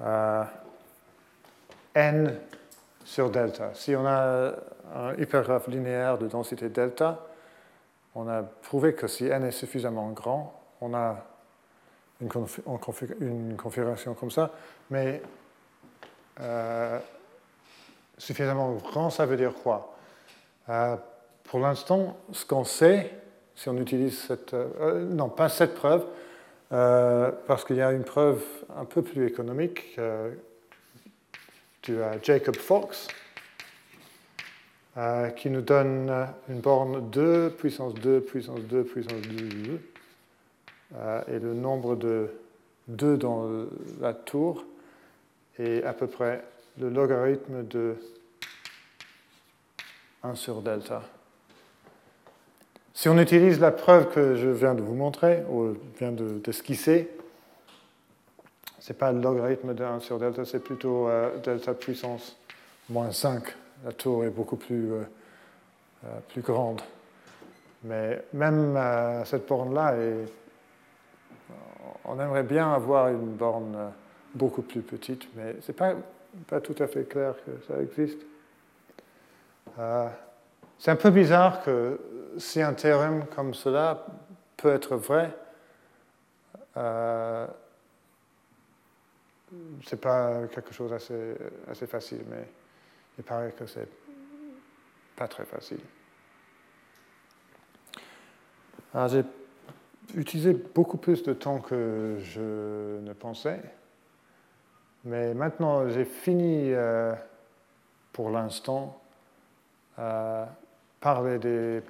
euh, 0.00 0.44
n 1.94 2.38
sur 3.04 3.30
delta. 3.30 3.70
Si 3.74 3.94
on 3.94 4.06
a 4.06 4.52
un 4.94 5.14
hypergraphe 5.14 5.68
linéaire 5.68 6.18
de 6.18 6.26
densité 6.26 6.68
delta, 6.68 7.26
on 8.14 8.28
a 8.28 8.42
prouvé 8.42 8.94
que 8.94 9.06
si 9.06 9.26
n 9.26 9.44
est 9.44 9.50
suffisamment 9.50 10.10
grand, 10.10 10.60
on 10.80 10.94
a 10.94 11.16
une, 12.20 12.28
configuration 13.56 14.14
comme 14.14 14.30
ça, 14.30 14.50
mais 14.90 15.22
suffisamment 18.18 18.72
grand, 18.72 19.10
ça 19.10 19.26
veut 19.26 19.36
dire 19.36 19.52
quoi? 19.62 19.94
Pour 21.48 21.60
l'instant, 21.60 22.16
ce 22.32 22.44
qu'on 22.44 22.64
sait, 22.64 23.10
si 23.54 23.68
on 23.68 23.76
utilise 23.76 24.18
cette... 24.18 24.54
Euh, 24.54 25.04
non, 25.04 25.28
pas 25.28 25.48
cette 25.48 25.74
preuve, 25.74 26.04
parce 26.68 27.64
qu'il 27.64 27.76
y 27.76 27.82
a 27.82 27.92
une 27.92 28.04
preuve 28.04 28.42
un 28.76 28.84
peu 28.84 29.02
plus 29.02 29.26
économique 29.26 29.98
tu 31.86 32.02
as 32.02 32.20
Jacob 32.20 32.56
Fox, 32.56 33.06
qui 35.36 35.50
nous 35.50 35.60
donne 35.60 36.10
une 36.48 36.58
borne 36.58 37.10
2, 37.10 37.50
puissance 37.50 37.94
2, 37.94 38.22
puissance 38.22 38.58
2, 38.62 38.82
puissance 38.82 39.22
2, 39.22 39.80
et 41.28 41.38
le 41.38 41.54
nombre 41.54 41.94
de 41.94 42.28
2 42.88 43.16
dans 43.18 43.48
la 44.00 44.14
tour 44.14 44.64
est 45.60 45.84
à 45.84 45.92
peu 45.92 46.08
près 46.08 46.42
le 46.80 46.90
logarithme 46.90 47.64
de 47.68 47.94
1 50.24 50.34
sur 50.34 50.62
delta. 50.62 51.02
Si 52.96 53.10
on 53.10 53.18
utilise 53.18 53.60
la 53.60 53.72
preuve 53.72 54.10
que 54.10 54.36
je 54.36 54.48
viens 54.48 54.74
de 54.74 54.80
vous 54.80 54.94
montrer, 54.94 55.42
ou 55.50 55.76
viens 55.98 56.12
d'esquisser, 56.12 57.10
ce 58.78 58.90
n'est 58.90 58.98
pas 58.98 59.12
le 59.12 59.20
logarithme 59.20 59.74
de 59.74 59.84
1 59.84 60.00
sur 60.00 60.18
delta, 60.18 60.46
c'est 60.46 60.60
plutôt 60.60 61.06
euh, 61.06 61.36
delta 61.44 61.74
puissance 61.74 62.38
moins 62.88 63.12
5. 63.12 63.42
La 63.84 63.92
tour 63.92 64.24
est 64.24 64.30
beaucoup 64.30 64.56
plus, 64.56 64.92
euh, 64.92 65.02
euh, 66.06 66.08
plus 66.30 66.40
grande. 66.40 66.80
Mais 67.84 68.24
même 68.32 68.80
cette 69.26 69.46
borne-là, 69.46 69.94
on 72.06 72.18
aimerait 72.18 72.44
bien 72.44 72.72
avoir 72.72 73.08
une 73.08 73.34
borne 73.34 73.76
beaucoup 74.34 74.62
plus 74.62 74.80
petite, 74.80 75.28
mais 75.36 75.56
ce 75.60 75.70
n'est 75.70 75.76
pas 75.76 75.92
pas 76.48 76.60
tout 76.60 76.74
à 76.78 76.86
fait 76.86 77.04
clair 77.04 77.34
que 77.44 77.50
ça 77.66 77.80
existe. 77.80 78.18
Euh, 79.78 80.08
c'est 80.78 80.90
un 80.90 80.96
peu 80.96 81.10
bizarre 81.10 81.62
que 81.62 81.98
si 82.38 82.62
un 82.62 82.74
théorème 82.74 83.26
comme 83.34 83.54
cela 83.54 84.06
peut 84.56 84.72
être 84.72 84.96
vrai, 84.96 85.36
euh, 86.76 87.46
c'est 89.84 90.00
pas 90.00 90.46
quelque 90.48 90.72
chose 90.72 90.92
assez, 90.92 91.86
facile, 91.86 92.24
mais 92.28 92.48
il 93.18 93.24
paraît 93.24 93.52
que 93.52 93.66
c'est 93.66 93.88
pas 95.14 95.28
très 95.28 95.44
facile. 95.44 95.80
J'ai 99.08 99.24
utilisé 100.14 100.54
beaucoup 100.54 100.96
plus 100.96 101.22
de 101.22 101.32
temps 101.32 101.60
que 101.60 102.16
je 102.20 103.00
ne 103.00 103.12
pensais. 103.12 103.60
Mais 105.04 105.34
maintenant, 105.34 105.88
j'ai 105.88 106.04
fini 106.04 106.72
euh, 106.72 107.14
pour 108.12 108.30
l'instant 108.30 109.00
euh, 109.98 110.44
parler 111.06 111.38
des 111.38 111.82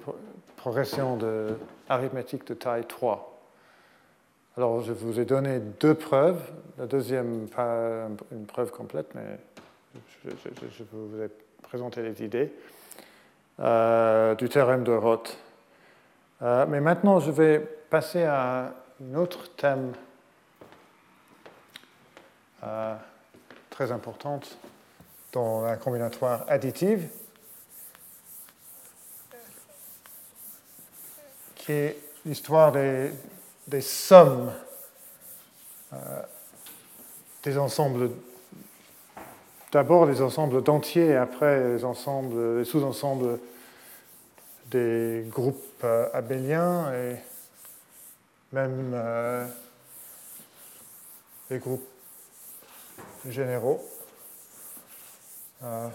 progressions 0.57 1.17
de, 1.17 1.57
de 1.89 2.53
taille 2.53 2.85
3. 2.85 3.41
Alors, 4.55 4.81
je 4.81 4.93
vous 4.93 5.19
ai 5.19 5.25
donné 5.25 5.57
deux 5.57 5.95
preuves. 5.95 6.39
La 6.77 6.85
deuxième, 6.85 7.47
pas 7.49 8.09
une 8.31 8.45
preuve 8.45 8.69
complète, 8.69 9.07
mais 9.15 9.39
je, 10.23 10.83
vous 10.91 11.19
ai 11.19 11.29
présenté 11.63 12.03
les 12.03 12.23
idées 12.23 12.53
euh, 13.59 14.35
du 14.35 14.49
théorème 14.49 14.83
de 14.83 14.91
Roth. 14.91 15.35
Euh, 16.43 16.67
mais 16.69 16.79
maintenant, 16.79 17.19
je 17.19 17.31
vais 17.31 17.57
passer 17.89 18.21
à 18.23 18.71
un 19.01 19.15
autre 19.15 19.49
thème 19.55 19.93
euh, 22.63 22.95
très 23.71 23.91
importante 23.91 24.59
dans 25.33 25.61
la 25.61 25.75
combinatoire 25.75 26.45
additive, 26.47 27.09
qui 31.67 31.73
est 31.73 31.97
l'histoire 32.25 32.71
des, 32.71 33.11
des, 33.67 33.81
sommes 33.81 34.53
euh, 35.91 36.21
des 37.43 37.57
ensembles, 37.57 38.09
d'abord 39.73 40.07
des 40.07 40.21
ensembles 40.21 40.63
d'entiers, 40.63 41.17
après 41.17 41.75
les, 41.75 41.83
ensembles, 41.83 42.59
les 42.59 42.63
sous-ensembles 42.63 43.37
des 44.71 45.25
groupes 45.27 45.83
euh, 45.83 46.07
abéliens 46.13 46.93
et 46.93 47.17
même 48.53 48.95
les 51.49 51.59
groupes 51.59 51.85
généraux. 53.27 53.83
Euh, 55.63 55.89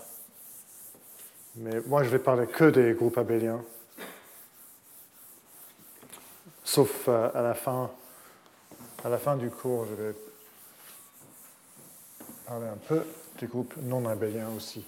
mais 1.57 1.81
moi, 1.87 2.03
je 2.03 2.11
vais 2.11 2.19
parler 2.19 2.47
que 2.47 2.65
des 2.69 2.93
groupes 2.93 3.17
abéliens. 3.17 3.63
Sauf 6.73 7.07
euh, 7.07 7.29
à 7.35 7.43
la 7.43 7.53
fin, 7.53 7.91
à 9.05 9.11
la 9.11 9.19
fin 9.19 9.37
du 9.37 9.51
cours, 9.51 9.85
je 9.85 9.93
vais 9.93 10.15
parler 12.47 12.67
un 12.67 12.79
peu 12.89 13.05
des 13.39 13.47
groupes 13.47 13.75
non 13.83 14.09
abéliens 14.09 14.49
aussi. 14.57 14.83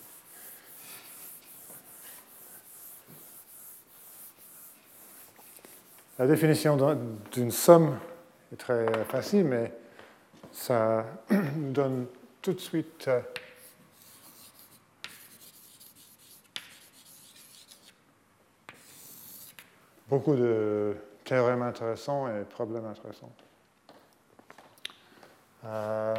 La 6.19 6.27
définition 6.27 6.78
d'une 7.31 7.51
somme 7.51 7.98
est 8.51 8.56
très 8.56 8.86
facile, 9.05 9.44
mais 9.44 9.70
ça 10.52 11.05
donne 11.31 12.06
tout 12.40 12.55
de 12.55 12.61
suite 12.61 13.09
euh, 13.09 13.20
beaucoup 20.09 20.35
de 20.35 20.97
théorèmes 21.24 21.62
intéressants 21.62 22.28
et 22.28 22.44
problèmes 22.44 22.86
intéressants. 22.86 23.32
Euh, 25.64 26.14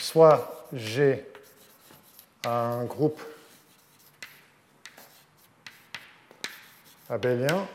soit 0.00 0.68
j'ai 0.72 1.26
un 2.44 2.84
groupe 2.84 3.22
abélien 7.08 7.66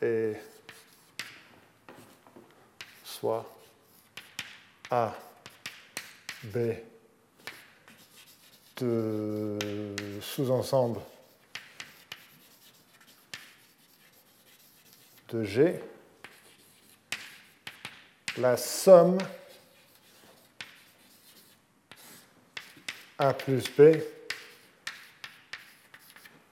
et 0.00 0.34
soit 3.04 3.44
a, 4.90 5.12
B 6.44 6.58
de 8.78 9.58
sous-ensemble 10.20 11.00
de 15.32 15.44
G, 15.44 15.80
la 18.36 18.56
somme 18.56 19.18
A 23.18 23.32
plus 23.32 23.64
B 23.70 23.80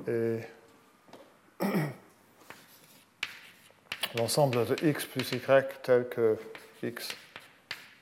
et 0.09 0.41
l'ensemble 4.15 4.67
de 4.67 4.77
x 4.87 5.05
plus 5.05 5.31
y 5.33 5.41
tel 5.83 6.09
que 6.09 6.39
x 6.83 7.09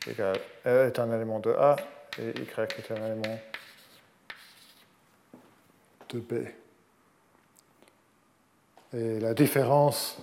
égale 0.06 0.38
est 0.64 0.98
un 0.98 1.12
élément 1.12 1.40
de 1.40 1.50
A 1.50 1.76
et 2.18 2.28
Y 2.28 2.72
est 2.78 2.92
un 2.92 3.05
élément 3.05 3.40
de 6.10 6.20
B. 6.20 6.34
Et 8.94 9.18
la 9.20 9.34
différence 9.34 10.18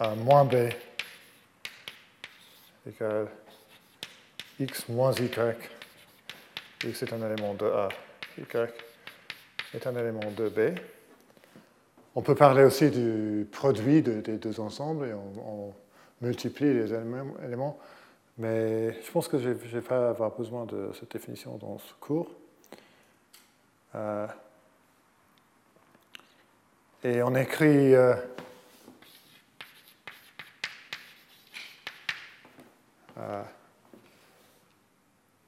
A 0.00 0.14
moins 0.14 0.46
B 0.46 0.54
égale 2.88 3.28
X 4.58 4.88
moins 4.88 5.12
Y. 5.12 5.70
X 6.84 7.02
est 7.02 7.12
un 7.12 7.30
élément 7.30 7.52
de 7.52 7.66
A, 7.66 7.88
Y 8.38 8.72
est 9.74 9.86
un 9.86 9.94
élément 9.96 10.30
de 10.34 10.48
B. 10.48 10.78
On 12.14 12.22
peut 12.22 12.34
parler 12.34 12.64
aussi 12.64 12.90
du 12.90 13.46
produit 13.52 14.00
des 14.00 14.38
deux 14.38 14.58
ensembles 14.58 15.06
et 15.06 15.12
on, 15.12 15.74
multiplie 16.22 16.74
les 16.74 16.92
éléments, 16.92 17.78
mais 18.36 18.92
je 19.02 19.10
pense 19.10 19.26
que 19.26 19.38
je 19.38 19.48
ne 19.48 19.54
vais 19.54 19.80
pas 19.80 20.10
avoir 20.10 20.30
besoin 20.36 20.66
de 20.66 20.90
cette 20.98 21.12
définition 21.12 21.56
dans 21.56 21.78
ce 21.78 21.94
cours. 21.98 22.30
Euh, 23.94 24.26
et 27.02 27.22
on 27.22 27.34
écrit 27.34 27.94
euh, 27.94 28.14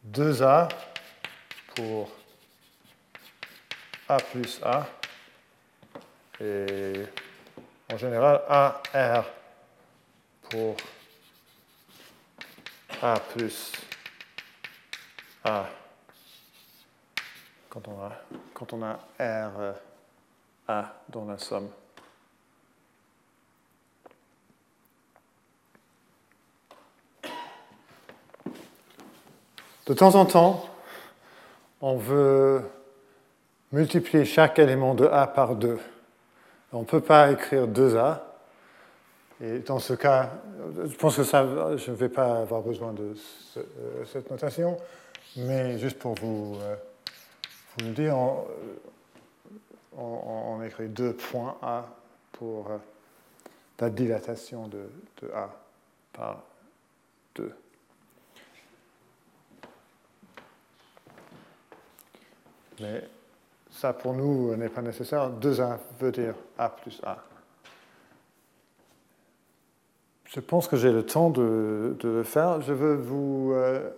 2A 0.07 0.69
pour 1.75 2.11
A 4.09 4.17
plus 4.19 4.61
A. 4.63 4.87
Et 6.41 7.05
en 7.93 7.97
général, 7.97 8.43
AR 8.49 9.25
pour 10.51 10.77
A 13.01 13.21
plus 13.21 13.73
A. 15.45 15.67
Quand 17.69 17.89
on 17.89 18.03
a, 18.03 18.13
quand 18.53 18.73
on 18.75 18.83
a 18.83 18.99
R 19.19 19.75
A 20.69 20.95
dans 21.09 21.25
la 21.25 21.39
somme. 21.39 21.71
De 29.87 29.95
temps 29.95 30.15
en 30.15 30.27
temps, 30.27 30.65
on 31.81 31.97
veut 31.97 32.63
multiplier 33.73 34.25
chaque 34.25 34.59
élément 34.59 34.95
de 34.95 35.07
A 35.07 35.27
par 35.27 35.57
2. 35.57 35.79
On 36.73 36.81
ne 36.81 36.85
peut 36.85 37.01
pas 37.01 37.33
écrire 37.33 37.67
2A. 37.67 38.21
Et 39.43 39.59
dans 39.59 39.81
ce 39.81 39.95
cas, 39.95 40.31
je 40.87 40.95
pense 40.95 41.17
que 41.17 41.25
ça, 41.25 41.45
je 41.77 41.91
ne 41.91 41.97
vais 41.97 42.09
pas 42.09 42.43
avoir 42.43 42.63
besoin 42.63 42.93
de 42.93 43.17
euh, 43.57 44.05
cette 44.05 44.31
notation, 44.31 44.77
mais 45.37 45.79
juste 45.79 45.99
pour 45.99 46.15
vous, 46.15 46.57
euh, 46.61 46.77
le 47.81 47.91
dire, 47.93 48.17
on, 49.97 50.63
écrit 50.63 50.89
2 50.89 51.15
points 51.15 51.57
A 51.61 51.87
pour 52.31 52.71
euh, 52.71 52.77
la 53.81 53.91
dilatation 53.91 54.69
de, 54.69 54.89
de 55.23 55.33
A 55.33 55.51
par 56.13 56.45
2. 57.35 57.53
Mais 62.83 63.09
ça, 63.71 63.93
pour 63.93 64.13
nous, 64.13 64.55
n'est 64.57 64.69
pas 64.69 64.83
nécessaire. 64.83 65.31
2A 65.31 65.79
veut 66.01 66.13
dire 66.13 66.35
A 66.59 66.69
plus 66.69 67.01
A. 67.05 67.19
Je 70.25 70.41
pense 70.41 70.67
que 70.67 70.77
j'ai 70.77 70.93
le 70.93 71.05
temps 71.05 71.31
de, 71.31 71.97
le 72.03 72.23
faire. 72.23 72.61
Je 72.63 72.73
veux 72.73 72.95
vous 72.95 73.53
euh, 73.55 73.91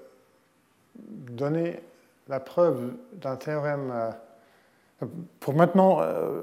donner 0.97 1.81
la 2.29 2.41
preuve 2.41 2.93
d'un 3.13 3.37
théorème. 3.37 3.93
Euh, 3.93 5.07
pour 5.41 5.55
maintenant, 5.55 6.01
euh, 6.01 6.43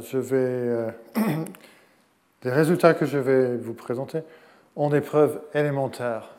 je 0.00 0.18
vais. 0.18 0.94
les 2.44 2.50
résultats 2.50 2.94
que 2.94 3.04
je 3.04 3.18
vais 3.18 3.56
vous 3.56 3.74
présenter 3.74 4.22
ont 4.76 4.90
des 4.90 5.00
preuves 5.00 5.40
élémentaires. 5.54 6.30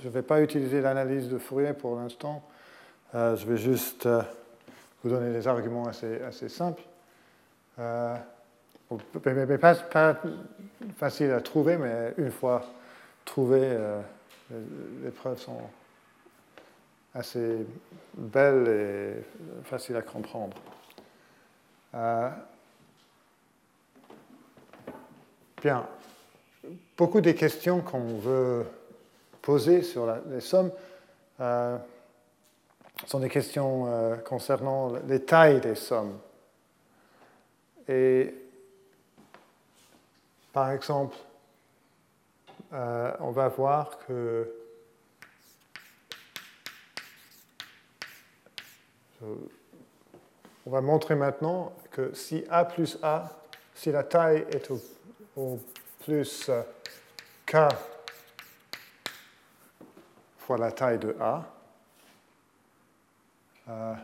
Je 0.00 0.08
ne 0.08 0.12
vais 0.12 0.22
pas 0.22 0.40
utiliser 0.40 0.80
l'analyse 0.80 1.28
de 1.28 1.36
Fourier 1.36 1.74
pour 1.74 1.96
l'instant. 1.96 2.42
je 3.12 3.44
vais 3.44 3.58
juste 3.58 4.08
vous 5.04 5.10
donner 5.10 5.32
des 5.32 5.46
arguments 5.46 5.86
assez, 5.86 6.48
simples. 6.48 6.82
Euh, 7.78 8.16
mais, 9.26 9.58
pas, 9.58 9.74
pas, 9.74 10.16
facile 10.96 11.30
à 11.32 11.40
trouver, 11.42 11.76
mais 11.76 12.14
une 12.16 12.30
fois 12.30 12.64
trouvées, 13.24 13.60
euh, 13.62 14.00
les, 15.02 15.10
preuves 15.10 15.38
sont 15.38 15.60
assez 17.14 17.66
belles 18.16 18.68
et 18.68 19.64
faciles 19.64 19.96
à 19.96 20.02
comprendre. 20.02 20.56
Euh, 21.94 22.30
bien, 25.62 25.86
beaucoup 26.96 27.20
des 27.20 27.34
questions 27.34 27.80
qu'on 27.80 28.18
veut 28.18 28.64
poser 29.42 29.82
sur 29.82 30.06
les 30.30 30.40
sommes 30.40 30.72
euh, 31.40 31.76
sont 33.06 33.18
des 33.18 33.28
questions 33.28 33.86
euh, 33.86 34.16
concernant 34.16 34.92
les 35.06 35.24
tailles 35.24 35.60
des 35.60 35.74
sommes. 35.74 36.18
Et 37.88 38.34
par 40.52 40.70
exemple, 40.70 41.16
euh, 42.72 43.12
on 43.20 43.30
va 43.30 43.48
voir 43.48 43.98
que 44.06 44.50
on 50.66 50.70
va 50.70 50.82
montrer 50.82 51.14
maintenant 51.14 51.72
que 51.90 52.12
si 52.14 52.44
A 52.50 52.64
plus 52.66 52.98
A, 53.02 53.30
si 53.74 53.90
la 53.90 54.02
taille 54.02 54.44
est 54.50 54.70
au, 55.36 55.58
plus 56.04 56.50
K 57.46 57.56
fois 60.38 60.58
la 60.58 60.72
taille 60.72 60.98
de 60.98 61.16
A, 61.18 61.53
euh, 63.68 63.94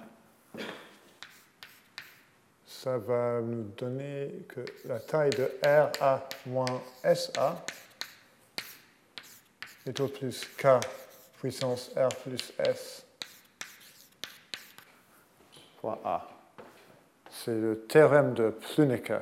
ça 2.66 2.96
va 2.98 3.40
nous 3.40 3.64
donner 3.76 4.44
que 4.48 4.64
la 4.86 5.00
taille 5.00 5.30
de 5.30 5.50
RA 5.62 6.28
moins 6.46 6.82
SA 7.14 7.64
est 9.86 10.00
au 10.00 10.08
plus 10.08 10.46
K 10.56 10.80
puissance 11.40 11.90
R 11.96 12.08
plus 12.22 12.52
S 12.58 13.04
fois 15.80 16.00
A. 16.04 16.28
C'est 17.30 17.58
le 17.58 17.86
théorème 17.88 18.34
de 18.34 18.50
Pluneke 18.50 19.12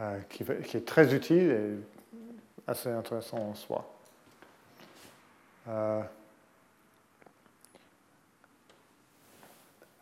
euh, 0.00 0.20
qui, 0.28 0.42
est 0.42 0.86
très 0.86 1.14
utile 1.14 1.50
et 1.50 2.70
assez 2.70 2.90
intéressant 2.90 3.38
en 3.38 3.54
soi. 3.54 3.90
Euh, 5.68 6.02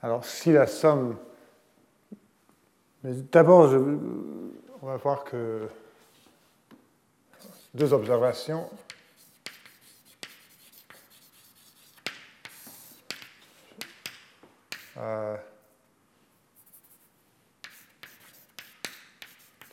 Alors, 0.03 0.25
si 0.25 0.53
la 0.53 0.66
somme. 0.66 1.16
Mais 3.03 3.12
d'abord, 3.15 3.73
on 4.83 4.87
va 4.87 4.97
voir 4.97 5.25
que 5.25 5.69
deux 7.75 7.93
observations. 7.93 8.69
Euh, 14.97 15.37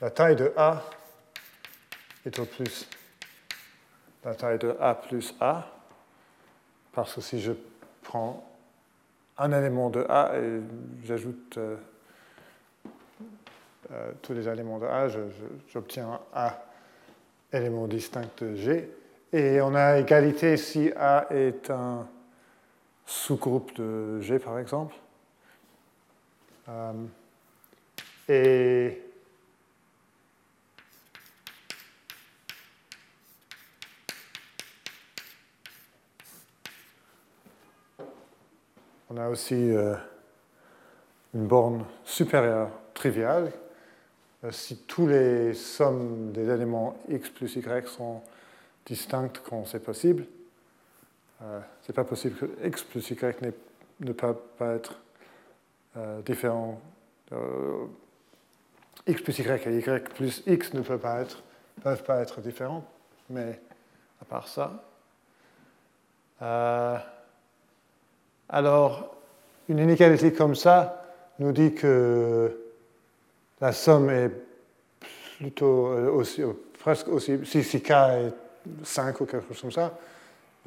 la 0.01 0.11
taille 0.11 0.35
de 0.35 0.53
A 0.55 0.83
est 2.25 2.37
au 2.37 2.45
plus 2.45 2.87
la 4.25 4.33
taille 4.33 4.57
de 4.57 4.75
A 4.81 4.95
plus 4.95 5.35
A, 5.39 5.67
parce 6.91 7.13
que 7.13 7.21
si 7.21 7.39
je 7.39 7.51
prends 8.01 8.43
un 9.37 9.51
élément 9.51 9.89
de 9.89 10.05
A 10.07 10.37
et 10.37 10.61
j'ajoute 11.03 11.57
euh, 11.57 11.75
euh, 13.91 14.11
tous 14.21 14.33
les 14.33 14.47
éléments 14.47 14.79
de 14.79 14.85
A, 14.85 15.07
j'obtiens 15.67 16.19
A 16.33 16.65
élément 17.51 17.87
distinct 17.87 18.43
de 18.43 18.55
G. 18.55 18.89
Et 19.31 19.61
on 19.61 19.75
a 19.75 19.99
égalité 19.99 20.57
si 20.57 20.91
A 20.95 21.27
est 21.29 21.69
un 21.69 22.07
sous-groupe 23.05 23.75
de 23.75 24.19
G, 24.21 24.39
par 24.39 24.59
exemple. 24.59 24.95
Euh, 26.69 26.93
et 28.27 29.04
On 39.15 39.17
a 39.17 39.29
aussi 39.29 39.55
euh, 39.55 39.95
une 41.33 41.47
borne 41.47 41.85
supérieure 42.03 42.69
triviale. 42.93 43.49
Euh, 44.43 44.51
si 44.51 44.79
tous 44.79 45.07
les 45.07 45.53
sommes 45.53 46.33
des 46.33 46.49
éléments 46.49 46.97
x 47.07 47.29
plus 47.29 47.55
y 47.55 47.87
sont 47.87 48.21
distinctes 48.85 49.41
quand 49.49 49.63
c'est 49.65 49.79
possible, 49.79 50.25
euh, 51.43 51.61
c'est 51.83 51.93
pas 51.93 52.03
possible 52.03 52.35
que 52.35 52.67
x 52.67 52.83
plus 52.83 53.09
y 53.09 53.53
ne 54.01 54.11
peut 54.11 54.35
pas 54.57 54.73
être 54.73 54.99
différent. 56.25 56.81
x 59.07 59.21
plus 59.21 59.39
y 59.39 59.67
et 59.67 59.77
y 59.77 60.09
plus 60.09 60.43
x 60.45 60.73
ne 60.73 60.81
pas 60.81 61.21
être, 61.21 61.41
peuvent 61.81 62.03
pas 62.03 62.19
être 62.19 62.41
différents, 62.41 62.83
mais 63.29 63.61
à 64.21 64.25
part 64.25 64.49
ça. 64.49 64.83
Alors, 68.49 69.15
une 69.69 69.79
inégalité 69.79 70.31
comme 70.31 70.55
ça 70.55 71.03
nous 71.39 71.51
dit 71.51 71.73
que 71.73 72.57
la 73.59 73.71
somme 73.71 74.09
est 74.09 74.31
plutôt 75.37 75.87
euh, 75.87 76.11
aussi, 76.11 76.43
euh, 76.43 76.53
presque 76.79 77.07
aussi, 77.07 77.39
si, 77.45 77.81
k 77.81 77.91
est 77.91 78.33
5 78.83 79.21
ou 79.21 79.25
quelque 79.25 79.47
chose 79.47 79.61
comme 79.61 79.71
ça, 79.71 79.97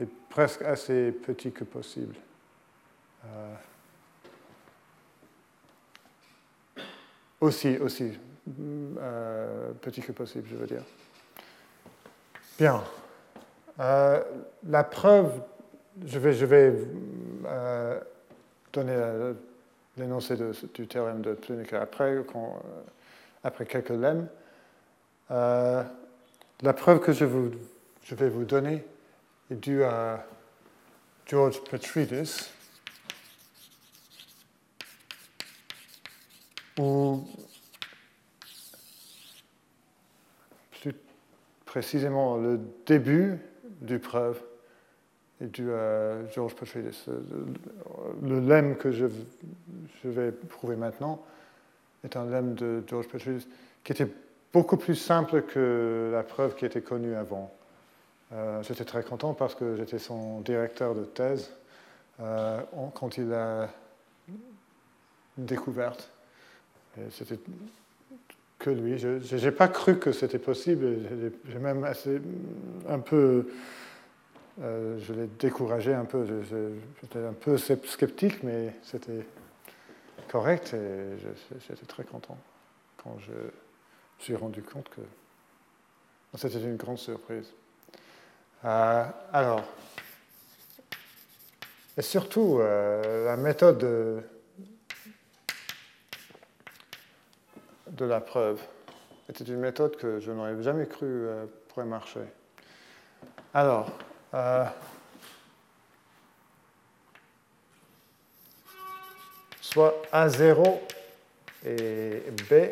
est 0.00 0.08
presque 0.28 0.62
assez 0.62 1.12
petit 1.12 1.52
que 1.52 1.64
possible. 1.64 2.16
Euh, 3.24 3.54
aussi, 7.40 7.78
aussi 7.78 8.18
petit 9.82 10.00
que 10.00 10.12
possible, 10.12 10.48
je 10.50 10.56
veux 10.56 10.66
dire. 10.66 10.82
Bien. 12.58 12.82
la 13.78 14.84
preuve 14.84 15.30
je 16.06 16.18
vais, 16.18 16.32
je 16.32 16.46
vais 16.46 16.72
euh, 17.48 18.00
donner 18.72 19.34
l'énoncé 19.96 20.36
du 20.74 20.86
théorème 20.86 21.22
de 21.22 21.34
Plunick 21.34 21.72
après, 21.72 22.16
après 23.42 23.66
quelques 23.66 23.90
lemmes. 23.90 24.28
la 25.30 26.72
preuve 26.74 27.00
que 27.00 27.12
je, 27.12 27.24
je 28.04 28.14
vais 28.14 28.28
vous 28.28 28.44
donner 28.44 28.84
est 29.50 29.54
due 29.54 29.82
à 29.82 30.24
George 31.26 31.62
Petridis, 31.64 32.50
où 36.78 37.26
plus 40.80 40.94
précisément 41.66 42.36
le 42.36 42.60
début 42.86 43.38
du 43.80 43.98
preuve 43.98 44.40
est 45.40 45.46
dû 45.46 45.72
à 45.72 46.26
George 46.32 46.54
Petridis. 46.54 47.06
Le 48.22 48.40
lemme 48.40 48.76
que 48.76 48.92
je, 48.92 49.06
je, 50.02 50.08
vais 50.08 50.32
prouver 50.32 50.76
maintenant 50.76 51.22
est 52.04 52.16
un 52.16 52.24
lemme 52.24 52.54
de 52.54 52.82
George 52.86 53.08
Petridis 53.08 53.46
qui 53.84 53.92
était 53.92 54.08
beaucoup 54.52 54.76
plus 54.76 54.96
simple 54.96 55.42
que 55.42 56.10
la 56.12 56.22
preuve 56.22 56.54
qui 56.54 56.64
était 56.64 56.82
connue 56.82 57.14
avant. 57.14 57.52
Euh, 58.32 58.62
j'étais 58.62 58.84
très 58.84 59.02
content 59.02 59.32
parce 59.32 59.54
que 59.54 59.76
j'étais 59.76 59.98
son 59.98 60.40
directeur 60.40 60.94
de 60.94 61.04
thèse 61.04 61.50
euh, 62.20 62.60
quand 62.94 63.16
il 63.16 63.32
a 63.32 63.68
découverte. 65.36 66.10
C'était 67.10 67.38
que 68.58 68.70
lui. 68.70 68.98
Je 68.98 69.36
n'ai 69.36 69.52
pas 69.52 69.68
cru 69.68 69.98
que 69.98 70.12
c'était 70.12 70.38
possible. 70.38 70.96
J'ai 71.48 71.58
même 71.58 71.84
assez, 71.84 72.20
un 72.88 72.98
peu. 72.98 73.48
Euh, 74.60 74.98
je 74.98 75.12
l'ai 75.12 75.26
découragé 75.26 75.94
un 75.94 76.04
peu. 76.04 76.26
J'étais 77.00 77.24
un 77.24 77.32
peu 77.32 77.56
sceptique, 77.58 78.42
mais 78.42 78.74
c'était 78.82 79.24
correct 80.28 80.74
et 80.74 81.16
j'étais 81.68 81.86
très 81.86 82.04
content 82.04 82.36
quand 83.02 83.16
je 83.20 83.30
me 83.32 83.52
suis 84.18 84.34
rendu 84.34 84.62
compte 84.62 84.88
que 84.88 85.00
c'était 86.36 86.60
une 86.60 86.76
grande 86.76 86.98
surprise. 86.98 87.52
Euh, 88.64 89.04
alors, 89.32 89.62
et 91.96 92.02
surtout, 92.02 92.58
euh, 92.60 93.26
la 93.26 93.36
méthode 93.36 93.78
de, 93.78 94.20
de, 97.92 98.04
la 98.04 98.20
preuve 98.20 98.60
était 99.28 99.44
une 99.44 99.60
méthode 99.60 99.96
que 99.96 100.18
je 100.18 100.32
n'aurais 100.32 100.60
jamais 100.62 100.86
cru 100.86 101.26
pourrait 101.68 101.86
marcher. 101.86 102.20
Alors, 103.54 103.90
soit 109.60 110.02
A0 110.12 110.80
et 111.64 112.22
B 112.50 112.70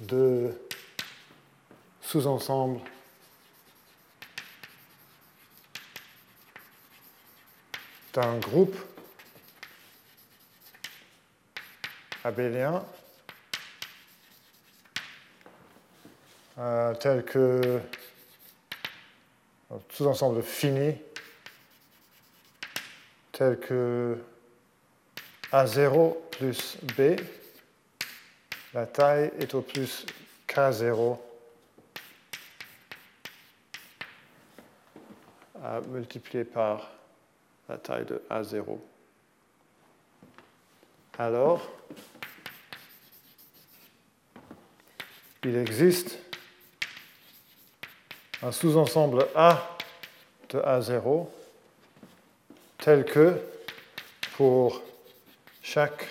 de 0.00 0.54
sous-ensemble 2.00 2.80
d'un 8.14 8.38
groupe 8.38 8.76
abélien 12.24 12.84
euh, 16.58 16.94
tel 16.94 17.24
que 17.24 17.80
sous-ensemble 19.90 20.42
fini 20.42 20.94
tel 23.32 23.58
que 23.60 24.18
A0 25.52 26.16
plus 26.30 26.76
B, 26.96 27.20
la 28.74 28.86
taille 28.86 29.30
est 29.38 29.54
au 29.54 29.62
plus 29.62 30.04
K0 30.48 31.18
à 35.62 35.80
multiplier 35.80 36.44
par 36.44 36.90
la 37.68 37.78
taille 37.78 38.04
de 38.04 38.22
A0. 38.30 38.78
Alors, 41.18 41.68
il 45.44 45.56
existe 45.56 46.27
un 48.42 48.52
sous-ensemble 48.52 49.26
A 49.34 49.76
de 50.50 50.58
A0 50.60 51.26
tel 52.78 53.04
que 53.04 53.40
pour 54.36 54.80
chaque 55.62 56.06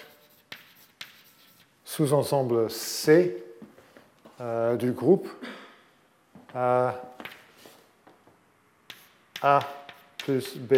sous-ensemble 1.86 2.70
C 2.70 3.44
euh, 4.42 4.76
du 4.76 4.92
groupe 4.92 5.30
A, 6.54 6.96
plus 10.18 10.58
B 10.58 10.74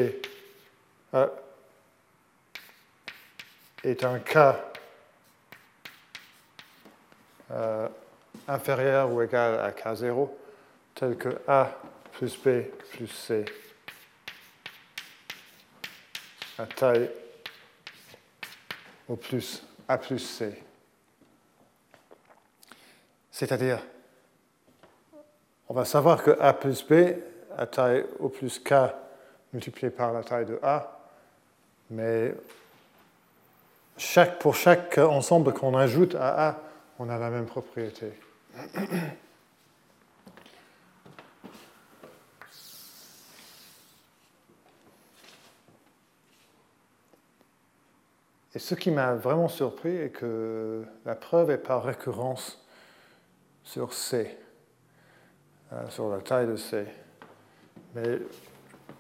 euh, 1.16 1.28
est 3.84 4.04
un 4.04 4.20
cas 4.20 4.64
euh, 7.50 7.88
inférieur 8.48 9.12
ou 9.12 9.22
égal 9.24 9.60
à 9.60 9.72
K0, 9.72 10.30
tel 11.00 11.16
que 11.16 11.30
A 11.48 11.72
plus 12.12 12.38
B 12.38 12.64
plus 12.92 13.08
C 13.08 13.46
à 16.58 16.66
taille 16.66 17.10
au 19.08 19.16
plus 19.16 19.64
A 19.88 19.98
plus 19.98 20.20
C. 20.20 20.62
C'est-à-dire, 23.32 23.80
on 25.70 25.74
va 25.74 25.86
savoir 25.86 26.22
que 26.22 26.32
A 26.38 26.54
plus 26.54 26.86
B 26.86 27.16
à 27.58 27.66
taille 27.66 28.06
au 28.20 28.28
plus 28.28 28.60
K 28.60 28.74
multiplié 29.54 29.90
par 29.90 30.12
la 30.12 30.22
taille 30.22 30.46
de 30.46 30.60
A 30.62 31.00
mais 31.90 32.34
pour 34.42 34.56
chaque 34.56 34.98
ensemble 34.98 35.54
qu'on 35.54 35.76
ajoute 35.76 36.16
à 36.16 36.50
A, 36.50 36.60
on 37.00 37.10
a 37.10 37.18
la 37.18 37.30
même 37.30 37.46
propriété. 37.46 38.12
Et 48.60 48.62
ce 48.62 48.76
qui 48.76 48.92
m'a 48.92 49.14
vraiment 49.14 49.48
surpris 49.48 49.96
est 49.96 50.10
que 50.10 50.84
la 51.06 51.16
preuve 51.16 51.50
est 51.50 51.58
par 51.58 51.82
récurrence 51.82 52.62
sur 53.64 53.94
C, 53.94 54.38
euh, 55.72 55.90
sur 55.90 56.10
la 56.10 56.18
taille 56.18 56.48
de 56.48 56.58
C. 56.58 56.86
Mais 57.96 58.20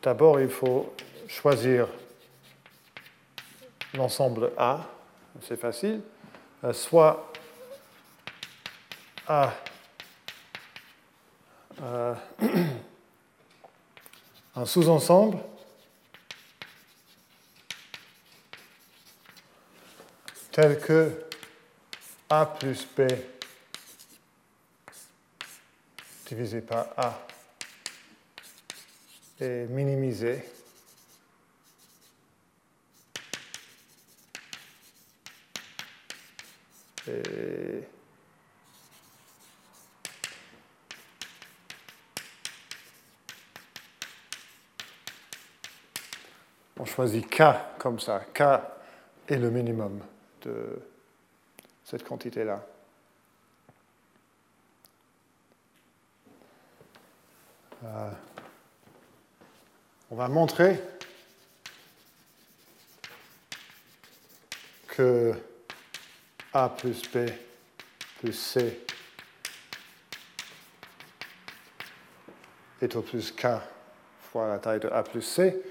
d'abord, 0.01 0.39
il 0.39 0.47
faut 0.47 0.93
choisir 1.27 1.89
l'ensemble 3.95 4.53
A, 4.57 4.79
c'est 5.41 5.59
facile, 5.59 6.03
euh, 6.63 6.71
soit 6.71 7.29
A 9.27 9.51
euh, 11.81 12.15
un 14.55 14.65
sous-ensemble 14.65 15.37
tel 20.61 20.77
que 20.77 21.11
A 22.29 22.45
plus 22.45 22.85
B 22.85 23.03
divisé 26.27 26.59
par 26.59 26.87
A 26.97 27.17
est 29.39 29.67
minimisé 29.69 30.43
on 46.77 46.85
choisit 46.85 47.29
K 47.29 47.43
comme 47.77 48.01
ça. 48.01 48.25
K 48.33 48.41
est 49.29 49.37
le 49.37 49.49
minimum 49.49 50.01
de 50.41 50.79
cette 51.83 52.03
quantité-là. 52.03 52.65
Euh, 57.83 58.11
on 60.11 60.15
va 60.15 60.27
montrer 60.27 60.81
que 64.87 65.33
a 66.51 66.69
plus 66.69 67.01
B 67.13 67.29
plus 68.19 68.33
C 68.33 68.85
est 72.81 72.95
au 72.95 73.01
plus 73.01 73.31
K 73.31 73.47
fois 74.31 74.47
la 74.47 74.59
taille 74.59 74.79
de 74.79 74.89
A 74.89 75.03
plus 75.03 75.21
C 75.21 75.63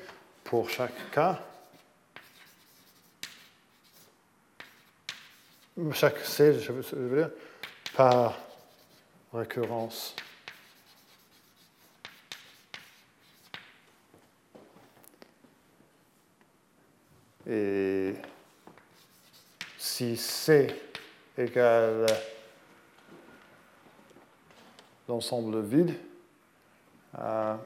pour 0.45 0.69
chaque 0.70 1.11
K. 1.11 1.36
chaque 5.93 6.19
C, 6.19 6.59
je 6.61 6.73
veux 6.73 7.17
dire, 7.17 7.31
par 7.95 8.37
récurrence. 9.33 10.15
Et 17.47 18.15
si 19.79 20.17
C 20.17 20.69
égale 21.37 22.07
l'ensemble 25.09 25.63
vide, 25.63 25.95
euh, 27.19 27.57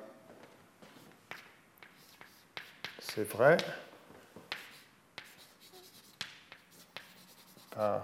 c'est 3.01 3.25
vrai. 3.25 3.57
Par 7.83 8.03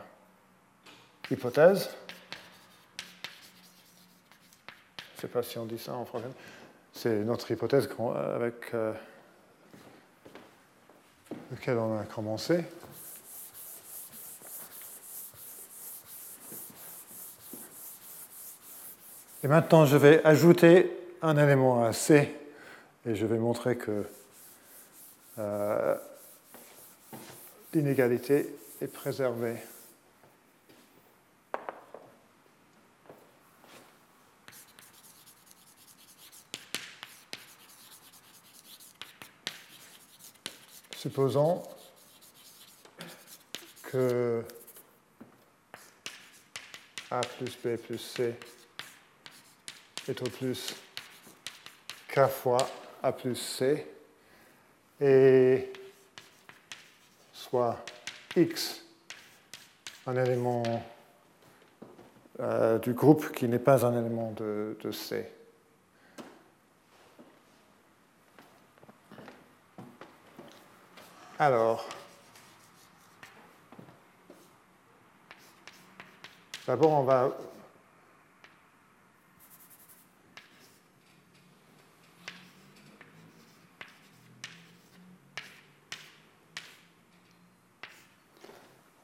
hypothèse. 1.30 1.88
Je 4.96 5.16
ne 5.16 5.20
sais 5.20 5.28
pas 5.28 5.44
si 5.44 5.56
on 5.56 5.66
dit 5.66 5.78
ça 5.78 5.92
en 5.92 6.04
français. 6.04 6.26
C'est 6.92 7.18
notre 7.18 7.48
hypothèse 7.48 7.88
avec 8.34 8.74
euh, 8.74 8.92
laquelle 11.52 11.78
on 11.78 11.96
a 11.96 12.02
commencé. 12.06 12.64
Et 19.44 19.46
maintenant, 19.46 19.86
je 19.86 19.96
vais 19.96 20.24
ajouter 20.24 20.90
un 21.22 21.36
élément 21.36 21.84
à 21.84 21.92
C 21.92 22.36
et 23.06 23.14
je 23.14 23.26
vais 23.26 23.38
montrer 23.38 23.76
que 23.76 24.04
euh, 25.38 25.94
l'inégalité 27.72 28.57
préservée. 28.86 29.58
Supposons 40.96 41.62
que 43.82 44.44
A 47.10 47.20
plus 47.20 47.56
B 47.56 47.76
plus 47.76 47.98
C 47.98 48.34
est 50.08 50.22
au 50.22 50.28
plus 50.28 50.74
K 52.08 52.26
fois 52.26 52.68
A 53.02 53.12
plus 53.12 53.36
C 53.36 53.86
et 55.00 55.72
soit 57.32 57.84
X 58.38 58.84
un 60.06 60.16
élément 60.16 60.62
euh, 62.40 62.78
du 62.78 62.94
groupe 62.94 63.32
qui 63.32 63.48
n'est 63.48 63.58
pas 63.58 63.84
un 63.84 63.98
élément 63.98 64.32
de, 64.32 64.76
de 64.82 64.90
C. 64.90 65.30
Alors, 71.38 71.86
d'abord 76.66 76.92
on 76.92 77.02
va 77.02 77.36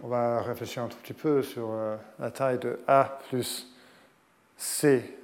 on 0.04 0.08
va 0.08 0.42
réfléchir 0.42 0.82
un 0.82 0.88
tout 0.88 0.98
petit 0.98 1.14
peu 1.14 1.42
sur 1.42 1.70
euh, 1.70 1.96
la 2.18 2.30
taille 2.30 2.58
de 2.58 2.78
A 2.86 3.20
plus 3.30 3.66
C 4.58 5.16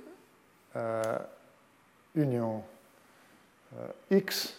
euh, 0.74 1.19
union 2.15 2.65
euh, 3.77 3.86
X. 4.11 4.55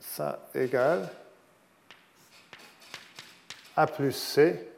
ça 0.00 0.38
égale 0.54 1.08
A 3.76 3.86
plus 3.86 4.12
C. 4.12 4.68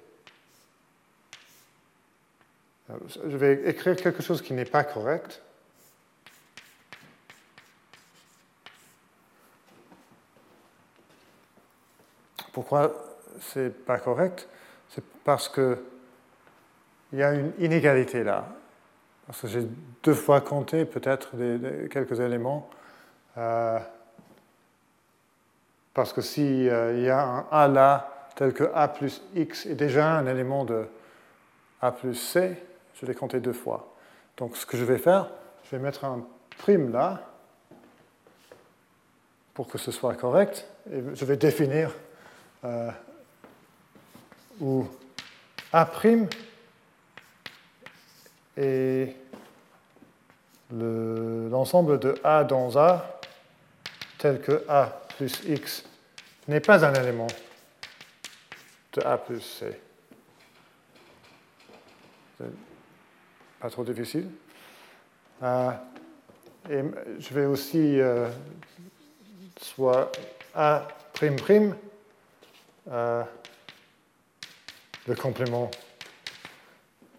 Je 2.89 3.37
vais 3.37 3.69
écrire 3.69 3.97
quelque 3.97 4.23
chose 4.23 4.43
qui 4.43 4.53
n'est 4.55 4.65
pas 4.65 4.85
correct. 4.85 5.41
Pourquoi 12.53 12.93
c'est 13.41 13.71
pas 13.85 13.99
correct? 13.99 14.49
C'est 14.91 15.05
parce 15.25 15.49
que 15.49 15.79
il 17.13 17.19
y 17.19 17.23
a 17.23 17.33
une 17.33 17.53
inégalité 17.59 18.25
là. 18.25 18.47
Parce 19.27 19.43
que 19.43 19.49
j'ai 19.49 19.67
deux 20.03 20.15
fois 20.15 20.41
compté 20.41 20.85
peut-être 20.85 21.31
quelques 21.89 22.21
éléments. 22.21 22.69
Euh, 23.39 23.79
parce 25.95 26.13
que 26.13 26.21
s'il 26.21 26.69
euh, 26.69 26.99
y 27.01 27.11
a 27.11 27.23
un 27.23 27.47
A 27.51 27.69
là, 27.69 28.29
tel 28.35 28.53
que 28.53 28.65
A 28.75 28.89
plus 28.89 29.23
X 29.35 29.67
est 29.67 29.75
déjà 29.75 30.11
un 30.17 30.27
élément 30.27 30.65
de 30.65 30.87
A 31.81 31.93
plus 31.93 32.15
C, 32.15 32.57
je 32.95 33.07
l'ai 33.07 33.15
compté 33.15 33.41
deux 33.41 33.53
fois. 33.53 33.95
Donc 34.37 34.57
ce 34.57 34.67
que 34.67 34.77
je 34.77 34.85
vais 34.85 34.99
faire, 34.99 35.31
je 35.65 35.77
vais 35.77 35.83
mettre 35.83 36.05
un 36.05 36.25
prime 36.59 36.93
là, 36.93 37.21
pour 39.55 39.69
que 39.69 39.79
ce 39.79 39.91
soit 39.91 40.15
correct, 40.15 40.67
et 40.91 41.03
je 41.15 41.25
vais 41.25 41.37
définir 41.37 41.95
euh, 42.65 42.91
où 44.61 44.87
A' 45.73 45.89
est 48.57 49.17
l'ensemble 50.71 51.99
de 51.99 52.15
A 52.23 52.45
dans 52.45 52.77
A 52.77 53.21
tel 54.19 54.41
que 54.41 54.65
A 54.69 55.03
plus 55.17 55.43
X 55.45 55.85
n'est 56.49 56.61
pas 56.61 56.85
un 56.85 56.95
élément 56.95 57.27
de 58.93 59.03
A 59.03 59.19
plus 59.19 59.41
C. 59.41 59.81
Pas 63.61 63.71
trop 63.71 63.85
difficile. 63.85 64.29
Euh, 65.43 65.71
et 66.71 66.83
je 67.19 67.35
vais 67.35 67.47
aussi 67.47 68.01
euh, 68.01 68.29
soit 69.61 70.13
A' 70.55 70.87
le 72.87 73.27
complément 75.17 75.71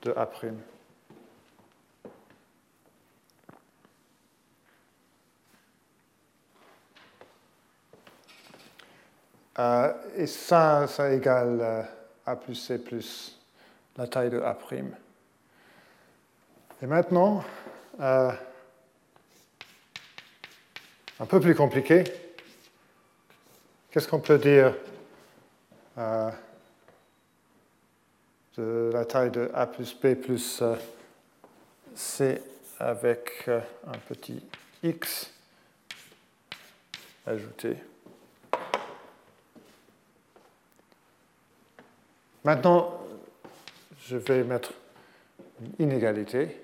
de 0.01 0.11
A'. 0.11 0.29
Euh, 9.59 9.93
et 10.15 10.25
ça, 10.25 10.87
ça 10.87 11.11
égale 11.11 11.59
euh, 11.61 11.83
A 12.25 12.35
plus 12.35 12.55
C 12.55 12.79
plus 12.79 13.39
la 13.95 14.07
taille 14.07 14.31
de 14.31 14.39
A'. 14.39 14.57
Et 16.81 16.87
maintenant, 16.87 17.43
euh, 17.99 18.31
un 21.19 21.25
peu 21.25 21.39
plus 21.39 21.53
compliqué, 21.53 22.03
qu'est-ce 23.91 24.07
qu'on 24.07 24.19
peut 24.19 24.39
dire 24.39 24.73
euh, 25.97 26.31
de 28.57 28.89
la 28.93 29.05
taille 29.05 29.31
de 29.31 29.49
A 29.53 29.67
plus 29.67 29.93
B 29.93 30.15
plus 30.15 30.61
euh, 30.61 30.75
C 31.95 32.41
avec 32.79 33.45
euh, 33.47 33.61
un 33.87 33.97
petit 33.97 34.43
x 34.81 35.31
ajouté. 37.25 37.77
Maintenant, 42.43 42.99
je 44.05 44.17
vais 44.17 44.43
mettre 44.43 44.73
une 45.61 45.85
inégalité 45.85 46.61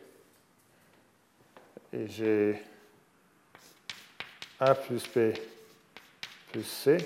et 1.94 2.08
j'ai 2.08 2.62
A 4.60 4.76
plus 4.76 5.08
B 5.08 5.34
plus 6.52 6.64
C 6.64 6.98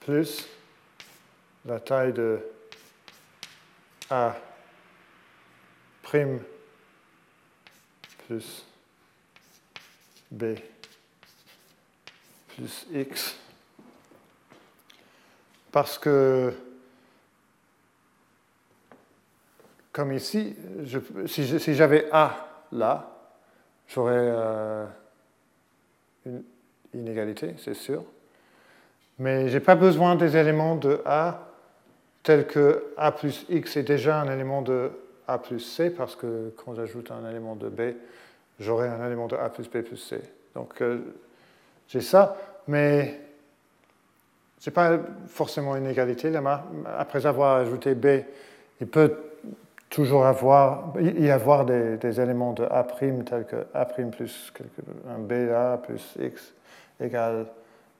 plus 0.00 0.48
la 1.64 1.80
taille 1.80 2.12
de 2.12 2.40
A 4.10 4.36
prime 6.02 6.40
plus 8.26 8.64
B 10.30 10.56
plus 12.56 12.86
X 12.92 13.36
parce 15.72 15.98
que 15.98 16.52
comme 19.92 20.12
ici, 20.12 20.56
si 21.26 21.74
j'avais 21.74 22.08
A 22.12 22.64
là, 22.72 23.10
j'aurais 23.88 24.14
euh, 24.14 24.86
une 26.24 26.42
inégalité, 26.94 27.54
c'est 27.58 27.74
sûr. 27.74 28.04
Mais 29.20 29.48
je 29.48 29.54
n'ai 29.54 29.60
pas 29.60 29.74
besoin 29.74 30.16
des 30.16 30.38
éléments 30.38 30.76
de 30.76 31.02
A 31.04 31.46
tels 32.22 32.46
que 32.46 32.86
A 32.96 33.12
plus 33.12 33.44
X 33.50 33.76
est 33.76 33.82
déjà 33.82 34.18
un 34.18 34.32
élément 34.32 34.62
de 34.62 34.90
A 35.28 35.36
plus 35.36 35.60
C, 35.60 35.90
parce 35.90 36.16
que 36.16 36.54
quand 36.56 36.74
j'ajoute 36.74 37.10
un 37.10 37.28
élément 37.28 37.54
de 37.54 37.68
B, 37.68 37.94
j'aurai 38.58 38.88
un 38.88 39.06
élément 39.06 39.26
de 39.26 39.36
A 39.36 39.50
plus 39.50 39.68
B 39.68 39.82
plus 39.82 39.98
C. 39.98 40.22
Donc 40.54 40.80
euh, 40.80 41.00
j'ai 41.86 42.00
ça, 42.00 42.34
mais 42.66 43.20
ce 44.58 44.70
n'est 44.70 44.74
pas 44.74 44.98
forcément 45.28 45.76
une 45.76 45.86
égalité. 45.86 46.32
Après 46.98 47.26
avoir 47.26 47.56
ajouté 47.56 47.94
B, 47.94 48.22
il 48.80 48.86
peut 48.86 49.16
toujours 49.90 50.24
avoir, 50.24 50.94
y 50.98 51.30
avoir 51.30 51.66
des, 51.66 52.20
éléments 52.22 52.54
de 52.54 52.64
A' 52.64 52.84
tels 52.84 53.44
que 53.44 53.66
A' 53.74 53.84
plus 53.84 54.50
un 55.10 55.18
BA 55.18 55.78
plus 55.84 56.14
X 56.18 56.54
égale 56.98 57.44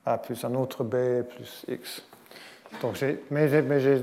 A 0.06 0.18
plus 0.18 0.44
un 0.44 0.54
autre 0.54 0.84
B 0.84 1.22
plus 1.22 1.64
X. 1.68 2.02
Donc 2.82 2.96
mais 3.30 3.48
j'ai 3.48 4.02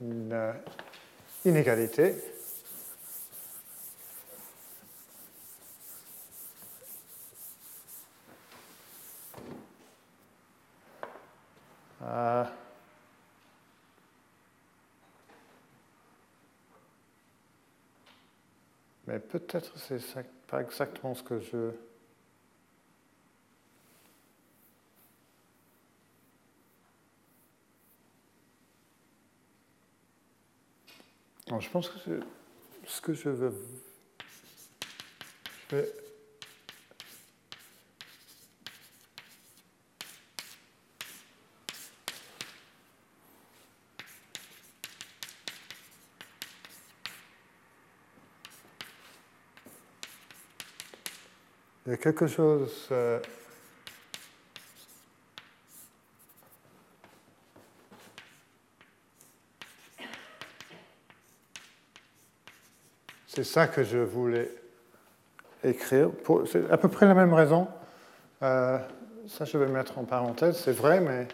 une 0.00 0.32
euh, 0.32 0.52
inégalité 1.44 2.14
Euh, 12.08 12.44
mais 19.06 19.18
peut-être 19.18 19.72
c'est 19.78 20.00
pas 20.46 20.62
exactement 20.62 21.14
ce 21.14 21.22
que 21.22 21.40
je... 21.40 21.87
je 31.60 31.70
pense 31.70 31.88
que 31.88 31.98
ce 32.86 33.00
que 33.00 33.14
je 33.14 33.30
veux... 33.30 33.54
Je 35.70 35.84
Il 51.88 51.92
y 51.92 51.94
a 51.94 51.96
quelque 51.96 52.26
chose. 52.26 52.88
Euh, 52.90 53.18
c'est 63.38 63.44
ça 63.44 63.68
que 63.68 63.84
je 63.84 63.98
voulais 63.98 64.50
écrire. 65.62 66.10
C'est 66.50 66.68
à 66.72 66.76
peu 66.76 66.88
près 66.88 67.06
la 67.06 67.14
même 67.14 67.32
raison. 67.32 67.68
Euh, 68.42 68.78
ça, 69.28 69.44
je 69.44 69.56
vais 69.56 69.68
mettre 69.68 69.96
en 69.96 70.02
parenthèse. 70.02 70.56
C'est 70.56 70.72
vrai, 70.72 70.98
mais 70.98 71.28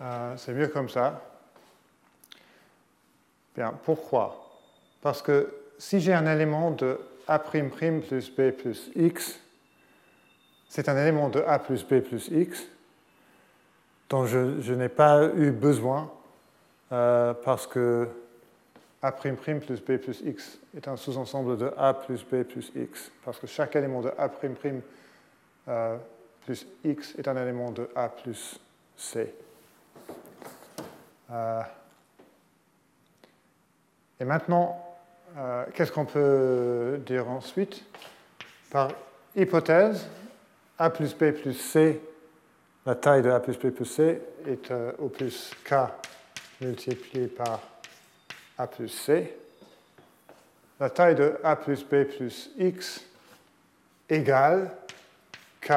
euh, 0.00 0.34
c'est 0.38 0.54
mieux 0.54 0.68
comme 0.68 0.88
ça. 0.88 1.20
Bien, 3.54 3.74
pourquoi? 3.84 4.50
Parce 5.02 5.20
que 5.20 5.54
si 5.76 6.00
j'ai 6.00 6.14
un 6.14 6.26
élément 6.26 6.70
de 6.70 6.98
a'' 7.28 7.38
plus 7.38 7.60
b 7.62 8.52
plus 8.52 8.90
x, 8.96 9.38
c'est 10.66 10.88
un 10.88 10.96
élément 10.96 11.28
de 11.28 11.40
a 11.46 11.58
plus 11.58 11.84
b 11.84 12.00
plus 12.00 12.28
x 12.28 12.64
dont 14.08 14.24
je, 14.24 14.72
n'ai 14.72 14.88
pas 14.88 15.26
eu 15.36 15.50
besoin 15.50 16.10
euh, 16.90 17.34
parce 17.34 17.66
que 17.66 18.08
a'' 19.04 19.12
plus 19.12 19.82
b 19.82 19.98
plus 19.98 20.22
x 20.24 20.58
est 20.74 20.88
un 20.88 20.96
sous-ensemble 20.96 21.58
de 21.58 21.70
a 21.76 21.92
plus 21.92 22.24
b 22.24 22.42
plus 22.42 22.72
x, 22.74 23.12
parce 23.22 23.38
que 23.38 23.46
chaque 23.46 23.76
élément 23.76 24.00
de 24.00 24.08
a'' 24.16 24.30
euh, 25.68 25.96
plus 26.44 26.66
x 26.84 27.14
est 27.18 27.28
un 27.28 27.36
élément 27.36 27.70
de 27.70 27.88
a 27.94 28.08
plus 28.08 28.58
c. 28.96 29.34
Euh, 31.30 31.60
et 34.20 34.24
maintenant, 34.24 34.82
euh, 35.36 35.66
qu'est-ce 35.74 35.92
qu'on 35.92 36.06
peut 36.06 36.98
dire 37.04 37.28
ensuite 37.28 37.84
Par 38.70 38.90
hypothèse, 39.36 40.06
A 40.78 40.88
plus 40.88 41.14
B 41.14 41.32
plus 41.32 41.54
C, 41.54 42.00
la 42.86 42.94
taille 42.94 43.22
de 43.22 43.30
A 43.30 43.40
plus 43.40 43.58
B 43.58 43.70
plus 43.70 43.84
C 43.84 44.22
est 44.46 44.72
au 44.98 45.08
plus 45.08 45.52
K 45.64 45.74
multiplié 46.60 47.26
par 47.26 47.73
A 48.58 48.66
plus 48.66 48.88
C. 48.88 49.36
La 50.80 50.90
taille 50.90 51.14
de 51.14 51.38
A 51.42 51.56
plus 51.56 51.84
B 51.84 52.04
plus 52.04 52.50
X 52.58 53.04
égale 54.08 54.70
K 55.60 55.72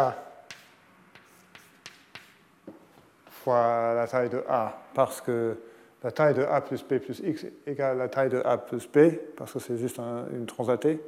fois 3.29 3.93
la 3.95 4.07
taille 4.07 4.29
de 4.29 4.43
A, 4.49 4.77
parce 4.93 5.21
que 5.21 5.57
la 6.03 6.11
taille 6.11 6.33
de 6.33 6.43
A 6.43 6.59
plus 6.61 6.83
B 6.83 6.97
plus 6.99 7.19
X 7.19 7.45
égale 7.65 7.97
la 7.97 8.09
taille 8.09 8.29
de 8.29 8.41
A 8.43 8.57
plus 8.57 8.87
B, 8.87 9.15
parce 9.37 9.53
que 9.53 9.59
c'est 9.59 9.77
juste 9.77 9.99
une 9.99 10.45
translatée 10.45 11.01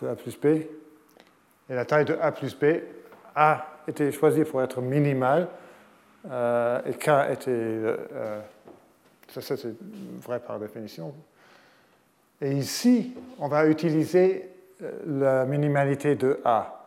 de 0.00 0.08
A 0.08 0.16
plus 0.16 0.38
B. 0.38 0.46
Et 0.46 0.68
la 1.68 1.84
taille 1.84 2.06
de 2.06 2.16
A 2.20 2.32
plus 2.32 2.56
B 2.56 2.80
a 3.34 3.66
été 3.86 4.10
choisie 4.10 4.44
pour 4.44 4.62
être 4.62 4.80
minimale, 4.80 5.48
euh, 6.30 6.80
et 6.86 6.94
K 6.94 7.08
était... 7.30 7.50
Euh, 7.50 8.40
euh, 9.36 9.40
ça, 9.40 9.56
c'est 9.56 9.74
vrai 10.22 10.40
par 10.40 10.58
définition. 10.58 11.14
Et 12.40 12.52
ici, 12.52 13.14
on 13.38 13.48
va 13.48 13.66
utiliser 13.66 14.50
la 15.06 15.44
minimalité 15.44 16.14
de 16.14 16.40
A. 16.44 16.80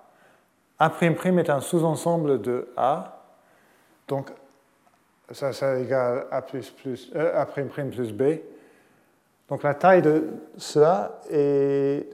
A'' 0.79 0.89
est 1.39 1.49
un 1.49 1.61
sous-ensemble 1.61 2.41
de 2.41 2.69
A. 2.75 3.23
Donc 4.07 4.31
ça, 5.31 5.53
ça 5.53 5.79
égale 5.79 6.25
A 6.31 6.41
plus, 6.41 6.69
plus, 6.71 7.11
euh, 7.15 7.39
A 7.39 7.45
plus 7.45 8.11
B. 8.11 8.23
Donc 9.47 9.63
la 9.63 9.73
taille 9.75 10.01
de 10.01 10.27
cela 10.57 11.19
est 11.29 12.07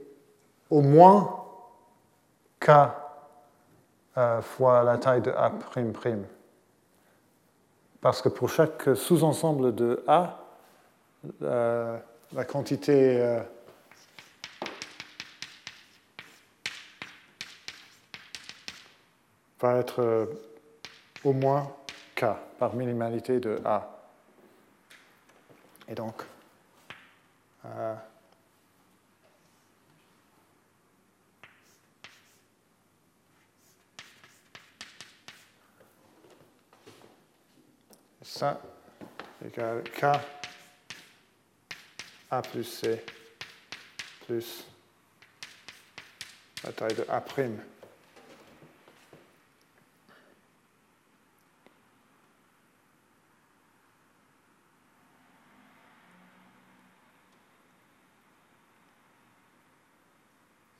au 0.68 0.82
moins 0.82 1.44
K 2.60 2.70
euh, 4.16 4.42
fois 4.42 4.82
la 4.82 4.98
taille 4.98 5.22
de 5.22 5.30
A. 5.30 5.50
Parce 8.00 8.22
que 8.22 8.28
pour 8.28 8.48
chaque 8.48 8.88
sous-ensemble 8.94 9.74
de 9.74 10.02
A, 10.06 10.38
euh, 11.42 11.98
la 12.32 12.44
quantité 12.44 13.20
euh, 13.20 13.40
va 19.60 19.76
être 19.76 20.28
au 21.24 21.32
moins 21.32 21.70
par 22.58 22.74
minimalité 22.74 23.40
de 23.40 23.60
A. 23.64 23.88
Et 25.88 25.94
donc, 25.94 26.22
ça 38.30 38.60
égale 39.44 39.82
K. 39.82 40.04
A 42.30 42.42
plus 42.42 42.62
C 42.64 43.04
plus 44.24 44.64
la 46.62 46.72
taille 46.72 46.94
de 46.94 47.04
A'. 47.08 47.24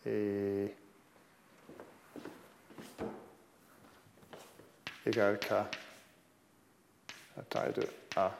et 0.07 0.75
égale 5.05 5.39
K, 5.41 5.53
taille 7.43 7.73
de 7.73 7.87
A 8.17 8.33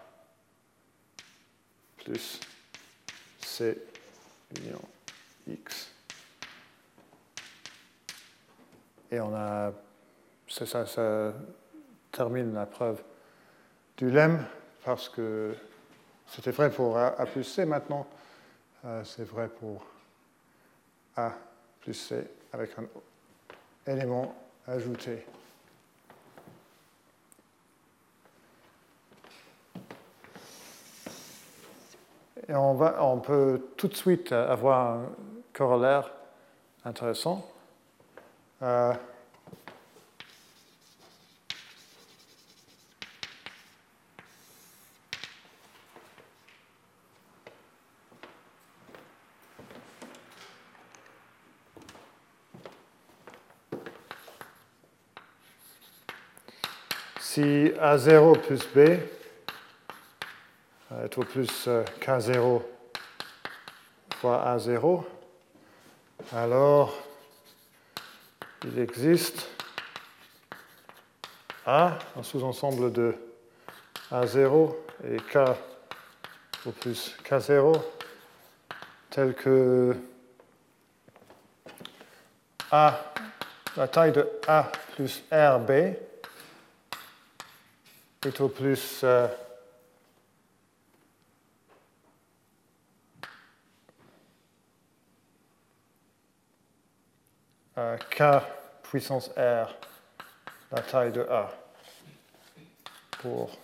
plus 1.99 2.41
C 3.41 3.79
union 4.57 4.81
X. 5.47 5.91
Et 9.11 9.21
on 9.21 9.35
a, 9.35 9.73
ça, 10.49 10.67
ça, 10.67 10.87
ça 10.87 11.33
termine 12.13 12.55
la 12.55 12.67
preuve 12.67 13.03
du 13.97 14.11
lemme 14.11 14.45
parce 14.85 15.09
que 15.09 15.55
c'était 16.27 16.53
vrai 16.53 16.71
pour 16.71 16.97
A, 16.97 17.21
A 17.21 17.27
plus 17.27 17.45
C 17.45 17.65
maintenant, 17.65 18.07
euh, 18.85 19.05
c'est 19.05 19.25
vrai 19.25 19.49
pour 19.49 19.85
A 21.17 21.33
plus 21.81 21.95
C 21.95 22.27
avec 22.53 22.71
un 22.79 22.87
élément 23.93 24.35
ajouté. 24.67 25.27
Et 32.51 32.55
on, 32.57 33.21
peut 33.21 33.61
tout 33.77 33.87
de 33.87 33.95
suite 33.95 34.33
avoir 34.33 34.95
un 34.95 35.03
corollaire 35.53 36.11
intéressant. 36.85 37.49
Euh, 38.61 38.93
si 57.21 57.71
A0 57.81 58.41
plus 58.41 58.67
B 58.75 59.20
est 61.05 61.19
au 61.19 61.23
plus 61.23 61.67
euh, 61.67 61.85
K0 62.01 62.63
fois 64.17 64.57
A0, 64.57 65.03
alors 66.35 66.95
il 68.65 68.79
existe 68.79 69.49
A, 71.65 71.99
un 72.17 72.23
sous-ensemble 72.23 72.93
de 72.93 73.15
A0 74.13 74.75
et 75.05 75.17
K 75.17 75.39
au 76.67 76.73
plus 76.73 77.17
K0, 77.25 77.81
tel 79.09 79.35
que 79.35 79.97
A, 82.71 83.01
la 83.77 83.89
taille 83.89 84.13
de 84.13 84.29
A 84.47 84.71
plus 84.95 85.23
RB 85.33 85.71
est 88.27 88.41
au 88.41 88.49
plus 88.49 89.01
euh, 89.03 89.27
K 98.11 98.23
puissance 98.83 99.31
R, 99.37 99.75
la 100.71 100.83
taille 100.83 101.13
de 101.13 101.23
A, 101.23 101.51
pour 103.23 103.57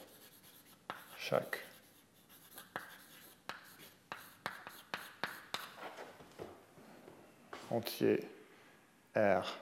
chaque 1.18 1.59
entier 7.70 8.26
R. 9.14 9.59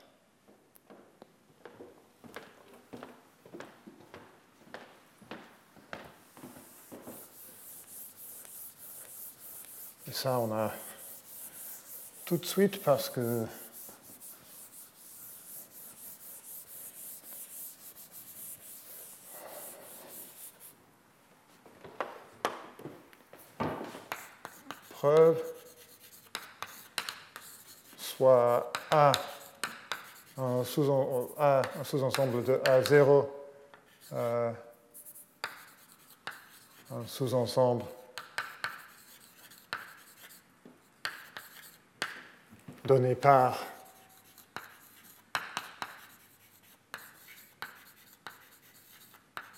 Et 10.06 10.12
ça, 10.12 10.38
on 10.38 10.52
a 10.52 10.72
tout 12.24 12.36
de 12.36 12.44
suite 12.44 12.82
parce 12.82 13.08
que 13.08 13.46
preuve 25.04 25.38
soit 27.98 28.72
A 28.90 29.12
un 30.38 30.64
sous-ensemble 30.64 32.42
de 32.42 32.54
A0 32.64 33.28
euh, 34.14 34.50
un 36.90 37.06
sous-ensemble 37.06 37.84
donné 42.86 43.14
par 43.14 43.58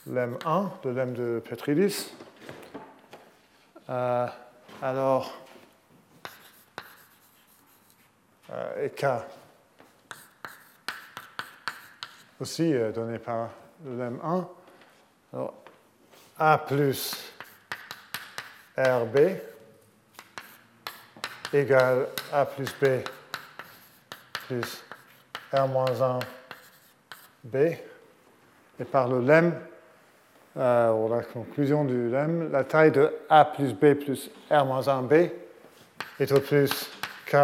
lemme 0.09 0.39
1, 0.45 0.73
le 0.83 0.93
lemme 0.93 1.15
de 1.15 1.41
Petridis. 1.49 2.13
Euh, 3.89 4.27
alors, 4.83 5.33
euh, 8.51 8.85
et 8.85 8.91
K 8.91 9.07
aussi 12.41 12.75
euh, 12.75 12.93
donné 12.93 13.19
par 13.19 13.51
le 13.85 13.97
lemme 13.97 14.21
1. 14.23 14.49
Alors, 15.33 15.55
A 16.39 16.59
plus 16.59 17.33
RB 18.77 19.17
égale 21.53 22.09
A 22.33 22.45
plus 22.45 22.69
B 22.81 23.03
plus 24.47 24.85
R 25.53 25.67
moins 25.67 26.01
1 26.01 26.19
B. 27.45 27.57
Et 28.79 28.85
par 28.85 29.09
le 29.09 29.21
lemme, 29.21 29.59
euh, 30.59 31.09
la 31.09 31.23
conclusion 31.23 31.85
du 31.85 32.09
lemme, 32.09 32.51
la 32.51 32.65
taille 32.65 32.91
de 32.91 33.13
A 33.29 33.45
plus 33.45 33.75
B 33.75 33.95
plus 33.95 34.31
R 34.51 34.65
moins 34.65 34.89
1 34.89 35.03
B 35.03 35.13
est 36.19 36.33
au 36.33 36.41
plus 36.41 36.91
K 37.27 37.37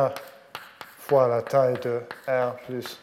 fois 0.99 1.29
la 1.29 1.43
taille 1.43 1.79
de 1.81 2.01
R 2.27 2.57
plus 2.65 2.99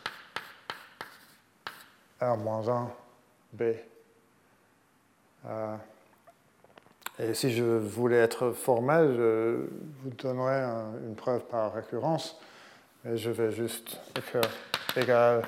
R 2.19 2.37
moins 2.37 2.67
1 2.67 2.89
B. 3.53 3.63
Euh, 5.45 5.75
et 7.19 7.33
si 7.33 7.51
je 7.51 7.63
voulais 7.63 8.17
être 8.17 8.51
formel, 8.51 9.13
je 9.15 9.67
vous 10.03 10.09
donnerais 10.17 10.63
une 11.05 11.15
preuve 11.15 11.43
par 11.45 11.73
récurrence, 11.73 12.39
mais 13.03 13.15
je 13.15 13.29
vais 13.29 13.51
juste 13.51 13.99
écrire 14.17 14.41
égal, 14.95 15.43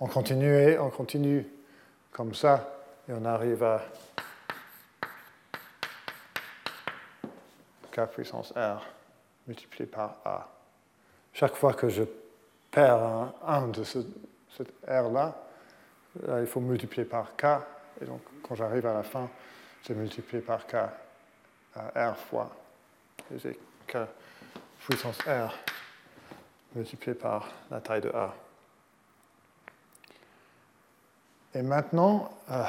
on 0.00 0.06
continue, 0.06 0.78
on 0.78 0.90
continue 0.90 1.46
comme 2.12 2.34
ça, 2.34 2.81
et 3.08 3.12
on 3.12 3.24
arrive 3.24 3.62
à 3.62 3.82
k 7.90 8.06
puissance 8.06 8.52
r 8.56 8.82
multiplié 9.46 9.86
par 9.86 10.16
a. 10.24 10.48
Chaque 11.32 11.54
fois 11.54 11.74
que 11.74 11.88
je 11.88 12.04
perds 12.70 13.32
un, 13.46 13.68
de 13.68 13.84
ce, 13.84 13.98
cette 14.56 14.72
r-là, 14.86 15.34
il 16.40 16.46
faut 16.46 16.60
multiplier 16.60 17.04
par 17.04 17.36
k, 17.36 17.44
et 18.00 18.04
donc 18.04 18.22
quand 18.42 18.54
j'arrive 18.54 18.86
à 18.86 18.94
la 18.94 19.02
fin, 19.02 19.28
c'est 19.82 19.94
multiplié 19.94 20.42
par 20.42 20.66
k 20.66 20.76
r 21.76 22.16
fois, 22.16 22.50
et 23.34 23.38
j'ai 23.38 23.58
k 23.86 23.98
puissance 24.86 25.18
r 25.26 25.52
multiplié 26.74 27.14
par 27.14 27.48
la 27.70 27.80
taille 27.80 28.00
de 28.00 28.10
a. 28.10 28.34
Et 31.54 31.60
maintenant, 31.60 32.30
euh, 32.50 32.64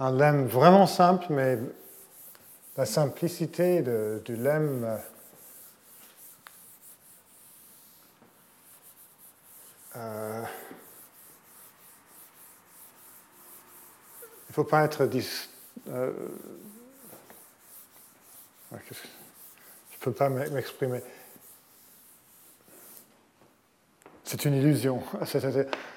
un 0.00 0.10
lemme 0.10 0.46
vraiment 0.46 0.86
simple, 0.86 1.26
mais 1.30 1.58
la 2.76 2.86
simplicité 2.86 3.82
du 4.24 4.34
lemme 4.34 4.98
euh, 9.94 10.42
il 14.48 14.50
ne 14.50 14.54
faut 14.54 14.64
pas 14.64 14.84
être 14.84 15.06
dis, 15.06 15.28
euh, 15.88 16.12
je 18.72 18.76
ne 18.76 20.00
peux 20.00 20.12
pas 20.12 20.28
m'exprimer. 20.28 21.00
C'est 24.24 24.44
une 24.46 24.54
illusion. 24.54 25.02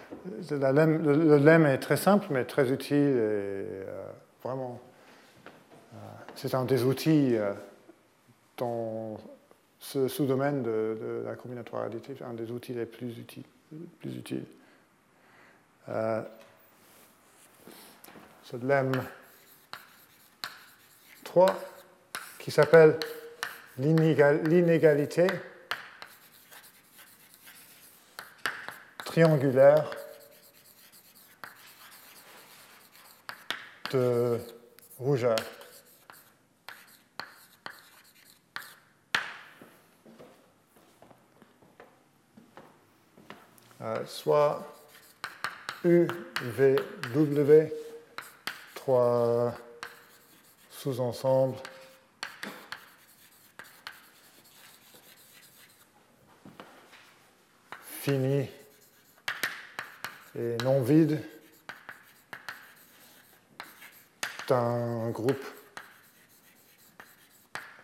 le, 0.50 1.38
lemme 1.38 1.66
est 1.66 1.78
très 1.78 1.98
simple, 1.98 2.28
mais 2.30 2.46
très 2.46 2.72
utile. 2.72 2.96
Et, 2.98 3.20
euh, 3.20 4.06
vraiment, 4.44 4.80
euh, 5.94 5.98
c'est 6.36 6.54
un 6.56 6.66
des 6.66 6.84
outils 6.84 7.36
euh, 7.36 7.54
dans 8.58 9.18
ce 9.80 10.08
sous-domaine 10.08 10.64
de, 10.64 11.24
la 11.26 11.36
combinatoire 11.36 11.84
additive, 11.84 12.24
un 12.28 12.34
des 12.34 12.52
outils 12.52 12.74
les 12.74 12.86
plus 12.86 13.18
utiles. 13.18 13.44
Plus 14.00 14.16
utiles. 14.16 14.46
ce 15.88 16.24
lemme 18.64 18.94
3 21.24 21.48
qui 22.40 22.52
s'appelle 22.52 22.98
l'inégalité 23.78 25.28
triangulaire 29.16 29.90
de 33.94 34.42
rougeur. 35.00 35.38
euh, 43.80 44.06
soit 44.06 44.68
U, 45.86 46.10
V, 46.42 46.76
W, 47.14 47.74
trois 48.74 49.56
sous-ensembles 50.70 51.56
finis 58.02 58.50
et 60.38 60.58
non 60.64 60.82
vides 60.82 61.22
d'un 64.48 65.10
groupe 65.10 65.44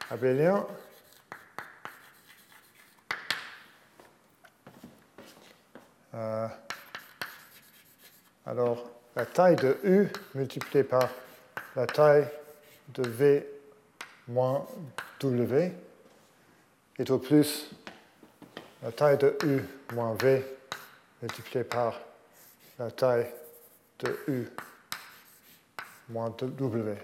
abélien. 0.09 0.65
Euh, 6.13 6.47
alors, 8.45 8.91
la 9.15 9.25
taille 9.25 9.55
de 9.55 9.77
U 9.83 10.07
multipliée 10.35 10.83
par 10.83 11.09
la 11.75 11.87
taille 11.87 12.27
de 12.89 13.07
V 13.07 13.47
moins 14.27 14.67
W 15.21 15.71
est 16.99 17.09
au 17.09 17.17
plus 17.17 17.69
la 18.83 18.91
taille 18.91 19.17
de 19.17 19.37
U 19.45 19.61
moins 19.93 20.15
V 20.15 20.45
multipliée 21.21 21.63
par 21.63 21.99
la 22.81 22.89
taille 22.89 23.27
de 23.99 24.17
U 24.27 24.49
moins 26.09 26.31
W. 26.31 26.95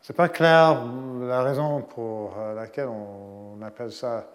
C'est 0.00 0.16
pas 0.16 0.30
clair 0.30 0.82
la 1.20 1.42
raison 1.42 1.82
pour 1.82 2.34
laquelle 2.56 2.88
on 2.88 3.60
appelle 3.60 3.92
ça 3.92 4.30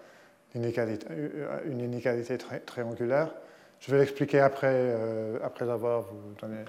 une 0.54 0.66
inégalité, 0.66 2.38
triangulaire. 2.64 3.34
Je 3.80 3.92
vais 3.92 3.98
l'expliquer 3.98 4.40
après, 4.40 4.72
euh, 4.72 5.40
après 5.44 5.68
avoir 5.68 6.02
vous 6.02 6.36
donné 6.40 6.64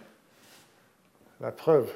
la 1.41 1.53
preuve. 1.53 1.93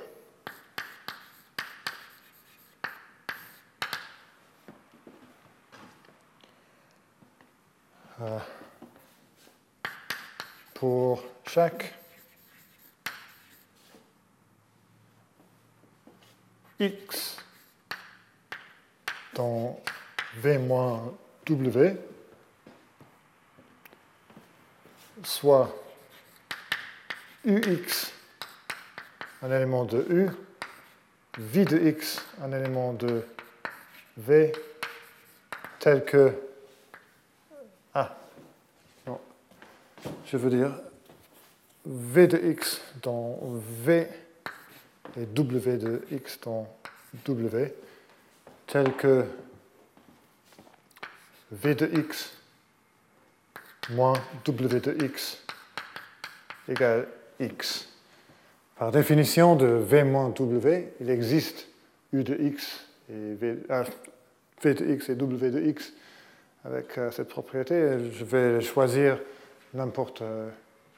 Euh, 8.20 8.38
pour 10.82 11.22
chaque 11.46 11.94
x 16.80 17.36
dans 19.32 19.80
v 20.38 20.58
moins 20.58 21.14
w, 21.46 21.96
soit 25.22 25.72
ux, 27.44 28.12
un 29.40 29.52
élément 29.52 29.84
de 29.84 30.04
u, 30.10 30.30
v 31.38 31.64
de 31.64 31.78
x, 31.78 32.24
un 32.42 32.50
élément 32.50 32.92
de 32.92 33.24
v, 34.16 34.50
tel 35.78 36.04
que... 36.04 36.34
Ah, 37.94 38.16
non, 39.06 39.20
je 40.32 40.38
veux 40.38 40.48
dire 40.48 40.72
v 41.84 42.26
de 42.26 42.38
x 42.38 42.80
dans 43.02 43.38
v 43.84 44.06
et 45.18 45.26
w 45.26 45.76
de 45.76 46.00
x 46.10 46.40
dans 46.40 46.66
w, 47.26 47.70
tel 48.66 48.96
que 48.96 49.26
v 51.50 51.74
de 51.74 51.86
x 51.98 52.32
moins 53.90 54.14
w 54.46 54.80
de 54.80 55.04
x 55.04 55.38
égale 56.66 57.08
x. 57.38 57.88
Par 58.78 58.90
définition 58.90 59.54
de 59.54 59.66
v 59.66 60.02
moins 60.02 60.30
w, 60.30 60.94
il 61.00 61.10
existe 61.10 61.68
u 62.14 62.24
de 62.24 62.34
x 62.40 62.86
et 63.10 63.34
v, 63.34 63.58
ah, 63.68 63.84
de 64.64 64.92
x 64.94 65.10
et 65.10 65.14
w 65.14 65.50
de 65.50 65.60
x 65.60 65.92
avec 66.64 66.96
euh, 66.96 67.10
cette 67.10 67.28
propriété. 67.28 67.98
Je 68.12 68.24
vais 68.24 68.62
choisir 68.62 69.18
n'importe 69.74 70.22
euh, 70.22 70.50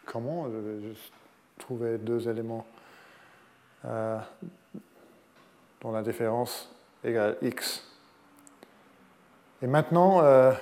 comment. 0.04 0.46
Je 0.50 0.56
vais 0.56 0.88
juste 0.88 1.12
trouver 1.58 1.98
deux 1.98 2.28
éléments 2.28 2.66
euh, 3.84 4.18
dont 5.80 5.92
la 5.92 6.02
différence 6.02 6.70
égale 7.02 7.36
x. 7.42 7.86
Et 9.62 9.66
maintenant, 9.66 10.22
euh, 10.22 10.52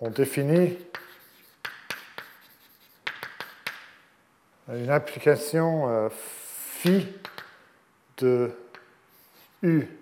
on 0.00 0.10
définit 0.10 0.78
une 4.68 4.90
application 4.90 5.88
euh, 5.88 6.08
phi 6.10 7.08
de 8.18 8.52
u 9.62 9.99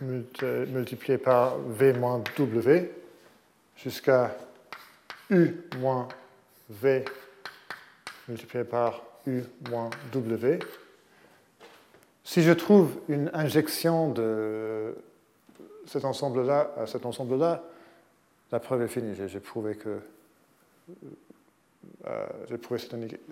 multiplié 0.00 1.18
par 1.18 1.58
v 1.58 1.92
moins 1.92 2.22
w 2.38 2.88
jusqu'à 3.76 4.36
u 5.30 5.56
moins 5.78 6.08
v 6.68 7.04
multiplié 8.28 8.64
par 8.64 9.02
u 9.26 9.42
moins 9.70 9.90
w 10.12 10.60
si 12.30 12.42
je 12.42 12.52
trouve 12.52 13.00
une 13.08 13.28
injection 13.34 14.12
de 14.12 14.94
cet 15.86 16.04
ensemble-là 16.04 16.72
à 16.76 16.86
cet 16.86 17.04
ensemble-là, 17.04 17.64
la 18.52 18.60
preuve 18.60 18.82
est 18.82 18.88
finie. 18.88 19.16
J'ai 19.26 19.40
prouvé 19.40 19.74
que 19.74 19.98
euh, 22.06 22.26
j'ai 22.48 22.56
prouvé 22.56 22.80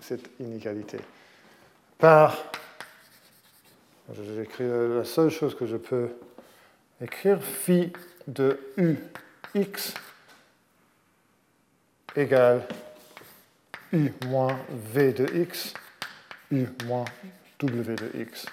cette 0.01 0.29
inégalité. 0.41 0.97
Par, 1.97 2.35
j'écris 4.35 4.67
la 4.67 5.05
seule 5.05 5.29
chose 5.29 5.55
que 5.55 5.65
je 5.65 5.77
peux 5.77 6.09
écrire, 7.01 7.41
phi 7.41 7.91
de 8.27 8.59
u 8.77 8.97
x 9.55 9.93
égale 12.15 12.67
u 13.91 14.11
moins 14.27 14.59
v 14.69 15.13
de 15.13 15.25
x, 15.41 15.73
u 16.51 16.67
moins 16.85 17.05
w 17.59 17.95
de 17.95 18.11
x. 18.21 18.45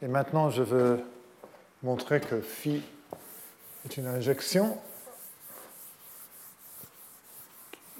Et 0.00 0.08
maintenant, 0.08 0.50
je 0.50 0.62
veux 0.62 1.00
montrer 1.82 2.20
que 2.20 2.40
phi 2.40 2.82
est 3.84 3.96
une 3.96 4.06
injection 4.06 4.80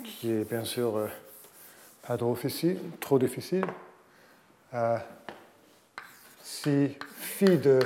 qui 0.04 0.32
est 0.32 0.44
bien 0.44 0.64
sûr 0.64 0.96
euh, 0.96 1.08
pas 2.02 2.16
trop 2.16 2.34
difficile. 2.34 2.78
Trop 3.00 3.18
difficile. 3.18 3.66
Si 6.42 6.96
phi 6.98 7.56
de 7.58 7.80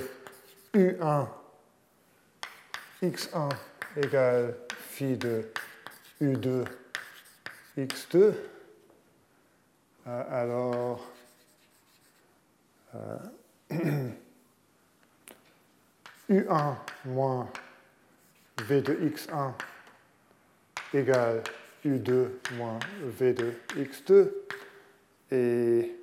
U1 0.74 1.28
x1 3.02 3.50
égale 3.96 4.54
phi 4.70 5.16
de 5.16 5.52
U2 6.20 6.64
x2, 7.76 8.32
euh, 10.06 10.24
alors 10.30 11.12
U1 16.30 16.76
moins 17.04 17.48
V 18.62 18.80
de 18.80 18.94
x1 18.94 19.52
égale 20.94 21.42
U2 21.84 22.28
moins 22.56 22.78
V 23.02 23.34
de 23.34 23.52
x2 23.76 24.32
et 25.30 25.94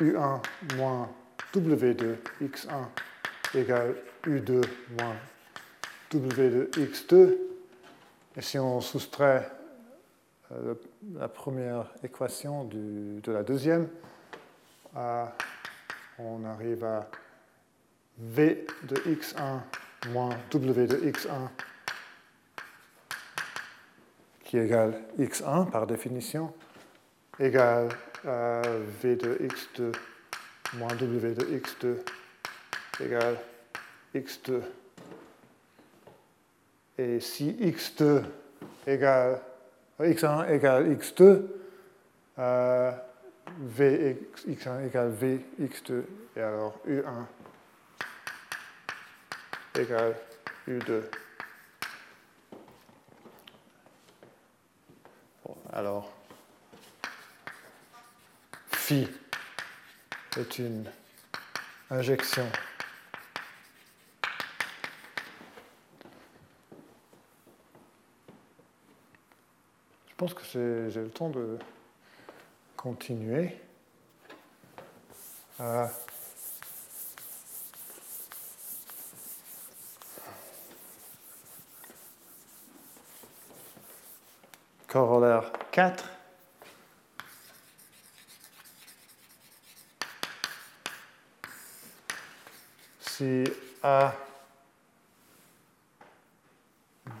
U1 0.00 0.40
moins 0.76 1.08
W 1.54 1.94
de 1.94 2.16
x1 2.42 2.86
égale 3.54 3.94
U2 4.24 4.64
moins 4.98 5.16
W 6.12 6.50
de 6.50 6.70
x2. 6.76 7.36
Et 8.36 8.42
si 8.42 8.58
on 8.58 8.80
soustrait 8.80 9.50
euh, 10.52 10.74
la 11.14 11.28
première 11.28 11.92
équation 12.02 12.64
de 12.64 13.32
la 13.32 13.42
deuxième, 13.42 13.88
on 16.18 16.44
arrive 16.44 16.84
à 16.84 17.08
V 18.18 18.66
de 18.84 18.96
x1 18.96 19.60
moins 20.10 20.30
W 20.50 20.86
de 20.86 20.96
x1 20.96 21.48
qui 24.44 24.58
égale 24.58 25.02
x1 25.18 25.70
par 25.70 25.86
définition, 25.86 26.52
égale 27.38 27.88
V 28.26 29.16
de 29.16 29.38
x2 29.48 29.94
moins 30.74 30.94
W 30.94 31.34
de 31.34 31.44
x2 31.44 31.96
égale 33.00 33.38
x2. 34.14 34.60
Et 36.98 37.20
si 37.20 37.52
x2 37.52 38.22
égale 38.86 39.40
x1 40.00 40.50
égale 40.50 40.96
x2, 40.96 41.42
euh, 42.38 42.92
Vx1 43.76 44.86
égale 44.86 45.12
Vx2, 45.12 46.02
et 46.36 46.40
alors 46.40 46.78
U1 46.86 47.26
égale 49.78 50.16
U2. 50.68 51.02
alors, 55.72 56.15
phi 58.86 59.08
est 60.36 60.58
une 60.60 60.84
injection 61.90 62.46
Je 70.08 70.14
pense 70.16 70.34
que 70.34 70.88
j'ai 70.88 71.00
le 71.00 71.10
temps 71.10 71.30
de 71.30 71.58
continuer. 72.76 73.56
Euh, 75.58 75.88
corollaire 84.86 85.50
4. 85.72 86.15
Si 93.16 93.44
A 93.82 94.14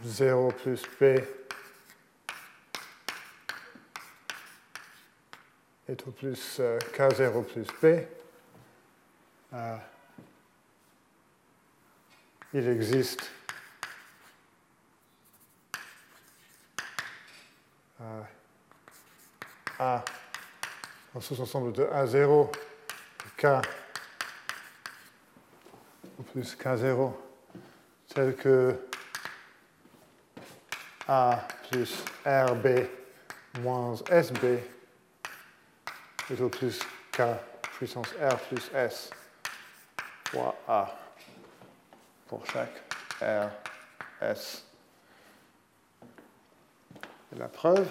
0 0.04 0.52
plus 0.52 0.82
B 1.00 1.04
est 5.88 6.06
au 6.06 6.10
plus 6.10 6.58
euh, 6.60 6.78
K0 6.94 7.44
plus 7.44 7.66
B, 7.82 8.06
euh, 9.54 9.76
il 12.52 12.68
existe 12.68 13.30
euh, 18.02 18.22
A 19.78 20.04
un 21.14 21.20
sous-ensemble 21.22 21.72
de 21.72 21.84
A0 21.84 22.52
K 23.38 23.46
plus 26.36 26.54
K0 26.54 27.12
tel 28.14 28.36
que 28.36 28.78
A 31.08 31.48
plus 31.70 32.04
RB 32.26 32.90
moins 33.62 33.94
SB 34.10 34.62
plus 36.50 36.78
K 37.10 37.22
puissance 37.78 38.12
R 38.20 38.36
plus 38.36 38.70
S 38.74 39.08
fois 40.26 40.54
A 40.68 40.94
pour 42.26 42.44
chaque 42.44 42.82
R, 43.22 43.48
S. 44.20 44.66
Et 47.32 47.38
la 47.38 47.48
preuve 47.48 47.88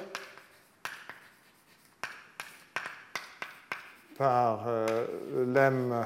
par 4.16 4.68
euh, 4.68 5.08
le 5.34 5.46
lemme 5.52 6.06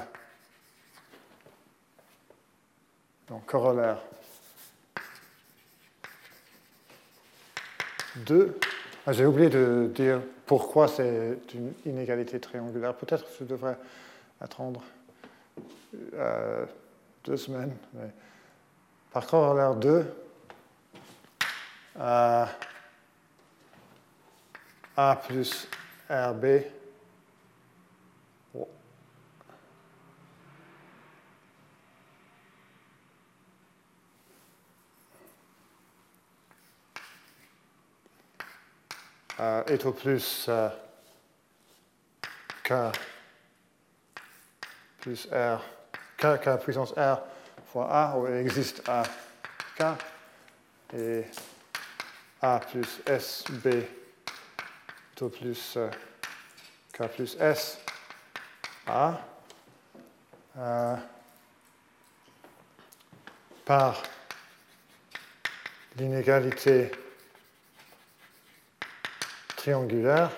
donc 3.29 3.45
corollaire 3.45 3.99
2 8.15 8.59
ah, 9.09 9.13
j'ai 9.13 9.25
oublié 9.25 9.49
de 9.49 9.89
dire 9.95 10.21
pourquoi 10.45 10.87
c'est 10.87 11.39
une 11.55 11.73
inégalité 11.85 12.39
triangulaire. 12.39 12.93
Peut-être 12.93 13.23
que 13.23 13.31
je 13.39 13.43
devrais 13.45 13.75
attendre 14.39 14.83
euh, 16.13 16.65
deux 17.23 17.37
semaines. 17.37 17.75
Par 19.11 19.25
corollaire 19.25 19.73
2, 19.73 20.13
euh, 21.99 22.45
A 24.97 25.15
plus 25.15 25.67
RB 26.09 26.45
euh, 39.39 39.63
est 39.65 39.85
au 39.85 39.91
plus 39.91 40.45
euh, 40.49 40.69
K 42.63 42.73
plus 44.99 45.27
R, 45.31 45.63
K, 46.17 46.37
K 46.41 46.61
puissance 46.61 46.91
R 46.91 47.21
fois 47.71 47.87
A, 47.89 48.17
où 48.17 48.27
il 48.27 48.33
existe 48.33 48.87
A, 48.87 49.03
K, 49.77 49.83
et 50.93 51.23
A 52.41 52.59
plus 52.59 53.01
SB 53.05 53.69
est 55.15 55.21
au 55.21 55.29
plus 55.29 55.75
euh, 55.77 55.89
K 56.93 57.07
plus 57.07 57.37
S, 57.39 57.79
A, 58.87 59.19
euh, 60.57 60.95
par 63.65 64.01
l'inégalité 65.95 66.91
triangulaire. 69.59 70.31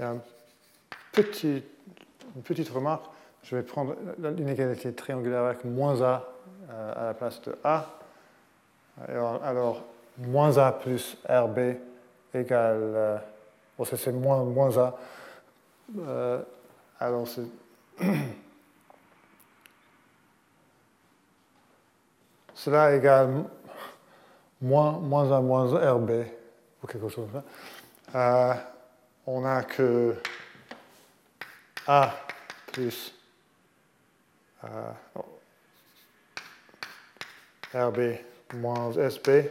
Et 0.00 0.02
un 0.02 0.18
une 1.16 2.42
petite 2.44 2.68
remarque, 2.68 3.06
je 3.42 3.56
vais 3.56 3.62
prendre 3.62 3.96
l'inégalité 4.18 4.92
triangulaire 4.92 5.44
avec 5.44 5.64
moins 5.64 6.02
A 6.02 6.24
euh, 6.70 6.92
à 6.96 7.04
la 7.06 7.14
place 7.14 7.40
de 7.42 7.56
A. 7.64 7.86
Alors, 9.08 9.42
alors 9.44 9.84
moins 10.18 10.58
A 10.58 10.72
plus 10.72 11.16
RB 11.28 11.58
égale, 12.34 12.78
euh, 12.80 13.16
bon, 13.76 13.84
c'est 13.84 14.12
moins, 14.12 14.42
moins 14.44 14.76
A. 14.76 14.96
Euh, 16.00 16.42
alors 17.00 17.26
c'est 17.28 17.46
cela 22.54 22.94
égale 22.94 23.44
moins, 24.60 24.92
moins 24.98 25.32
A 25.32 25.40
moins 25.40 25.66
RB 25.92 26.10
ou 26.82 26.86
quelque 26.86 27.08
chose 27.08 27.28
comme 27.32 27.42
ça, 27.42 27.44
euh, 28.14 28.54
on 29.26 29.40
n'a 29.40 29.62
que 29.64 30.16
A 31.86 32.14
plus 32.72 33.14
euh, 34.64 34.92
RB 37.74 38.00
moins 38.54 38.92
SB. 38.92 39.50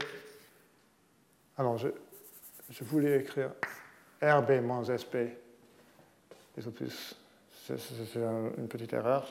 Alors, 1.57 1.77
je, 1.77 1.89
je 2.69 2.83
voulais 2.83 3.21
écrire 3.21 3.51
RB 4.21 4.61
moins 4.61 4.83
SB. 4.83 5.37
Et 6.57 6.61
plus, 6.71 7.15
c'est 7.65 8.15
une 8.15 8.67
petite 8.67 8.93
erreur. 8.93 9.27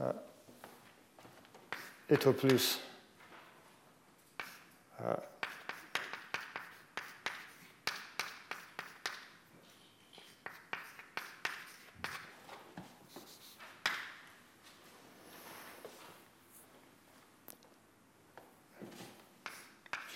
Euh, 0.00 0.12
et 2.08 2.26
au 2.26 2.32
plus 2.32 2.80
euh, 5.00 5.14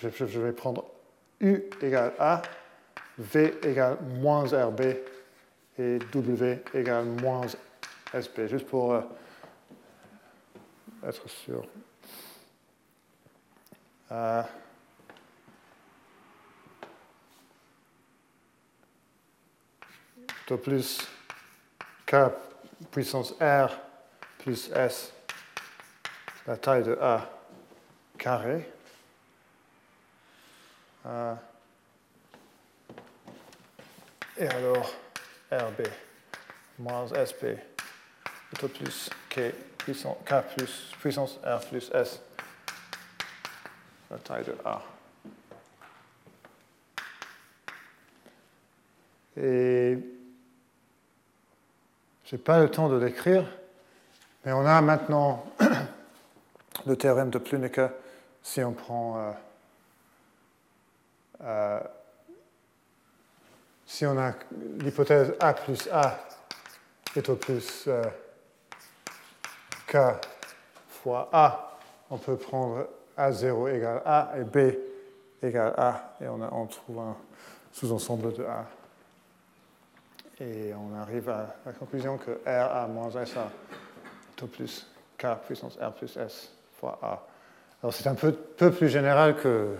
je 0.09 0.39
vais 0.39 0.51
prendre 0.51 0.85
U 1.39 1.63
égale 1.81 2.13
A, 2.19 2.41
V 3.17 3.55
égale 3.63 3.97
moins 4.19 4.45
RB 4.45 4.81
et 5.77 5.99
W 6.13 6.63
égale 6.73 7.05
moins 7.05 7.45
SB, 8.13 8.47
juste 8.47 8.67
pour 8.67 8.93
euh, 8.93 9.01
être 11.05 11.27
sûr. 11.29 11.65
Euh, 14.11 14.43
plus 20.63 21.07
K 22.05 22.15
puissance 22.91 23.33
R 23.41 23.71
plus 24.39 24.69
S, 24.75 25.11
la 26.45 26.55
taille 26.55 26.83
de 26.83 26.97
A 27.01 27.27
carré. 28.17 28.74
Euh, 31.05 31.35
et 34.37 34.47
alors, 34.47 34.91
RB 35.51 35.87
moins 36.79 37.07
SP 37.13 37.55
tout 38.57 38.69
plus 38.69 39.09
K, 39.29 39.53
puissance, 39.77 40.17
K 40.25 40.33
puissance 40.99 41.39
R 41.43 41.59
plus 41.67 41.91
S, 41.93 42.21
la 44.09 44.17
taille 44.17 44.45
de 44.45 44.55
A. 44.65 44.81
Et 49.37 49.99
je 52.23 52.35
n'ai 52.35 52.41
pas 52.41 52.59
le 52.59 52.69
temps 52.71 52.89
de 52.89 52.97
l'écrire, 52.97 53.45
mais 54.45 54.53
on 54.53 54.65
a 54.65 54.81
maintenant 54.81 55.45
le 56.85 56.95
théorème 56.95 57.29
de 57.29 57.37
Plünecker 57.37 57.89
si 58.41 58.63
on 58.63 58.73
prend. 58.73 59.19
Euh, 59.19 59.31
euh, 61.43 61.79
si 63.85 64.05
on 64.05 64.17
a 64.17 64.33
l'hypothèse 64.79 65.33
A 65.39 65.53
plus 65.53 65.87
A 65.91 66.17
est 67.15 67.29
au 67.29 67.35
plus 67.35 67.85
euh, 67.87 68.03
K 69.87 69.97
fois 70.89 71.29
A, 71.31 71.77
on 72.09 72.17
peut 72.17 72.37
prendre 72.37 72.87
A0 73.17 73.75
égale 73.75 74.01
A 74.05 74.33
et 74.37 74.43
B 74.43 74.75
égale 75.41 75.73
A, 75.77 76.15
et 76.21 76.27
on, 76.27 76.65
trouve 76.65 76.99
un 76.99 77.15
sous-ensemble 77.71 78.33
de 78.33 78.43
A. 78.43 78.65
Et 80.41 80.73
on 80.73 80.99
arrive 80.99 81.29
à 81.29 81.55
la 81.65 81.71
conclusion 81.71 82.17
que 82.17 82.39
RA 82.45 82.87
moins 82.87 83.09
SA 83.25 83.49
est 84.37 84.43
au 84.43 84.47
plus 84.47 84.87
K 85.17 85.27
puissance 85.45 85.77
R 85.77 85.93
plus 85.93 86.17
S 86.17 86.51
fois 86.77 86.99
A. 87.01 87.23
Alors 87.81 87.93
c'est 87.93 88.07
un 88.07 88.15
peu, 88.15 88.33
plus 88.71 88.89
général 88.89 89.37
que 89.37 89.75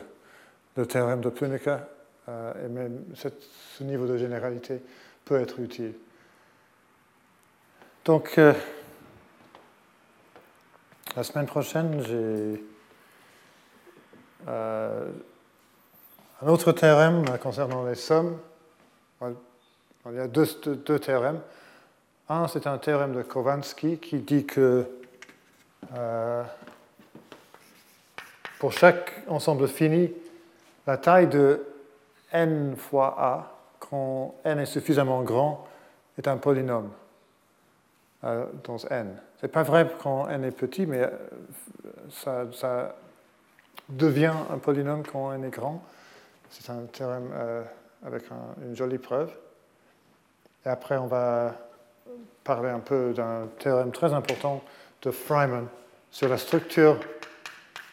le 0.76 0.85
théorème 0.85 1.22
de 1.22 1.30
Plünecker, 1.30 1.80
euh, 2.27 2.65
et 2.65 2.69
même 2.69 3.03
ce 3.15 3.84
niveau 3.84 4.07
de 4.07 4.18
généralité 4.18 4.81
peut 5.23 5.39
être 5.39 5.60
utile. 5.60 5.93
Donc, 8.03 8.38
euh, 8.38 8.53
la 11.15 11.23
semaine 11.23 11.45
prochaine, 11.45 12.03
j'ai 12.06 12.64
euh, 14.47 15.10
un 16.41 16.47
autre 16.47 16.72
théorème 16.72 17.26
concernant 17.39 17.85
les 17.85 17.95
sommes. 17.95 18.38
Il 19.22 20.15
y 20.15 20.19
a 20.19 20.27
deux, 20.27 20.45
deux, 20.85 20.99
théorèmes. 20.99 21.41
Un, 22.30 22.47
c'est 22.47 22.68
un 22.68 22.77
théorème 22.77 23.14
de 23.14 23.23
Kovansky 23.23 23.97
qui 23.97 24.19
dit 24.19 24.45
que 24.45 24.85
pour 28.60 28.72
chaque 28.72 29.23
ensemble 29.27 29.68
fini, 29.68 30.11
la 30.87 30.97
taille 30.97 31.27
de 31.27 31.65
n 32.31 32.75
fois 32.75 33.15
a, 33.17 33.51
quand 33.79 34.35
n 34.43 34.59
est 34.59 34.65
suffisamment 34.65 35.23
grand, 35.23 35.67
est 36.17 36.27
un 36.27 36.37
polynôme 36.37 36.91
euh, 38.23 38.45
dans 38.63 38.77
n. 38.89 39.15
Ce 39.37 39.45
n'est 39.45 39.51
pas 39.51 39.63
vrai 39.63 39.87
quand 40.01 40.27
n 40.27 40.43
est 40.43 40.51
petit, 40.51 40.85
mais 40.85 41.01
euh, 41.01 42.45
ça, 42.51 42.95
devient 43.89 44.33
un 44.51 44.57
polynôme 44.57 45.03
quand 45.05 45.31
n 45.33 45.43
est 45.43 45.49
grand. 45.49 45.83
C'est 46.49 46.71
un 46.71 46.85
théorème 46.85 47.29
avec 48.05 48.23
une 48.63 48.75
jolie 48.75 48.97
preuve. 48.97 49.31
Et 50.65 50.69
après, 50.69 50.97
on 50.97 51.07
va 51.07 51.53
parler 52.43 52.69
un 52.69 52.79
peu 52.79 53.13
d'un 53.13 53.47
théorème 53.59 53.91
très 53.91 54.13
important 54.13 54.63
de 55.01 55.11
Freiman 55.11 55.67
sur 56.11 56.29
la 56.29 56.37
structure 56.37 56.99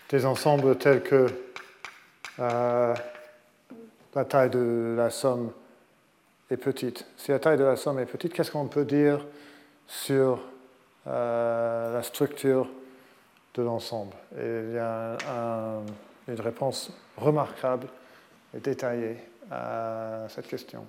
des 0.08 0.24
ensembles 0.24 0.76
tels 0.76 1.02
que 1.02 1.26
euh, 2.38 2.94
la 4.14 4.24
taille 4.24 4.50
de 4.50 4.94
la 4.96 5.10
somme 5.10 5.52
est 6.50 6.56
petite. 6.56 7.06
Si 7.16 7.30
la 7.30 7.38
taille 7.38 7.58
de 7.58 7.64
la 7.64 7.76
somme 7.76 7.98
est 7.98 8.06
petite, 8.06 8.32
qu'est-ce 8.32 8.50
qu'on 8.50 8.68
peut 8.68 8.84
dire 8.84 9.24
sur 9.86 10.40
euh, 11.06 11.94
la 11.94 12.02
structure 12.02 12.68
de 13.54 13.62
l'ensemble? 13.62 14.14
Il 14.36 14.72
y 14.74 14.78
a 14.78 15.16
une 16.28 16.40
réponse 16.40 16.90
remarquable 17.16 17.88
et 18.54 18.60
détaillée 18.60 19.16
à 19.50 20.26
cette 20.28 20.46
question. 20.46 20.86